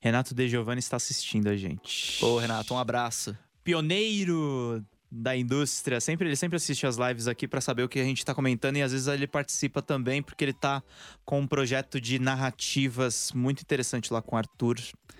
Renato 0.00 0.34
De 0.34 0.48
Giovanni 0.48 0.80
está 0.80 0.96
assistindo 0.96 1.48
a 1.48 1.56
gente. 1.56 2.24
Ô, 2.24 2.38
Renato, 2.38 2.74
um 2.74 2.78
abraço. 2.78 3.36
pioneiro 3.62 4.84
da 5.12 5.36
indústria. 5.36 6.00
Sempre, 6.00 6.28
ele 6.28 6.36
sempre 6.36 6.56
assiste 6.56 6.86
as 6.86 6.96
lives 6.96 7.26
aqui 7.26 7.48
pra 7.48 7.60
saber 7.60 7.82
o 7.82 7.88
que 7.88 7.98
a 7.98 8.04
gente 8.04 8.24
tá 8.24 8.32
comentando 8.32 8.76
e 8.76 8.82
às 8.82 8.92
vezes 8.92 9.08
ele 9.08 9.26
participa 9.26 9.82
também 9.82 10.22
porque 10.22 10.44
ele 10.44 10.52
tá 10.52 10.82
com 11.24 11.40
um 11.40 11.46
projeto 11.48 12.00
de 12.00 12.18
narrativas 12.20 13.32
muito 13.34 13.60
interessante 13.60 14.12
lá 14.12 14.22
com 14.22 14.36
o 14.36 14.38
Arthur. 14.38 14.76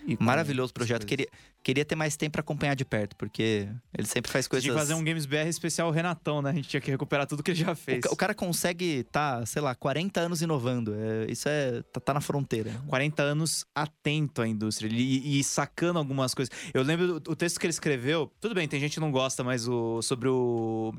e 0.07 0.16
Maravilhoso 0.20 0.72
projeto. 0.72 1.03
coisas. 1.03 1.09
Queria, 1.09 1.28
queria 1.62 1.84
ter 1.84 1.94
mais 1.94 2.16
tempo 2.16 2.32
pra 2.32 2.40
acompanhar 2.40 2.74
de 2.74 2.84
perto, 2.84 3.14
porque 3.16 3.68
ele 3.96 4.06
sempre 4.06 4.30
faz 4.30 4.48
coisas. 4.48 4.66
Que 4.68 4.74
fazer 4.74 4.94
um 4.94 5.04
Games 5.04 5.26
BR 5.26 5.46
especial 5.48 5.90
Renatão, 5.90 6.40
né? 6.40 6.50
A 6.50 6.52
gente 6.54 6.68
tinha 6.68 6.80
que 6.80 6.90
recuperar 6.90 7.26
tudo 7.26 7.42
que 7.42 7.50
ele 7.50 7.58
já 7.61 7.72
o, 7.72 7.76
fez. 7.76 8.00
ca- 8.00 8.11
o 8.11 8.16
cara 8.16 8.34
consegue 8.34 9.04
tá, 9.04 9.44
sei 9.46 9.61
lá, 9.61 9.74
40 9.74 10.20
anos 10.20 10.40
inovando. 10.42 10.94
É, 10.94 11.30
isso 11.30 11.48
é. 11.48 11.82
Tá, 11.92 12.00
tá 12.00 12.14
na 12.14 12.20
fronteira. 12.20 12.72
40 12.88 13.22
anos 13.22 13.64
atento 13.74 14.40
à 14.42 14.48
indústria 14.48 14.88
e, 14.90 15.38
e 15.38 15.44
sacando 15.44 15.98
algumas 15.98 16.32
coisas. 16.34 16.50
Eu 16.72 16.82
lembro 16.82 17.20
do- 17.20 17.30
o 17.32 17.36
texto 17.36 17.61
que 17.61 17.66
ele 17.66 17.70
escreveu. 17.72 18.32
Tudo 18.40 18.54
bem, 18.54 18.66
tem 18.66 18.80
gente 18.80 18.94
que 18.94 19.00
não 19.00 19.11
gosta, 19.12 19.44
mas 19.44 19.68
o 19.68 20.00
sobre 20.02 20.28
o 20.28 20.94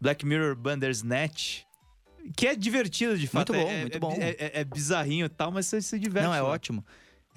Black 0.00 0.24
Mirror 0.24 0.56
Bandersnatch. 0.56 1.62
Que 2.36 2.48
é 2.48 2.54
divertido, 2.56 3.16
de 3.16 3.26
fato. 3.26 3.52
Muito 3.54 3.64
bom, 3.66 3.70
é, 3.72 3.80
muito 3.82 3.96
é- 3.96 4.00
bom. 4.00 4.12
É, 4.18 4.30
é- 4.30 4.50
é 4.60 4.64
bizarrinho 4.64 5.26
e 5.26 5.28
tal, 5.28 5.50
mas 5.50 5.66
você 5.66 5.80
se 5.80 5.98
diverte. 5.98 6.26
Não, 6.26 6.34
é 6.34 6.40
lá. 6.42 6.48
ótimo. 6.48 6.84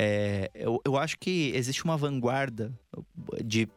É, 0.03 0.49
eu, 0.55 0.81
eu 0.83 0.97
acho 0.97 1.15
que 1.19 1.51
existe 1.53 1.83
uma 1.83 1.95
vanguarda 1.95 2.73
de 3.45 3.67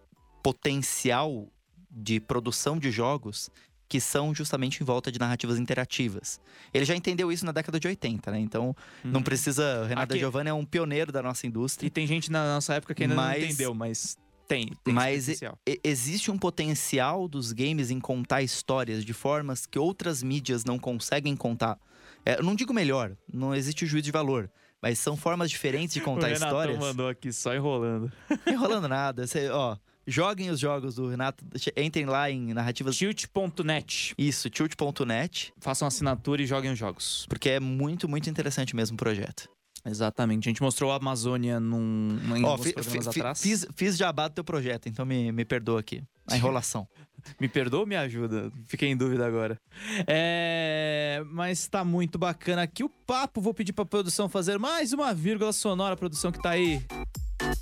potencial 0.43 1.49
de 1.91 2.19
produção 2.21 2.79
de 2.79 2.91
jogos 2.91 3.51
que 3.89 4.01
são 4.01 4.35
justamente 4.35 4.81
em 4.81 4.85
volta 4.85 5.13
de 5.13 5.19
narrativas 5.19 5.59
interativas. 5.59 6.41
Ele 6.73 6.85
já 6.85 6.97
entendeu 6.97 7.31
isso 7.31 7.45
na 7.45 7.53
década 7.53 7.79
de 7.79 7.87
80, 7.87 8.31
né? 8.31 8.41
Então, 8.41 8.75
não 9.05 9.19
Uhum. 9.21 9.23
precisa. 9.23 9.83
O 9.83 9.87
Renato 9.87 10.13
Aqui- 10.15 10.21
Giovanni 10.21 10.49
é 10.51 10.55
um 10.55 10.65
pioneiro 10.65 11.13
da 11.13 11.23
nossa 11.23 11.47
E 11.47 11.49
indústria. 11.49 11.91
tem 11.91 12.07
gente 12.07 12.31
na 12.33 12.55
nossa 12.55 12.75
época 12.75 12.95
que 12.95 13.03
ainda 13.03 13.15
Mas- 13.15 13.41
não 13.43 13.47
entendeu, 13.49 13.75
mas 13.75 14.17
tem. 14.49 14.73
tem 14.83 14.95
Mas. 14.95 15.29
E- 15.29 15.81
existe 15.85 16.31
um 16.31 16.39
potencial 16.39 17.29
dos 17.29 17.53
games 17.53 17.91
em 17.91 18.01
contar 18.01 18.43
histórias 18.43 19.05
de 19.05 19.13
formas 19.13 19.67
que 19.67 19.79
outras 19.79 20.23
mídias 20.23 20.65
não 20.65 20.79
conseguem 20.79 21.37
contar. 21.37 21.79
É, 22.25 22.39
eu 22.39 22.43
não 22.43 22.55
digo 22.55 22.73
melhor, 22.73 23.15
não 23.33 23.55
existe 23.55 23.85
o 23.85 23.87
juízo 23.87 24.05
de 24.07 24.11
valor. 24.11 24.51
Mas 24.85 24.99
são 24.99 25.17
formas 25.17 25.49
diferentes 25.49 25.95
de 25.95 26.01
contar 26.03 26.27
o 26.27 26.29
Renatão 26.29 26.49
histórias. 26.49 26.79
mandou 26.79 27.09
aqui 27.09 27.33
só 27.33 27.55
enrolando. 27.55 28.13
Não 28.45 28.53
enrolando 28.53 28.87
nada. 28.87 29.27
Você, 29.27 29.49
ó, 29.49 29.79
joguem 30.07 30.51
os 30.51 30.61
jogos 30.61 30.97
do 30.97 31.09
Renato. 31.09 31.43
Entrem 31.75 32.05
lá 32.05 32.31
em 32.31 32.53
narrativas. 32.53 32.95
Tilt.net. 32.95 34.15
Isso, 34.19 34.51
tilt.net, 34.51 35.55
Façam 35.59 35.89
assinatura 35.89 36.43
e 36.43 36.47
joguem 36.47 36.71
os 36.71 36.79
jogos. 36.79 37.25
porque 37.31 37.49
é 37.49 37.59
muito, 37.61 38.07
muito 38.07 38.29
interessante 38.29 38.77
mesmo 38.77 38.95
o 38.95 38.99
projeto. 38.99 39.49
Exatamente. 39.87 40.49
A 40.49 40.51
gente 40.51 40.63
mostrou 40.63 40.91
a 40.93 40.97
Amazônia 40.97 41.61
num, 41.61 42.19
em 42.37 42.45
Ó, 42.45 42.51
alguns 42.51 42.67
fi- 42.67 42.73
programas 42.73 43.09
fi- 43.15 43.21
atrás. 43.21 43.41
fiz, 43.43 43.67
fiz 43.77 43.97
jabá 43.97 44.29
do 44.29 44.35
teu 44.35 44.45
projeto, 44.45 44.89
então 44.89 45.05
me, 45.05 45.31
me 45.31 45.45
perdoa 45.45 45.81
aqui. 45.81 46.03
A 46.27 46.37
enrolação. 46.37 46.89
Me 47.41 47.49
perdoa 47.49 47.81
ou 47.81 47.87
me 47.87 47.97
ajuda? 47.97 48.53
Fiquei 48.67 48.91
em 48.91 48.97
dúvida 48.97 49.27
agora. 49.27 49.59
É... 50.07 51.23
Mas 51.31 51.67
tá 51.67 51.83
muito 51.83 52.19
bacana 52.19 52.61
aqui 52.63 52.85
o 52.85 52.89
papo. 52.91 53.41
Vou 53.41 53.55
pedir 53.55 53.73
pra 53.73 53.87
produção 53.87 54.29
fazer 54.29 54.59
mais 54.59 54.93
uma 54.93 55.15
vírgula 55.15 55.51
sonora, 55.51 55.95
a 55.95 55.97
produção 55.97 56.31
que 56.31 56.43
tá 56.43 56.51
aí. 56.51 56.83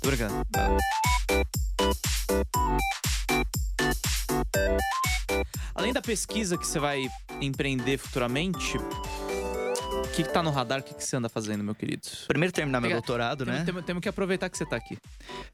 Tô 0.01 0.09
brincando. 0.09 0.33
Além 5.75 5.91
da 5.93 6.01
pesquisa 6.01 6.57
que 6.57 6.67
você 6.67 6.79
vai 6.79 7.07
empreender 7.41 7.97
futuramente, 7.97 8.77
que, 10.13 10.23
que 10.23 10.29
tá 10.29 10.43
no 10.43 10.51
radar? 10.51 10.79
O 10.79 10.83
que, 10.83 10.93
que 10.93 11.03
você 11.03 11.15
anda 11.15 11.27
fazendo, 11.27 11.63
meu 11.63 11.73
querido? 11.73 12.07
Primeiro 12.27 12.53
terminar 12.53 12.79
meu 12.79 12.91
doutorado, 12.91 13.45
né? 13.45 13.63
Temos, 13.83 14.01
que 14.01 14.07
aproveitar 14.07 14.47
que 14.47 14.57
você 14.57 14.65
tá 14.65 14.75
aqui. 14.75 14.97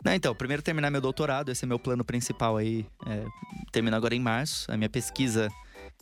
Não, 0.03 0.14
então, 0.14 0.36
primeiro 0.36 0.62
terminar 0.62 0.91
meu 0.91 0.99
doutorado, 0.99 1.49
esse 1.49 1.64
é 1.64 1.68
meu 1.68 1.80
plano 1.80 2.03
principal 2.03 2.57
aí. 2.57 2.86
É, 3.07 3.26
termina 3.72 3.95
agora 3.95 4.14
em 4.14 4.20
março. 4.20 4.70
A 4.70 4.76
minha 4.76 4.89
pesquisa 4.89 5.49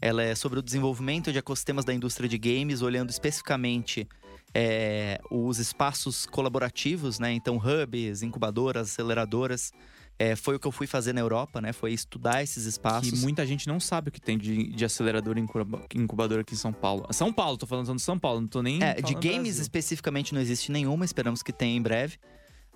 ela 0.02 0.24
é 0.24 0.34
sobre 0.34 0.58
o 0.58 0.62
desenvolvimento 0.64 1.32
de 1.32 1.38
ecossistemas 1.38 1.86
da 1.86 1.94
indústria 1.94 2.28
de 2.28 2.38
games, 2.38 2.82
olhando 2.82 3.12
especificamente 3.12 4.08
é, 4.56 5.20
os 5.30 5.60
espaços 5.60 6.26
colaborativos, 6.26 7.20
né? 7.20 7.32
Então, 7.34 7.58
hubs, 7.58 8.24
incubadoras, 8.24 8.90
aceleradoras. 8.90 9.72
É, 10.20 10.36
foi 10.36 10.56
o 10.56 10.60
que 10.60 10.66
eu 10.66 10.72
fui 10.72 10.88
fazer 10.88 11.14
na 11.14 11.22
Europa, 11.22 11.62
né? 11.62 11.72
Foi 11.72 11.94
estudar 11.94 12.42
esses 12.42 12.66
espaços. 12.66 13.12
Que 13.12 13.18
muita 13.18 13.46
gente 13.46 13.68
não 13.68 13.80
sabe 13.80 14.10
o 14.10 14.12
que 14.12 14.20
tem 14.20 14.36
de, 14.38 14.68
de 14.68 14.84
acelerador 14.86 15.38
e 15.38 15.42
incuba- 15.42 15.84
incubador 15.94 16.40
aqui 16.40 16.56
em 16.56 16.58
São 16.58 16.74
Paulo. 16.74 17.06
São 17.12 17.32
Paulo, 17.32 17.56
tô 17.58 17.68
falando 17.68 17.96
de 17.96 18.02
São 18.02 18.18
Paulo, 18.18 18.42
não 18.42 18.48
tô 18.48 18.64
nem. 18.64 18.82
É, 18.84 18.96
de 18.96 19.14
games 19.14 19.60
especificamente 19.60 20.34
não 20.34 20.42
existe 20.42 20.72
nenhuma, 20.72 21.06
esperamos 21.06 21.44
que 21.44 21.54
tenha 21.54 21.78
em 21.78 21.82
breve. 21.82 22.18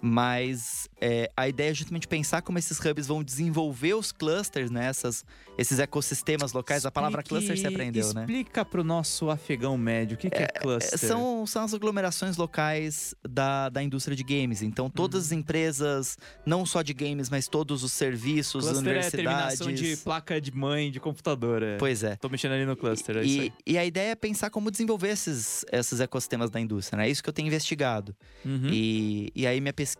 Mas 0.01 0.89
é, 0.99 1.31
a 1.37 1.47
ideia 1.47 1.69
é 1.69 1.73
justamente 1.73 2.07
pensar 2.07 2.41
como 2.41 2.57
esses 2.57 2.79
hubs 2.79 3.05
vão 3.07 3.23
desenvolver 3.23 3.93
os 3.93 4.11
clusters, 4.11 4.71
né? 4.71 4.87
Essas, 4.87 5.23
esses 5.57 5.77
ecossistemas 5.77 6.53
locais. 6.53 6.85
A 6.85 6.91
palavra 6.91 7.21
Explique- 7.21 7.45
cluster 7.45 7.57
você 7.57 7.67
aprendeu, 7.73 8.13
né? 8.13 8.21
Explica 8.21 8.65
pro 8.65 8.83
nosso 8.83 9.29
afegão 9.29 9.77
médio 9.77 10.15
o 10.15 10.17
que, 10.17 10.29
que 10.29 10.37
é, 10.37 10.43
É, 10.43 10.47
cluster. 10.47 10.97
São, 10.97 11.45
são 11.45 11.63
as 11.63 11.73
aglomerações 11.75 12.35
locais 12.35 13.13
da, 13.27 13.69
da 13.69 13.83
indústria 13.83 14.15
de 14.17 14.23
games. 14.23 14.63
Então, 14.63 14.89
todas 14.89 15.25
as 15.27 15.31
empresas, 15.31 16.17
não 16.45 16.65
só 16.65 16.81
de 16.81 16.93
games, 16.95 17.29
mas 17.29 17.47
todos 17.47 17.83
os 17.83 17.91
serviços, 17.91 18.65
cluster 18.65 18.77
é 18.87 18.89
universidades. 18.89 19.59
terminação 19.59 19.71
de 19.71 19.97
placa 19.97 20.41
de 20.41 20.51
mãe 20.51 20.89
de 20.91 20.99
computador. 20.99 21.61
É. 21.61 21.77
Pois 21.77 22.03
é. 22.03 22.15
Tô 22.15 22.27
mexendo 22.27 22.53
ali 22.53 22.65
no 22.65 22.75
cluster, 22.75 23.17
é 23.17 23.23
E, 23.23 23.53
e 23.67 23.77
a 23.77 23.85
ideia 23.85 24.11
é 24.11 24.15
pensar 24.15 24.49
como 24.49 24.71
desenvolver 24.71 25.09
esses, 25.09 25.63
esses 25.71 25.99
ecossistemas 25.99 26.49
da 26.49 26.59
indústria, 26.59 26.97
né? 26.97 27.07
É 27.07 27.11
isso 27.11 27.21
que 27.21 27.29
eu 27.29 27.33
tenho 27.33 27.47
investigado. 27.47 28.15
Uhum. 28.43 28.67
E, 28.71 29.31
e 29.35 29.45
aí 29.45 29.61
minha 29.61 29.71
pesquisa 29.71 29.90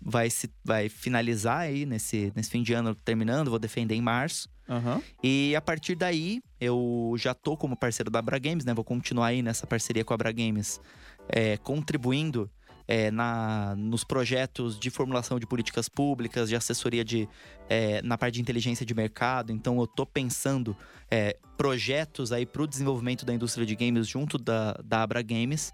vai, 0.00 0.30
se, 0.30 0.50
vai 0.64 0.88
finalizar 0.88 1.60
aí 1.60 1.86
nesse, 1.86 2.32
nesse 2.34 2.50
fim 2.50 2.62
de 2.62 2.72
ano 2.72 2.94
terminando, 2.94 3.50
vou 3.50 3.58
defender 3.58 3.94
em 3.94 4.02
março. 4.02 4.48
Aham. 4.68 5.02
E 5.22 5.54
a 5.54 5.60
partir 5.60 5.94
daí, 5.94 6.40
eu 6.60 7.14
já 7.18 7.34
tô 7.34 7.56
como 7.56 7.76
parceiro 7.76 8.10
da 8.10 8.18
Abra 8.18 8.38
Games, 8.38 8.64
né? 8.64 8.72
Vou 8.72 8.84
continuar 8.84 9.28
aí 9.28 9.42
nessa 9.42 9.66
parceria 9.66 10.04
com 10.04 10.12
a 10.12 10.16
Abra 10.16 10.32
Games, 10.32 10.80
é, 11.28 11.56
contribuindo 11.58 12.50
é, 12.88 13.10
na, 13.10 13.74
nos 13.76 14.04
projetos 14.04 14.78
de 14.78 14.90
formulação 14.90 15.38
de 15.38 15.46
políticas 15.46 15.88
públicas, 15.88 16.48
de 16.48 16.56
assessoria 16.56 17.04
de, 17.04 17.28
é, 17.68 18.00
na 18.02 18.16
parte 18.16 18.34
de 18.34 18.40
inteligência 18.40 18.84
de 18.84 18.94
mercado. 18.94 19.52
Então, 19.52 19.78
eu 19.78 19.86
tô 19.86 20.06
pensando 20.06 20.76
é, 21.10 21.36
projetos 21.56 22.32
aí 22.32 22.46
para 22.46 22.62
o 22.62 22.66
desenvolvimento 22.66 23.24
da 23.24 23.34
indústria 23.34 23.66
de 23.66 23.76
games 23.76 24.06
junto 24.06 24.38
da, 24.38 24.72
da 24.84 25.02
Abra 25.02 25.22
Games, 25.22 25.72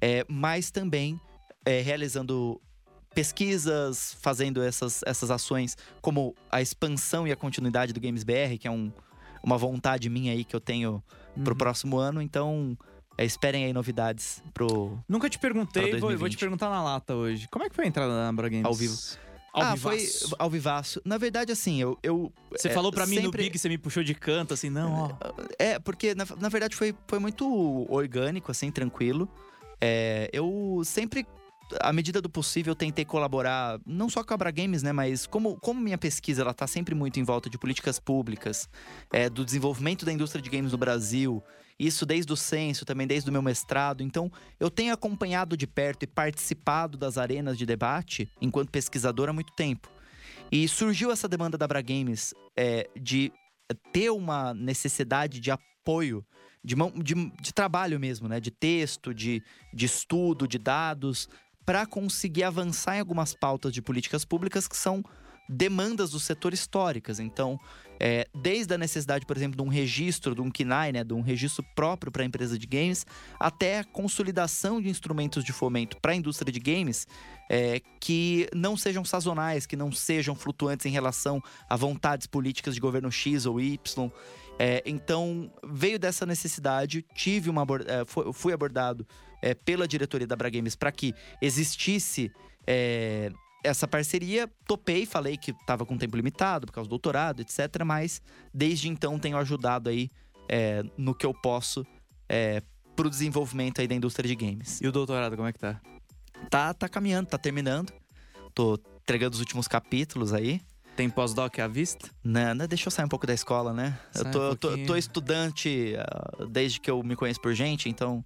é, 0.00 0.24
mas 0.28 0.70
também 0.70 1.20
é, 1.64 1.80
realizando 1.80 2.60
pesquisas, 3.14 4.16
fazendo 4.20 4.62
essas, 4.62 5.00
essas 5.06 5.30
ações 5.30 5.76
como 6.00 6.34
a 6.50 6.60
expansão 6.62 7.26
e 7.26 7.32
a 7.32 7.36
continuidade 7.36 7.92
do 7.92 8.00
Games 8.00 8.24
BR, 8.24 8.58
que 8.60 8.66
é 8.66 8.70
um, 8.70 8.92
uma 9.42 9.56
vontade 9.56 10.08
minha 10.08 10.32
aí 10.32 10.44
que 10.44 10.54
eu 10.56 10.60
tenho 10.60 11.02
pro 11.42 11.52
Uhum. 11.52 11.58
próximo 11.58 11.98
ano. 11.98 12.20
Então, 12.20 12.76
é, 13.16 13.24
esperem 13.24 13.64
aí 13.64 13.72
novidades 13.72 14.42
pro. 14.54 14.98
Nunca 15.08 15.28
te 15.28 15.38
perguntei, 15.38 15.92
vou, 15.92 16.00
vou 16.00 16.08
te 16.10 16.36
2020. 16.36 16.38
perguntar 16.38 16.70
na 16.70 16.82
lata 16.82 17.14
hoje. 17.14 17.48
Como 17.48 17.64
é 17.64 17.68
que 17.68 17.74
foi 17.74 17.84
a 17.84 17.88
entrada 17.88 18.12
na 18.12 18.28
Ambra 18.28 18.48
Games? 18.48 18.66
Ao 18.66 18.74
vivo. 18.74 18.96
Ao 19.54 19.62
ah, 19.62 19.74
vivaço. 19.74 20.28
foi 20.30 20.36
ao 20.38 20.48
vivaço. 20.48 21.02
Na 21.04 21.18
verdade, 21.18 21.52
assim, 21.52 21.78
eu. 21.80 21.98
eu 22.02 22.32
Você 22.50 22.68
é, 22.68 22.72
falou 22.72 22.90
pra 22.90 23.06
mim 23.06 23.16
no 23.16 23.22
sempre- 23.24 23.42
Big, 23.44 23.58
você 23.58 23.68
me 23.68 23.76
puxou 23.76 24.02
de 24.02 24.14
canto, 24.14 24.54
assim, 24.54 24.70
não, 24.70 24.92
ó. 25.20 25.32
É, 25.58 25.78
porque 25.78 26.14
na, 26.14 26.24
na 26.40 26.48
verdade 26.48 26.74
foi, 26.74 26.94
foi 27.06 27.18
muito 27.18 27.46
orgânico, 27.92 28.50
assim, 28.50 28.70
tranquilo. 28.70 29.28
É, 29.78 30.30
eu 30.32 30.80
sempre, 30.86 31.26
à 31.80 31.92
medida 31.92 32.20
do 32.20 32.28
possível, 32.28 32.74
tentei 32.74 33.04
colaborar, 33.04 33.80
não 33.86 34.08
só 34.08 34.22
com 34.22 34.32
a 34.32 34.36
Abra 34.36 34.50
Games, 34.50 34.82
né? 34.82 34.92
Mas 34.92 35.26
como, 35.26 35.58
como 35.60 35.80
minha 35.80 35.98
pesquisa 35.98 36.42
ela 36.42 36.54
tá 36.54 36.66
sempre 36.66 36.94
muito 36.94 37.18
em 37.18 37.24
volta 37.24 37.48
de 37.48 37.58
políticas 37.58 37.98
públicas, 37.98 38.68
é, 39.12 39.28
do 39.28 39.44
desenvolvimento 39.44 40.04
da 40.04 40.12
indústria 40.12 40.42
de 40.42 40.50
games 40.50 40.72
no 40.72 40.78
Brasil, 40.78 41.42
isso 41.78 42.06
desde 42.06 42.32
o 42.32 42.36
censo, 42.36 42.84
também 42.84 43.06
desde 43.06 43.28
o 43.28 43.32
meu 43.32 43.42
mestrado. 43.42 44.02
Então, 44.02 44.30
eu 44.60 44.70
tenho 44.70 44.92
acompanhado 44.92 45.56
de 45.56 45.66
perto 45.66 46.04
e 46.04 46.06
participado 46.06 46.96
das 46.96 47.18
arenas 47.18 47.58
de 47.58 47.66
debate 47.66 48.28
enquanto 48.40 48.70
pesquisador 48.70 49.28
há 49.28 49.32
muito 49.32 49.52
tempo. 49.54 49.90
E 50.50 50.68
surgiu 50.68 51.10
essa 51.10 51.26
demanda 51.26 51.56
da 51.56 51.64
Abra 51.64 51.80
Games 51.80 52.34
é, 52.56 52.88
de 53.00 53.32
ter 53.92 54.10
uma 54.10 54.52
necessidade 54.52 55.40
de 55.40 55.50
apoio, 55.50 56.24
de, 56.62 56.76
mão- 56.76 56.92
de, 56.92 57.14
de 57.40 57.52
trabalho 57.52 57.98
mesmo, 57.98 58.28
né? 58.28 58.38
De 58.38 58.50
texto, 58.50 59.14
de, 59.14 59.42
de 59.72 59.86
estudo, 59.86 60.46
de 60.46 60.58
dados, 60.58 61.28
para 61.64 61.86
conseguir 61.86 62.44
avançar 62.44 62.96
em 62.96 63.00
algumas 63.00 63.34
pautas 63.34 63.72
de 63.72 63.80
políticas 63.80 64.24
públicas 64.24 64.66
que 64.66 64.76
são 64.76 65.04
demandas 65.48 66.10
do 66.10 66.20
setor 66.20 66.54
históricas. 66.54 67.18
Então, 67.18 67.58
é, 68.00 68.26
desde 68.34 68.74
a 68.74 68.78
necessidade, 68.78 69.26
por 69.26 69.36
exemplo, 69.36 69.56
de 69.56 69.62
um 69.62 69.68
registro, 69.68 70.34
de 70.34 70.40
um 70.40 70.50
KINAI, 70.50 70.92
né? 70.92 71.04
De 71.04 71.12
um 71.12 71.20
registro 71.20 71.64
próprio 71.74 72.10
para 72.10 72.22
a 72.22 72.26
empresa 72.26 72.58
de 72.58 72.66
games, 72.66 73.06
até 73.38 73.80
a 73.80 73.84
consolidação 73.84 74.80
de 74.80 74.88
instrumentos 74.88 75.44
de 75.44 75.52
fomento 75.52 75.96
para 76.00 76.12
a 76.12 76.16
indústria 76.16 76.52
de 76.52 76.58
games 76.58 77.06
é, 77.50 77.80
que 78.00 78.48
não 78.54 78.76
sejam 78.76 79.04
sazonais, 79.04 79.66
que 79.66 79.76
não 79.76 79.92
sejam 79.92 80.34
flutuantes 80.34 80.86
em 80.86 80.90
relação 80.90 81.42
a 81.68 81.76
vontades 81.76 82.26
políticas 82.26 82.74
de 82.74 82.80
governo 82.80 83.10
X 83.10 83.44
ou 83.46 83.60
Y. 83.60 84.10
É, 84.58 84.82
então, 84.86 85.52
veio 85.64 85.98
dessa 85.98 86.24
necessidade, 86.24 87.04
tive 87.14 87.50
uma 87.50 87.66
é, 87.86 88.04
fu- 88.04 88.32
fui 88.32 88.52
abordado 88.52 89.06
é, 89.42 89.54
pela 89.54 89.86
diretoria 89.86 90.26
da 90.26 90.36
Bra 90.36 90.48
Games 90.48 90.76
para 90.76 90.92
que 90.92 91.12
existisse 91.40 92.30
é, 92.66 93.30
essa 93.62 93.86
parceria. 93.86 94.48
Topei, 94.66 95.04
falei 95.04 95.36
que 95.36 95.50
estava 95.50 95.84
com 95.84 95.98
tempo 95.98 96.16
limitado 96.16 96.66
por 96.66 96.72
causa 96.72 96.88
do 96.88 96.90
doutorado, 96.90 97.40
etc. 97.40 97.84
Mas 97.84 98.22
desde 98.54 98.88
então 98.88 99.18
tenho 99.18 99.36
ajudado 99.36 99.90
aí 99.90 100.10
é, 100.48 100.82
no 100.96 101.14
que 101.14 101.26
eu 101.26 101.34
posso 101.34 101.84
é, 102.28 102.62
pro 102.94 103.10
desenvolvimento 103.10 103.80
aí 103.80 103.88
da 103.88 103.94
indústria 103.94 104.28
de 104.28 104.36
games. 104.36 104.80
E 104.80 104.86
o 104.86 104.92
doutorado, 104.92 105.36
como 105.36 105.48
é 105.48 105.52
que 105.52 105.58
tá? 105.58 105.80
Tá, 106.48 106.72
tá 106.72 106.88
caminhando, 106.88 107.28
tá 107.28 107.38
terminando. 107.38 107.92
Tô 108.54 108.78
entregando 109.02 109.34
os 109.34 109.40
últimos 109.40 109.66
capítulos 109.66 110.32
aí. 110.32 110.60
Tem 110.96 111.08
pós-doc 111.08 111.58
à 111.58 111.66
vista? 111.66 112.10
Né, 112.22 112.52
né, 112.52 112.66
deixa 112.66 112.86
eu 112.86 112.90
sair 112.90 113.06
um 113.06 113.08
pouco 113.08 113.26
da 113.26 113.32
escola, 113.32 113.72
né? 113.72 113.98
Sai 114.12 114.24
eu 114.24 114.28
um 114.28 114.30
tô, 114.30 114.42
eu 114.42 114.56
tô, 114.56 114.86
tô 114.86 114.96
estudante 114.96 115.94
ah, 115.98 116.44
desde 116.50 116.78
que 116.78 116.90
eu 116.90 117.02
me 117.02 117.16
conheço 117.16 117.40
por 117.40 117.54
gente, 117.54 117.88
então 117.88 118.22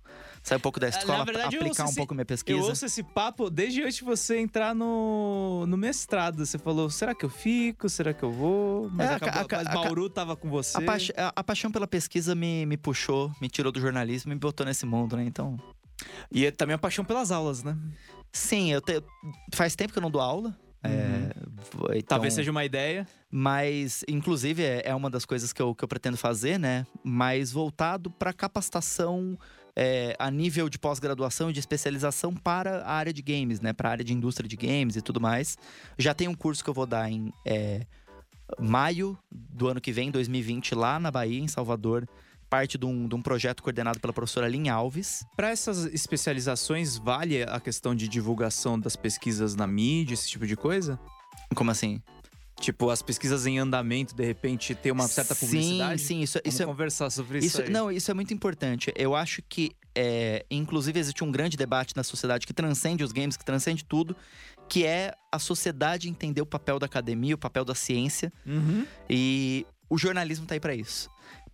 sair 0.47 0.59
um 0.59 0.61
pouco 0.61 0.79
da 0.79 0.89
na 0.89 0.97
escola, 0.97 1.25
verdade, 1.25 1.57
eu 1.57 1.61
aplicar 1.63 1.85
um 1.85 1.87
esse- 1.87 1.97
pouco 1.97 2.15
minha 2.15 2.23
Eu 2.23 2.27
pesquisa. 2.27 2.61
ouço 2.61 2.87
esse 2.87 3.03
papo 3.03 3.51
desde 3.51 3.83
antes 3.83 3.97
de 3.97 4.05
você 4.05 4.39
entrar 4.39 4.75
no, 4.75 5.67
no 5.67 5.77
mestrado. 5.77 6.45
Você 6.47 6.57
falou, 6.59 6.89
será 6.89 7.15
que 7.15 7.25
eu 7.25 7.29
fico? 7.29 7.89
Será 7.89 8.15
que 8.15 8.23
eu 8.23 8.31
vou? 8.31 8.89
Mas, 8.91 9.11
É, 9.11 9.15
acabou, 9.15 9.41
a 9.41 9.47
mas 9.59 9.67
a 9.67 9.71
ca- 9.71 9.75
Bauru 9.83 10.09
tava 10.09 10.37
com 10.37 10.49
você. 10.49 10.79
A, 10.79 10.83
paix- 10.83 11.13
a- 11.17 11.33
a 11.35 11.43
paixão 11.45 11.71
pela 11.73 11.87
pesquisa 11.87 12.35
me, 12.35 12.65
me 12.65 12.77
puxou, 12.77 13.33
me 13.41 13.49
tirou 13.49 13.73
do 13.73 13.81
jornalismo 13.81 14.31
e 14.33 14.35
me 14.35 14.41
botou 14.41 14.65
nesse 14.65 14.87
mundo, 14.87 15.17
né? 15.17 15.25
Então, 15.25 15.57
E 16.31 16.47
é 16.47 16.51
também 16.51 16.75
a 16.75 16.79
paixão 16.79 17.05
pelas 17.05 17.31
aulas, 17.33 17.63
né? 17.65 17.77
Sim, 18.33 18.71
eu 18.71 18.81
te- 18.81 19.03
faz 19.55 19.75
tempo 19.75 19.93
que 19.93 19.99
eu 19.99 20.03
não 20.03 20.11
dou 20.11 20.21
aula. 20.21 20.57
é, 20.85 21.33
v- 21.35 21.99
então- 21.99 22.03
Talvez 22.07 22.35
seja 22.35 22.51
uma 22.53 22.65
ideia. 22.65 23.09
Mas, 23.29 24.05
inclusive, 24.07 24.63
é 24.63 24.83
é 24.85 24.95
uma 24.95 25.11
das 25.11 25.25
coisas 25.25 25.53
que 25.53 25.61
eu, 25.61 25.75
que 25.75 25.83
eu 25.83 25.89
pretendo 25.89 26.17
fazer, 26.17 26.59
né? 26.61 26.87
Mas 27.03 27.51
voltado 27.51 28.09
para 28.11 28.33
capacitação 28.33 29.37
é, 29.77 30.17
a 30.19 30.31
nível 30.31 30.71
de 30.71 30.79
pós-graduação 30.79 31.51
e 31.51 31.53
de 31.53 31.61
especialização 31.61 32.35
para 32.35 32.79
a 32.79 32.93
área 32.93 33.13
de 33.13 33.21
games, 33.21 33.61
né? 33.61 33.75
Para 33.75 33.91
a 33.91 33.93
área 33.93 34.05
de 34.05 34.15
indústria 34.15 34.49
de 34.49 34.57
games 34.57 34.97
e 34.97 35.03
tudo 35.03 35.21
mais. 35.21 35.59
Já 35.99 36.15
tem 36.15 36.27
um 36.27 36.35
curso 36.35 36.65
que 36.65 36.71
eu 36.71 36.75
vou 36.75 36.87
dar 36.87 37.11
em 37.11 37.31
é, 37.45 37.87
maio 38.59 39.19
do 39.31 39.69
ano 39.69 39.81
que 39.81 39.93
vem, 39.93 40.11
2020, 40.11 40.75
lá 40.75 40.99
na 40.99 41.11
Bahia, 41.11 41.41
em 41.41 41.49
Salvador. 41.49 42.09
Parte 42.49 42.79
de 42.79 42.87
um, 42.87 43.09
de 43.09 43.15
um 43.15 43.21
projeto 43.21 43.61
coordenado 43.61 43.99
pela 44.01 44.13
professora 44.13 44.49
Lin 44.49 44.69
Alves. 44.69 45.27
Para 45.37 45.51
essas 45.51 45.85
especializações, 45.87 46.97
vale 46.97 47.43
a 47.43 47.59
questão 47.59 47.95
de 47.95 48.09
divulgação 48.09 48.79
das 48.79 48.95
pesquisas 48.95 49.57
na 49.57 49.67
mídia, 49.67 50.15
esse 50.15 50.29
tipo 50.29 50.47
de 50.47 50.57
coisa? 50.57 50.99
Como 51.55 51.71
assim? 51.73 52.01
Tipo, 52.59 52.89
as 52.89 53.03
pesquisas 53.03 53.45
em 53.47 53.59
andamento, 53.59 54.15
de 54.15 54.25
repente, 54.25 54.75
ter 54.75 54.91
uma 54.91 55.07
certa 55.07 55.35
publicidade? 55.35 56.01
Sim, 56.01 56.07
sim, 56.07 56.21
isso, 56.23 56.39
Vamos 56.39 56.55
isso 56.55 56.63
é 56.63 56.67
conversar 56.67 57.11
sobre 57.11 57.39
isso, 57.39 57.61
Isso, 57.63 57.71
não, 57.71 57.93
isso 57.93 58.11
é 58.11 58.15
muito 58.15 58.33
importante. 58.33 58.91
Eu 58.97 59.15
acho 59.15 59.43
que, 59.47 59.73
é, 59.95 60.45
inclusive, 60.51 60.99
existe 60.99 61.23
um 61.23 61.31
grande 61.31 61.57
debate 61.57 61.95
na 61.95 62.03
sociedade 62.03 62.47
que 62.47 62.55
transcende 62.55 63.05
os 63.05 63.13
games, 63.13 63.37
que 63.37 63.45
transcende 63.45 63.85
tudo, 63.85 64.17
que 64.69 64.87
é 64.87 65.13
a 65.31 65.39
sociedade 65.39 66.09
entender 66.09 66.41
o 66.41 66.47
papel 66.47 66.79
da 66.79 66.87
academia, 66.87 67.35
o 67.35 67.39
papel 67.39 67.65
da 67.65 67.75
ciência. 67.75 68.33
Uhum. 68.47 68.87
E 69.09 69.67
o 69.91 69.99
jornalismo 69.99 70.47
tá 70.47 70.55
aí 70.55 70.61
para 70.61 70.75
isso. 70.75 71.11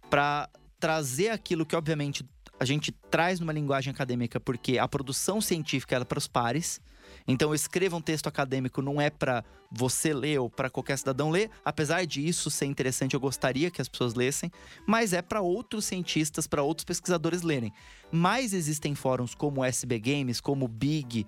Para 0.08 0.48
trazer 0.78 1.30
aquilo 1.30 1.66
que, 1.66 1.74
obviamente, 1.74 2.24
a 2.62 2.64
gente 2.64 2.92
traz 2.92 3.40
numa 3.40 3.52
linguagem 3.52 3.90
acadêmica, 3.90 4.38
porque 4.38 4.78
a 4.78 4.86
produção 4.86 5.40
científica 5.40 5.96
é 5.96 6.04
para 6.04 6.18
os 6.18 6.28
pares. 6.28 6.80
Então, 7.26 7.52
escreva 7.52 7.96
um 7.96 8.00
texto 8.00 8.28
acadêmico 8.28 8.80
não 8.80 9.00
é 9.00 9.10
para 9.10 9.44
você 9.68 10.14
ler 10.14 10.38
ou 10.38 10.48
para 10.48 10.70
qualquer 10.70 10.96
cidadão 10.96 11.28
ler, 11.28 11.50
apesar 11.64 12.06
de 12.06 12.24
isso 12.24 12.50
ser 12.50 12.66
interessante, 12.66 13.14
eu 13.14 13.20
gostaria 13.20 13.68
que 13.68 13.82
as 13.82 13.88
pessoas 13.88 14.14
lessem, 14.14 14.48
mas 14.86 15.12
é 15.12 15.20
para 15.20 15.40
outros 15.40 15.86
cientistas, 15.86 16.46
para 16.46 16.62
outros 16.62 16.84
pesquisadores 16.84 17.42
lerem. 17.42 17.72
Mas 18.12 18.52
existem 18.52 18.94
fóruns 18.94 19.34
como 19.34 19.60
o 19.60 19.64
SB 19.64 19.98
Games, 19.98 20.40
como 20.40 20.66
o 20.66 20.68
Big, 20.68 21.26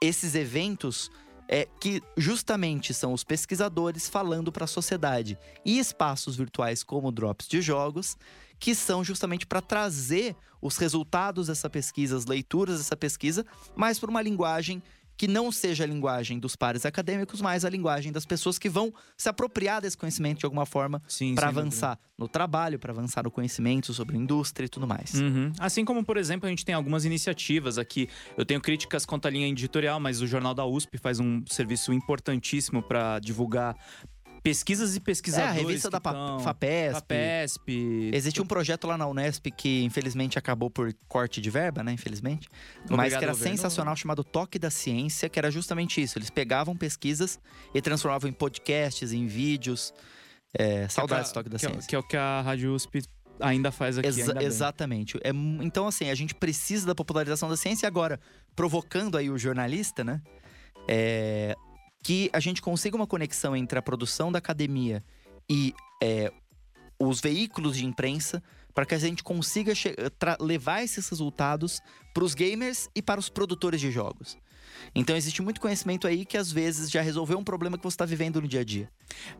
esses 0.00 0.36
eventos 0.36 1.10
é 1.48 1.66
que 1.80 2.00
justamente 2.16 2.94
são 2.94 3.12
os 3.12 3.24
pesquisadores 3.24 4.08
falando 4.08 4.52
para 4.52 4.64
a 4.64 4.68
sociedade 4.68 5.36
e 5.64 5.80
espaços 5.80 6.36
virtuais 6.36 6.84
como 6.84 7.10
drops 7.10 7.48
de 7.48 7.60
jogos 7.60 8.16
que 8.58 8.74
são 8.74 9.04
justamente 9.04 9.46
para 9.46 9.60
trazer 9.60 10.34
os 10.60 10.76
resultados 10.76 11.46
dessa 11.48 11.68
pesquisa, 11.68 12.16
as 12.16 12.26
leituras 12.26 12.78
dessa 12.78 12.96
pesquisa, 12.96 13.44
mas 13.74 13.98
por 13.98 14.08
uma 14.08 14.22
linguagem 14.22 14.82
que 15.16 15.26
não 15.26 15.50
seja 15.50 15.84
a 15.84 15.86
linguagem 15.86 16.38
dos 16.38 16.54
pares 16.54 16.84
acadêmicos, 16.84 17.40
mas 17.40 17.64
a 17.64 17.70
linguagem 17.70 18.12
das 18.12 18.26
pessoas 18.26 18.58
que 18.58 18.68
vão 18.68 18.92
se 19.16 19.28
apropriar 19.28 19.80
desse 19.80 19.96
conhecimento 19.96 20.40
de 20.40 20.44
alguma 20.44 20.66
forma 20.66 21.00
para 21.00 21.08
sem 21.08 21.34
dúvida. 21.34 21.46
avançar 21.48 21.98
no 22.18 22.28
trabalho, 22.28 22.78
para 22.78 22.92
avançar 22.92 23.24
no 23.24 23.30
conhecimento 23.30 23.94
sobre 23.94 24.16
indústria 24.16 24.66
e 24.66 24.68
tudo 24.68 24.86
mais. 24.86 25.14
Uhum. 25.14 25.52
Assim 25.58 25.84
como, 25.84 26.04
por 26.04 26.16
exemplo, 26.16 26.46
a 26.46 26.50
gente 26.50 26.64
tem 26.64 26.74
algumas 26.74 27.04
iniciativas 27.04 27.78
aqui. 27.78 28.08
Eu 28.36 28.44
tenho 28.44 28.60
críticas 28.60 29.06
quanto 29.06 29.26
à 29.26 29.30
linha 29.30 29.48
editorial, 29.48 29.98
mas 29.98 30.20
o 30.20 30.26
Jornal 30.26 30.54
da 30.54 30.66
USP 30.66 30.98
faz 30.98 31.18
um 31.18 31.42
serviço 31.46 31.92
importantíssimo 31.92 32.82
para 32.82 33.18
divulgar 33.18 33.74
pesquisas 34.50 34.94
e 34.94 34.98
É, 34.98 35.00
pesquisadores. 35.00 35.50
a 35.50 35.52
revista 35.52 35.90
da 35.90 36.00
FAPESP. 36.00 36.94
FAPESP. 36.94 38.10
Existe 38.14 38.40
um 38.40 38.46
projeto 38.46 38.86
lá 38.86 38.96
na 38.96 39.06
Unesp 39.06 39.46
que 39.50 39.82
infelizmente 39.82 40.38
acabou 40.38 40.70
por 40.70 40.94
corte 41.08 41.40
de 41.40 41.50
verba, 41.50 41.82
né? 41.82 41.92
Infelizmente. 41.92 42.48
mas 42.82 42.90
Obrigado, 42.92 43.18
que 43.18 43.24
era 43.24 43.32
governo. 43.32 43.56
sensacional, 43.56 43.96
chamado 43.96 44.22
Toque 44.22 44.58
da 44.58 44.70
Ciência, 44.70 45.28
que 45.28 45.38
era 45.38 45.50
justamente 45.50 46.00
isso. 46.00 46.18
Eles 46.18 46.30
pegavam 46.30 46.76
pesquisas 46.76 47.38
e 47.74 47.80
transformavam 47.82 48.28
em 48.30 48.32
podcasts, 48.32 49.12
em 49.12 49.26
vídeos. 49.26 49.92
É, 50.58 50.88
saudades 50.88 51.30
do 51.30 51.34
Toque 51.34 51.48
da 51.50 51.58
que 51.58 51.66
é- 51.66 51.68
Ciência. 51.70 51.88
Que 51.88 51.96
é 51.96 51.98
o 51.98 52.02
que 52.02 52.16
a 52.16 52.40
Rádio 52.40 52.72
USP 52.74 53.02
ainda 53.40 53.70
faz 53.70 53.98
aqui. 53.98 54.08
Exa- 54.08 54.32
ainda 54.32 54.44
exatamente. 54.44 55.18
É 55.22 55.30
então, 55.62 55.86
assim, 55.86 56.08
a 56.08 56.14
gente 56.14 56.34
precisa 56.34 56.86
da 56.86 56.94
popularização 56.94 57.48
da 57.48 57.56
ciência 57.56 57.86
e 57.86 57.88
agora, 57.88 58.18
provocando 58.54 59.18
aí 59.18 59.28
o 59.28 59.36
jornalista, 59.36 60.02
né? 60.04 60.22
É, 60.88 61.54
que 62.02 62.30
a 62.32 62.40
gente 62.40 62.62
consiga 62.62 62.96
uma 62.96 63.06
conexão 63.06 63.56
entre 63.56 63.78
a 63.78 63.82
produção 63.82 64.30
da 64.30 64.38
academia 64.38 65.02
e 65.48 65.74
é, 66.02 66.32
os 66.98 67.20
veículos 67.20 67.76
de 67.76 67.84
imprensa 67.84 68.42
para 68.74 68.84
que 68.84 68.94
a 68.94 68.98
gente 68.98 69.24
consiga 69.24 69.72
levar 70.38 70.82
esses 70.82 71.08
resultados 71.08 71.80
para 72.12 72.24
os 72.24 72.34
gamers 72.34 72.88
e 72.94 73.00
para 73.00 73.18
os 73.18 73.28
produtores 73.28 73.80
de 73.80 73.90
jogos. 73.90 74.36
Então 74.94 75.16
existe 75.16 75.42
muito 75.42 75.60
conhecimento 75.60 76.06
aí 76.06 76.24
que 76.24 76.36
às 76.36 76.52
vezes 76.52 76.90
já 76.90 77.00
resolveu 77.00 77.38
um 77.38 77.44
problema 77.44 77.78
que 77.78 77.84
você 77.84 77.94
está 77.94 78.04
vivendo 78.04 78.40
no 78.40 78.48
dia 78.48 78.60
a 78.60 78.64
dia. 78.64 78.90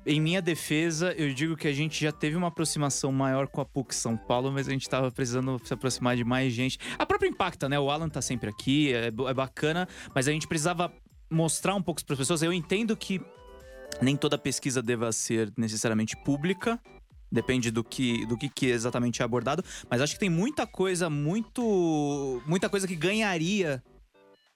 Em 0.05 0.21
minha 0.21 0.41
defesa, 0.41 1.13
eu 1.13 1.33
digo 1.35 1.57
que 1.57 1.69
a 1.69 1.73
gente 1.73 2.03
já 2.03 2.13
teve 2.13 2.37
uma 2.37 2.49
aproximação 2.49 3.13
maior 3.13 3.47
com 3.47 3.61
a 3.61 3.65
PUC 3.65 3.95
São 3.95 4.17
Paulo, 4.17 4.51
mas 4.51 4.69
a 4.69 4.73
gente 4.73 4.89
tava 4.89 5.11
precisando 5.11 5.61
se 5.63 5.73
aproximar 5.75 6.17
de 6.17 6.25
mais 6.25 6.53
gente. 6.53 6.79
A 6.99 7.05
própria 7.05 7.29
Impacta, 7.29 7.69
né? 7.69 7.79
O 7.79 7.91
Alan 7.91 8.09
tá 8.09 8.23
sempre 8.23 8.49
aqui, 8.49 8.93
é, 8.93 9.09
é 9.09 9.35
bacana, 9.35 9.89
mas 10.15 10.27
a 10.29 10.33
gente 10.33 10.49
precisava 10.49 10.93
mostrar 11.31 11.74
um 11.74 11.83
pouco 11.83 12.05
para 12.05 12.14
as 12.14 12.18
pessoas. 12.18 12.43
Eu 12.43 12.53
entendo 12.53 12.97
que 12.97 13.20
nem 14.01 14.16
toda 14.16 14.37
pesquisa 14.39 14.83
deva 14.83 15.11
ser 15.12 15.53
necessariamente 15.57 16.16
pública. 16.24 16.81
Depende 17.31 17.70
do 17.70 17.83
que, 17.83 18.24
do 18.27 18.37
que, 18.37 18.49
que 18.49 18.66
exatamente 18.66 19.20
é 19.20 19.24
abordado. 19.24 19.64
Mas 19.91 20.01
acho 20.01 20.14
que 20.14 20.20
tem 20.20 20.31
muita 20.31 20.66
coisa, 20.66 21.11
muito. 21.11 22.41
Muita 22.47 22.68
coisa 22.68 22.87
que 22.87 22.95
ganharia 22.95 23.83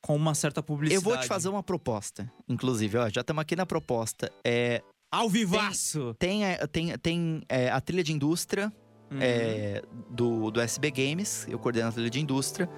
com 0.00 0.14
uma 0.16 0.34
certa 0.34 0.62
publicidade. 0.62 1.04
Eu 1.04 1.10
vou 1.10 1.18
te 1.20 1.26
fazer 1.26 1.48
uma 1.48 1.62
proposta, 1.62 2.30
inclusive, 2.48 2.96
ó, 2.96 3.08
já 3.10 3.20
estamos 3.20 3.42
aqui 3.42 3.54
na 3.54 3.66
proposta. 3.66 4.32
É, 4.44 4.82
Ao 5.10 5.28
vivaço! 5.28 6.14
tem 6.18 6.44
a- 6.46 6.66
tem, 6.66 6.96
tem 6.98 7.42
é, 7.48 7.68
a 7.70 7.80
trilha 7.80 8.02
de 8.02 8.12
indústria 8.12 8.72
Uhum. 9.10 9.18
é, 9.20 9.82
do, 10.08 10.50
do 10.52 10.60
SB 10.60 10.90
Games, 10.92 11.44
eu 11.48 11.58
coordeno 11.58 11.88
a 11.88 11.92
trilha 11.92 12.08
de 12.08 12.20
indústria. 12.20 12.70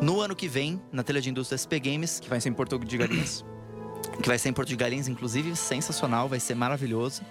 No 0.00 0.20
ano 0.20 0.36
que 0.36 0.46
vem, 0.48 0.80
na 0.92 1.02
trilha 1.02 1.20
de 1.20 1.30
indústria 1.30 1.54
SB 1.56 1.80
Games, 1.80 2.20
Que 2.20 2.28
vai 2.28 2.40
ser 2.40 2.48
em 2.48 2.52
Porto 2.52 2.78
de 2.78 2.98
Galinhas. 2.98 3.44
que 4.22 4.28
vai 4.28 4.38
ser 4.38 4.50
em 4.50 4.52
Porto 4.52 4.68
de 4.68 4.76
Galinhas, 4.76 5.08
inclusive, 5.08 5.56
sensacional, 5.56 6.28
vai 6.28 6.38
ser 6.40 6.54
maravilhoso. 6.54 7.22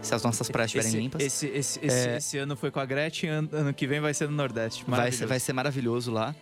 Se 0.00 0.14
as 0.14 0.22
nossas 0.22 0.48
praias 0.50 0.68
estiverem 0.74 1.00
limpas. 1.04 1.22
Esse, 1.22 1.46
esse, 1.46 1.78
esse, 1.84 2.08
É. 2.08 2.16
esse 2.16 2.38
ano 2.38 2.56
foi 2.56 2.70
com 2.72 2.80
a 2.80 2.84
Gretchen, 2.84 3.30
ano, 3.30 3.48
ano 3.52 3.74
que 3.74 3.86
vem 3.86 4.00
vai 4.00 4.12
ser 4.12 4.28
no 4.28 4.34
Nordeste. 4.36 4.84
Vai 4.84 4.86
ser, 4.86 4.90
Maravilhoso. 4.90 5.26
vai 5.28 5.40
ser 5.40 5.52
maravilhoso 5.52 6.10
lá. 6.10 6.34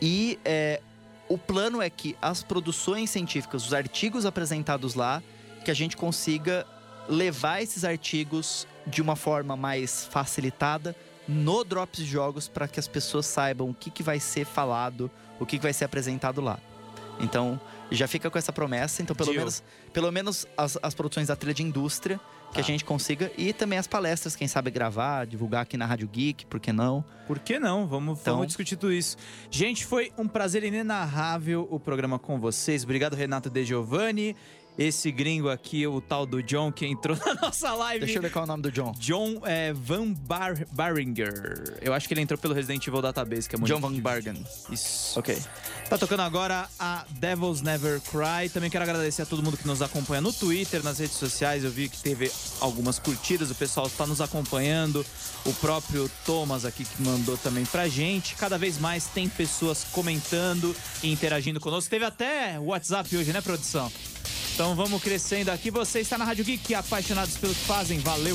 E 0.00 0.38
é, 0.44 0.80
o 1.28 1.36
plano 1.36 1.82
é 1.82 1.90
que 1.90 2.16
as 2.22 2.42
produções 2.42 3.10
científicas, 3.10 3.66
os 3.66 3.74
artigos 3.74 4.24
apresentados 4.24 4.94
lá, 4.94 5.22
que 5.64 5.70
a 5.70 5.74
gente 5.74 5.96
consiga 5.98 6.66
levar 7.06 7.62
esses 7.62 7.84
artigos 7.84 8.66
de 8.86 9.02
uma 9.02 9.16
forma 9.16 9.54
mais 9.56 10.06
facilitada 10.06 10.96
no 11.28 11.64
Drops 11.64 11.98
de 11.98 12.06
Jogos 12.06 12.48
para 12.48 12.68
que 12.68 12.78
as 12.78 12.88
pessoas 12.88 13.26
saibam 13.26 13.70
o 13.70 13.74
que, 13.74 13.90
que 13.90 14.02
vai 14.02 14.20
ser 14.20 14.44
falado, 14.44 15.10
o 15.40 15.46
que, 15.46 15.56
que 15.58 15.62
vai 15.62 15.72
ser 15.72 15.84
apresentado 15.84 16.40
lá. 16.40 16.58
Então, 17.20 17.60
já 17.90 18.08
fica 18.08 18.28
com 18.30 18.36
essa 18.38 18.52
promessa. 18.52 19.00
Então, 19.02 19.14
pelo 19.14 19.30
Deal. 19.30 19.40
menos, 19.42 19.62
pelo 19.92 20.10
menos 20.10 20.46
as, 20.56 20.76
as 20.82 20.94
produções 20.94 21.28
da 21.28 21.36
trilha 21.36 21.54
de 21.54 21.62
indústria, 21.62 22.18
que 22.52 22.60
a 22.60 22.62
Tá. 22.62 22.66
gente 22.66 22.84
consiga. 22.84 23.30
E 23.38 23.52
também 23.52 23.78
as 23.78 23.86
palestras, 23.86 24.34
quem 24.36 24.46
sabe 24.48 24.70
gravar, 24.70 25.26
divulgar 25.26 25.62
aqui 25.62 25.76
na 25.76 25.86
Rádio 25.86 26.08
Geek, 26.08 26.46
por 26.46 26.58
que 26.60 26.72
não? 26.72 27.04
Por 27.26 27.38
que 27.38 27.58
não? 27.58 27.86
Vamos, 27.86 28.20
Então- 28.20 28.34
vamos 28.34 28.48
discutir 28.48 28.76
tudo 28.76 28.92
isso. 28.92 29.16
Gente, 29.50 29.84
foi 29.86 30.12
um 30.18 30.26
prazer 30.28 30.62
inenarrável 30.64 31.66
o 31.70 31.78
programa 31.80 32.18
com 32.18 32.38
vocês. 32.38 32.82
Obrigado, 32.84 33.14
Renato 33.14 33.48
De 33.50 33.64
Giovanni. 33.64 34.36
Esse 34.76 35.12
gringo 35.12 35.48
aqui, 35.48 35.86
o 35.86 36.00
tal 36.00 36.26
do 36.26 36.42
John, 36.42 36.72
que 36.72 36.84
entrou 36.84 37.16
na 37.24 37.34
nossa 37.34 37.72
live. 37.74 38.04
Deixa 38.04 38.18
eu 38.18 38.22
ver 38.22 38.30
qual 38.30 38.42
é 38.42 38.46
o 38.46 38.48
nome 38.48 38.62
do 38.64 38.72
John. 38.72 38.92
John 38.98 39.40
é, 39.44 39.72
Van 39.72 40.12
Bar 40.12 40.66
Baringer. 40.72 41.78
Eu 41.80 41.94
acho 41.94 42.08
que 42.08 42.14
ele 42.14 42.20
entrou 42.20 42.36
pelo 42.36 42.54
Resident 42.54 42.84
Evil 42.86 43.00
Database, 43.00 43.48
que 43.48 43.54
é 43.54 43.58
muito 43.58 43.72
John 43.72 43.80
Van 43.80 43.92
Bargen. 44.00 44.44
Isso. 44.70 45.18
Ok. 45.18 45.40
Tá 45.88 45.96
tocando 45.96 46.20
agora 46.20 46.68
a 46.78 47.04
Devils 47.10 47.60
Never 47.60 48.00
Cry. 48.00 48.48
Também 48.48 48.68
quero 48.68 48.82
agradecer 48.82 49.22
a 49.22 49.26
todo 49.26 49.42
mundo 49.42 49.56
que 49.56 49.66
nos 49.66 49.80
acompanha 49.80 50.20
no 50.20 50.32
Twitter, 50.32 50.82
nas 50.82 50.98
redes 50.98 51.16
sociais. 51.16 51.62
Eu 51.62 51.70
vi 51.70 51.88
que 51.88 51.98
teve 51.98 52.30
algumas 52.60 52.98
curtidas, 52.98 53.50
o 53.50 53.54
pessoal 53.54 53.86
está 53.86 54.06
nos 54.06 54.20
acompanhando. 54.20 55.06
O 55.44 55.52
próprio 55.54 56.10
Thomas 56.26 56.64
aqui 56.64 56.84
que 56.84 57.02
mandou 57.02 57.36
também 57.36 57.64
pra 57.66 57.86
gente. 57.86 58.34
Cada 58.34 58.58
vez 58.58 58.78
mais 58.78 59.06
tem 59.06 59.28
pessoas 59.28 59.84
comentando 59.92 60.74
e 61.02 61.12
interagindo 61.12 61.60
conosco. 61.60 61.88
Teve 61.88 62.06
até 62.06 62.58
WhatsApp 62.58 63.16
hoje, 63.16 63.32
né, 63.32 63.40
produção? 63.40 63.92
Então 64.54 64.72
vamos 64.76 65.02
crescendo 65.02 65.48
aqui. 65.48 65.68
Você 65.68 65.98
está 65.98 66.16
na 66.16 66.24
Rádio 66.24 66.44
Geek, 66.44 66.76
apaixonados 66.76 67.36
pelo 67.36 67.52
que 67.52 67.64
fazem. 67.64 67.98
Valeu! 67.98 68.32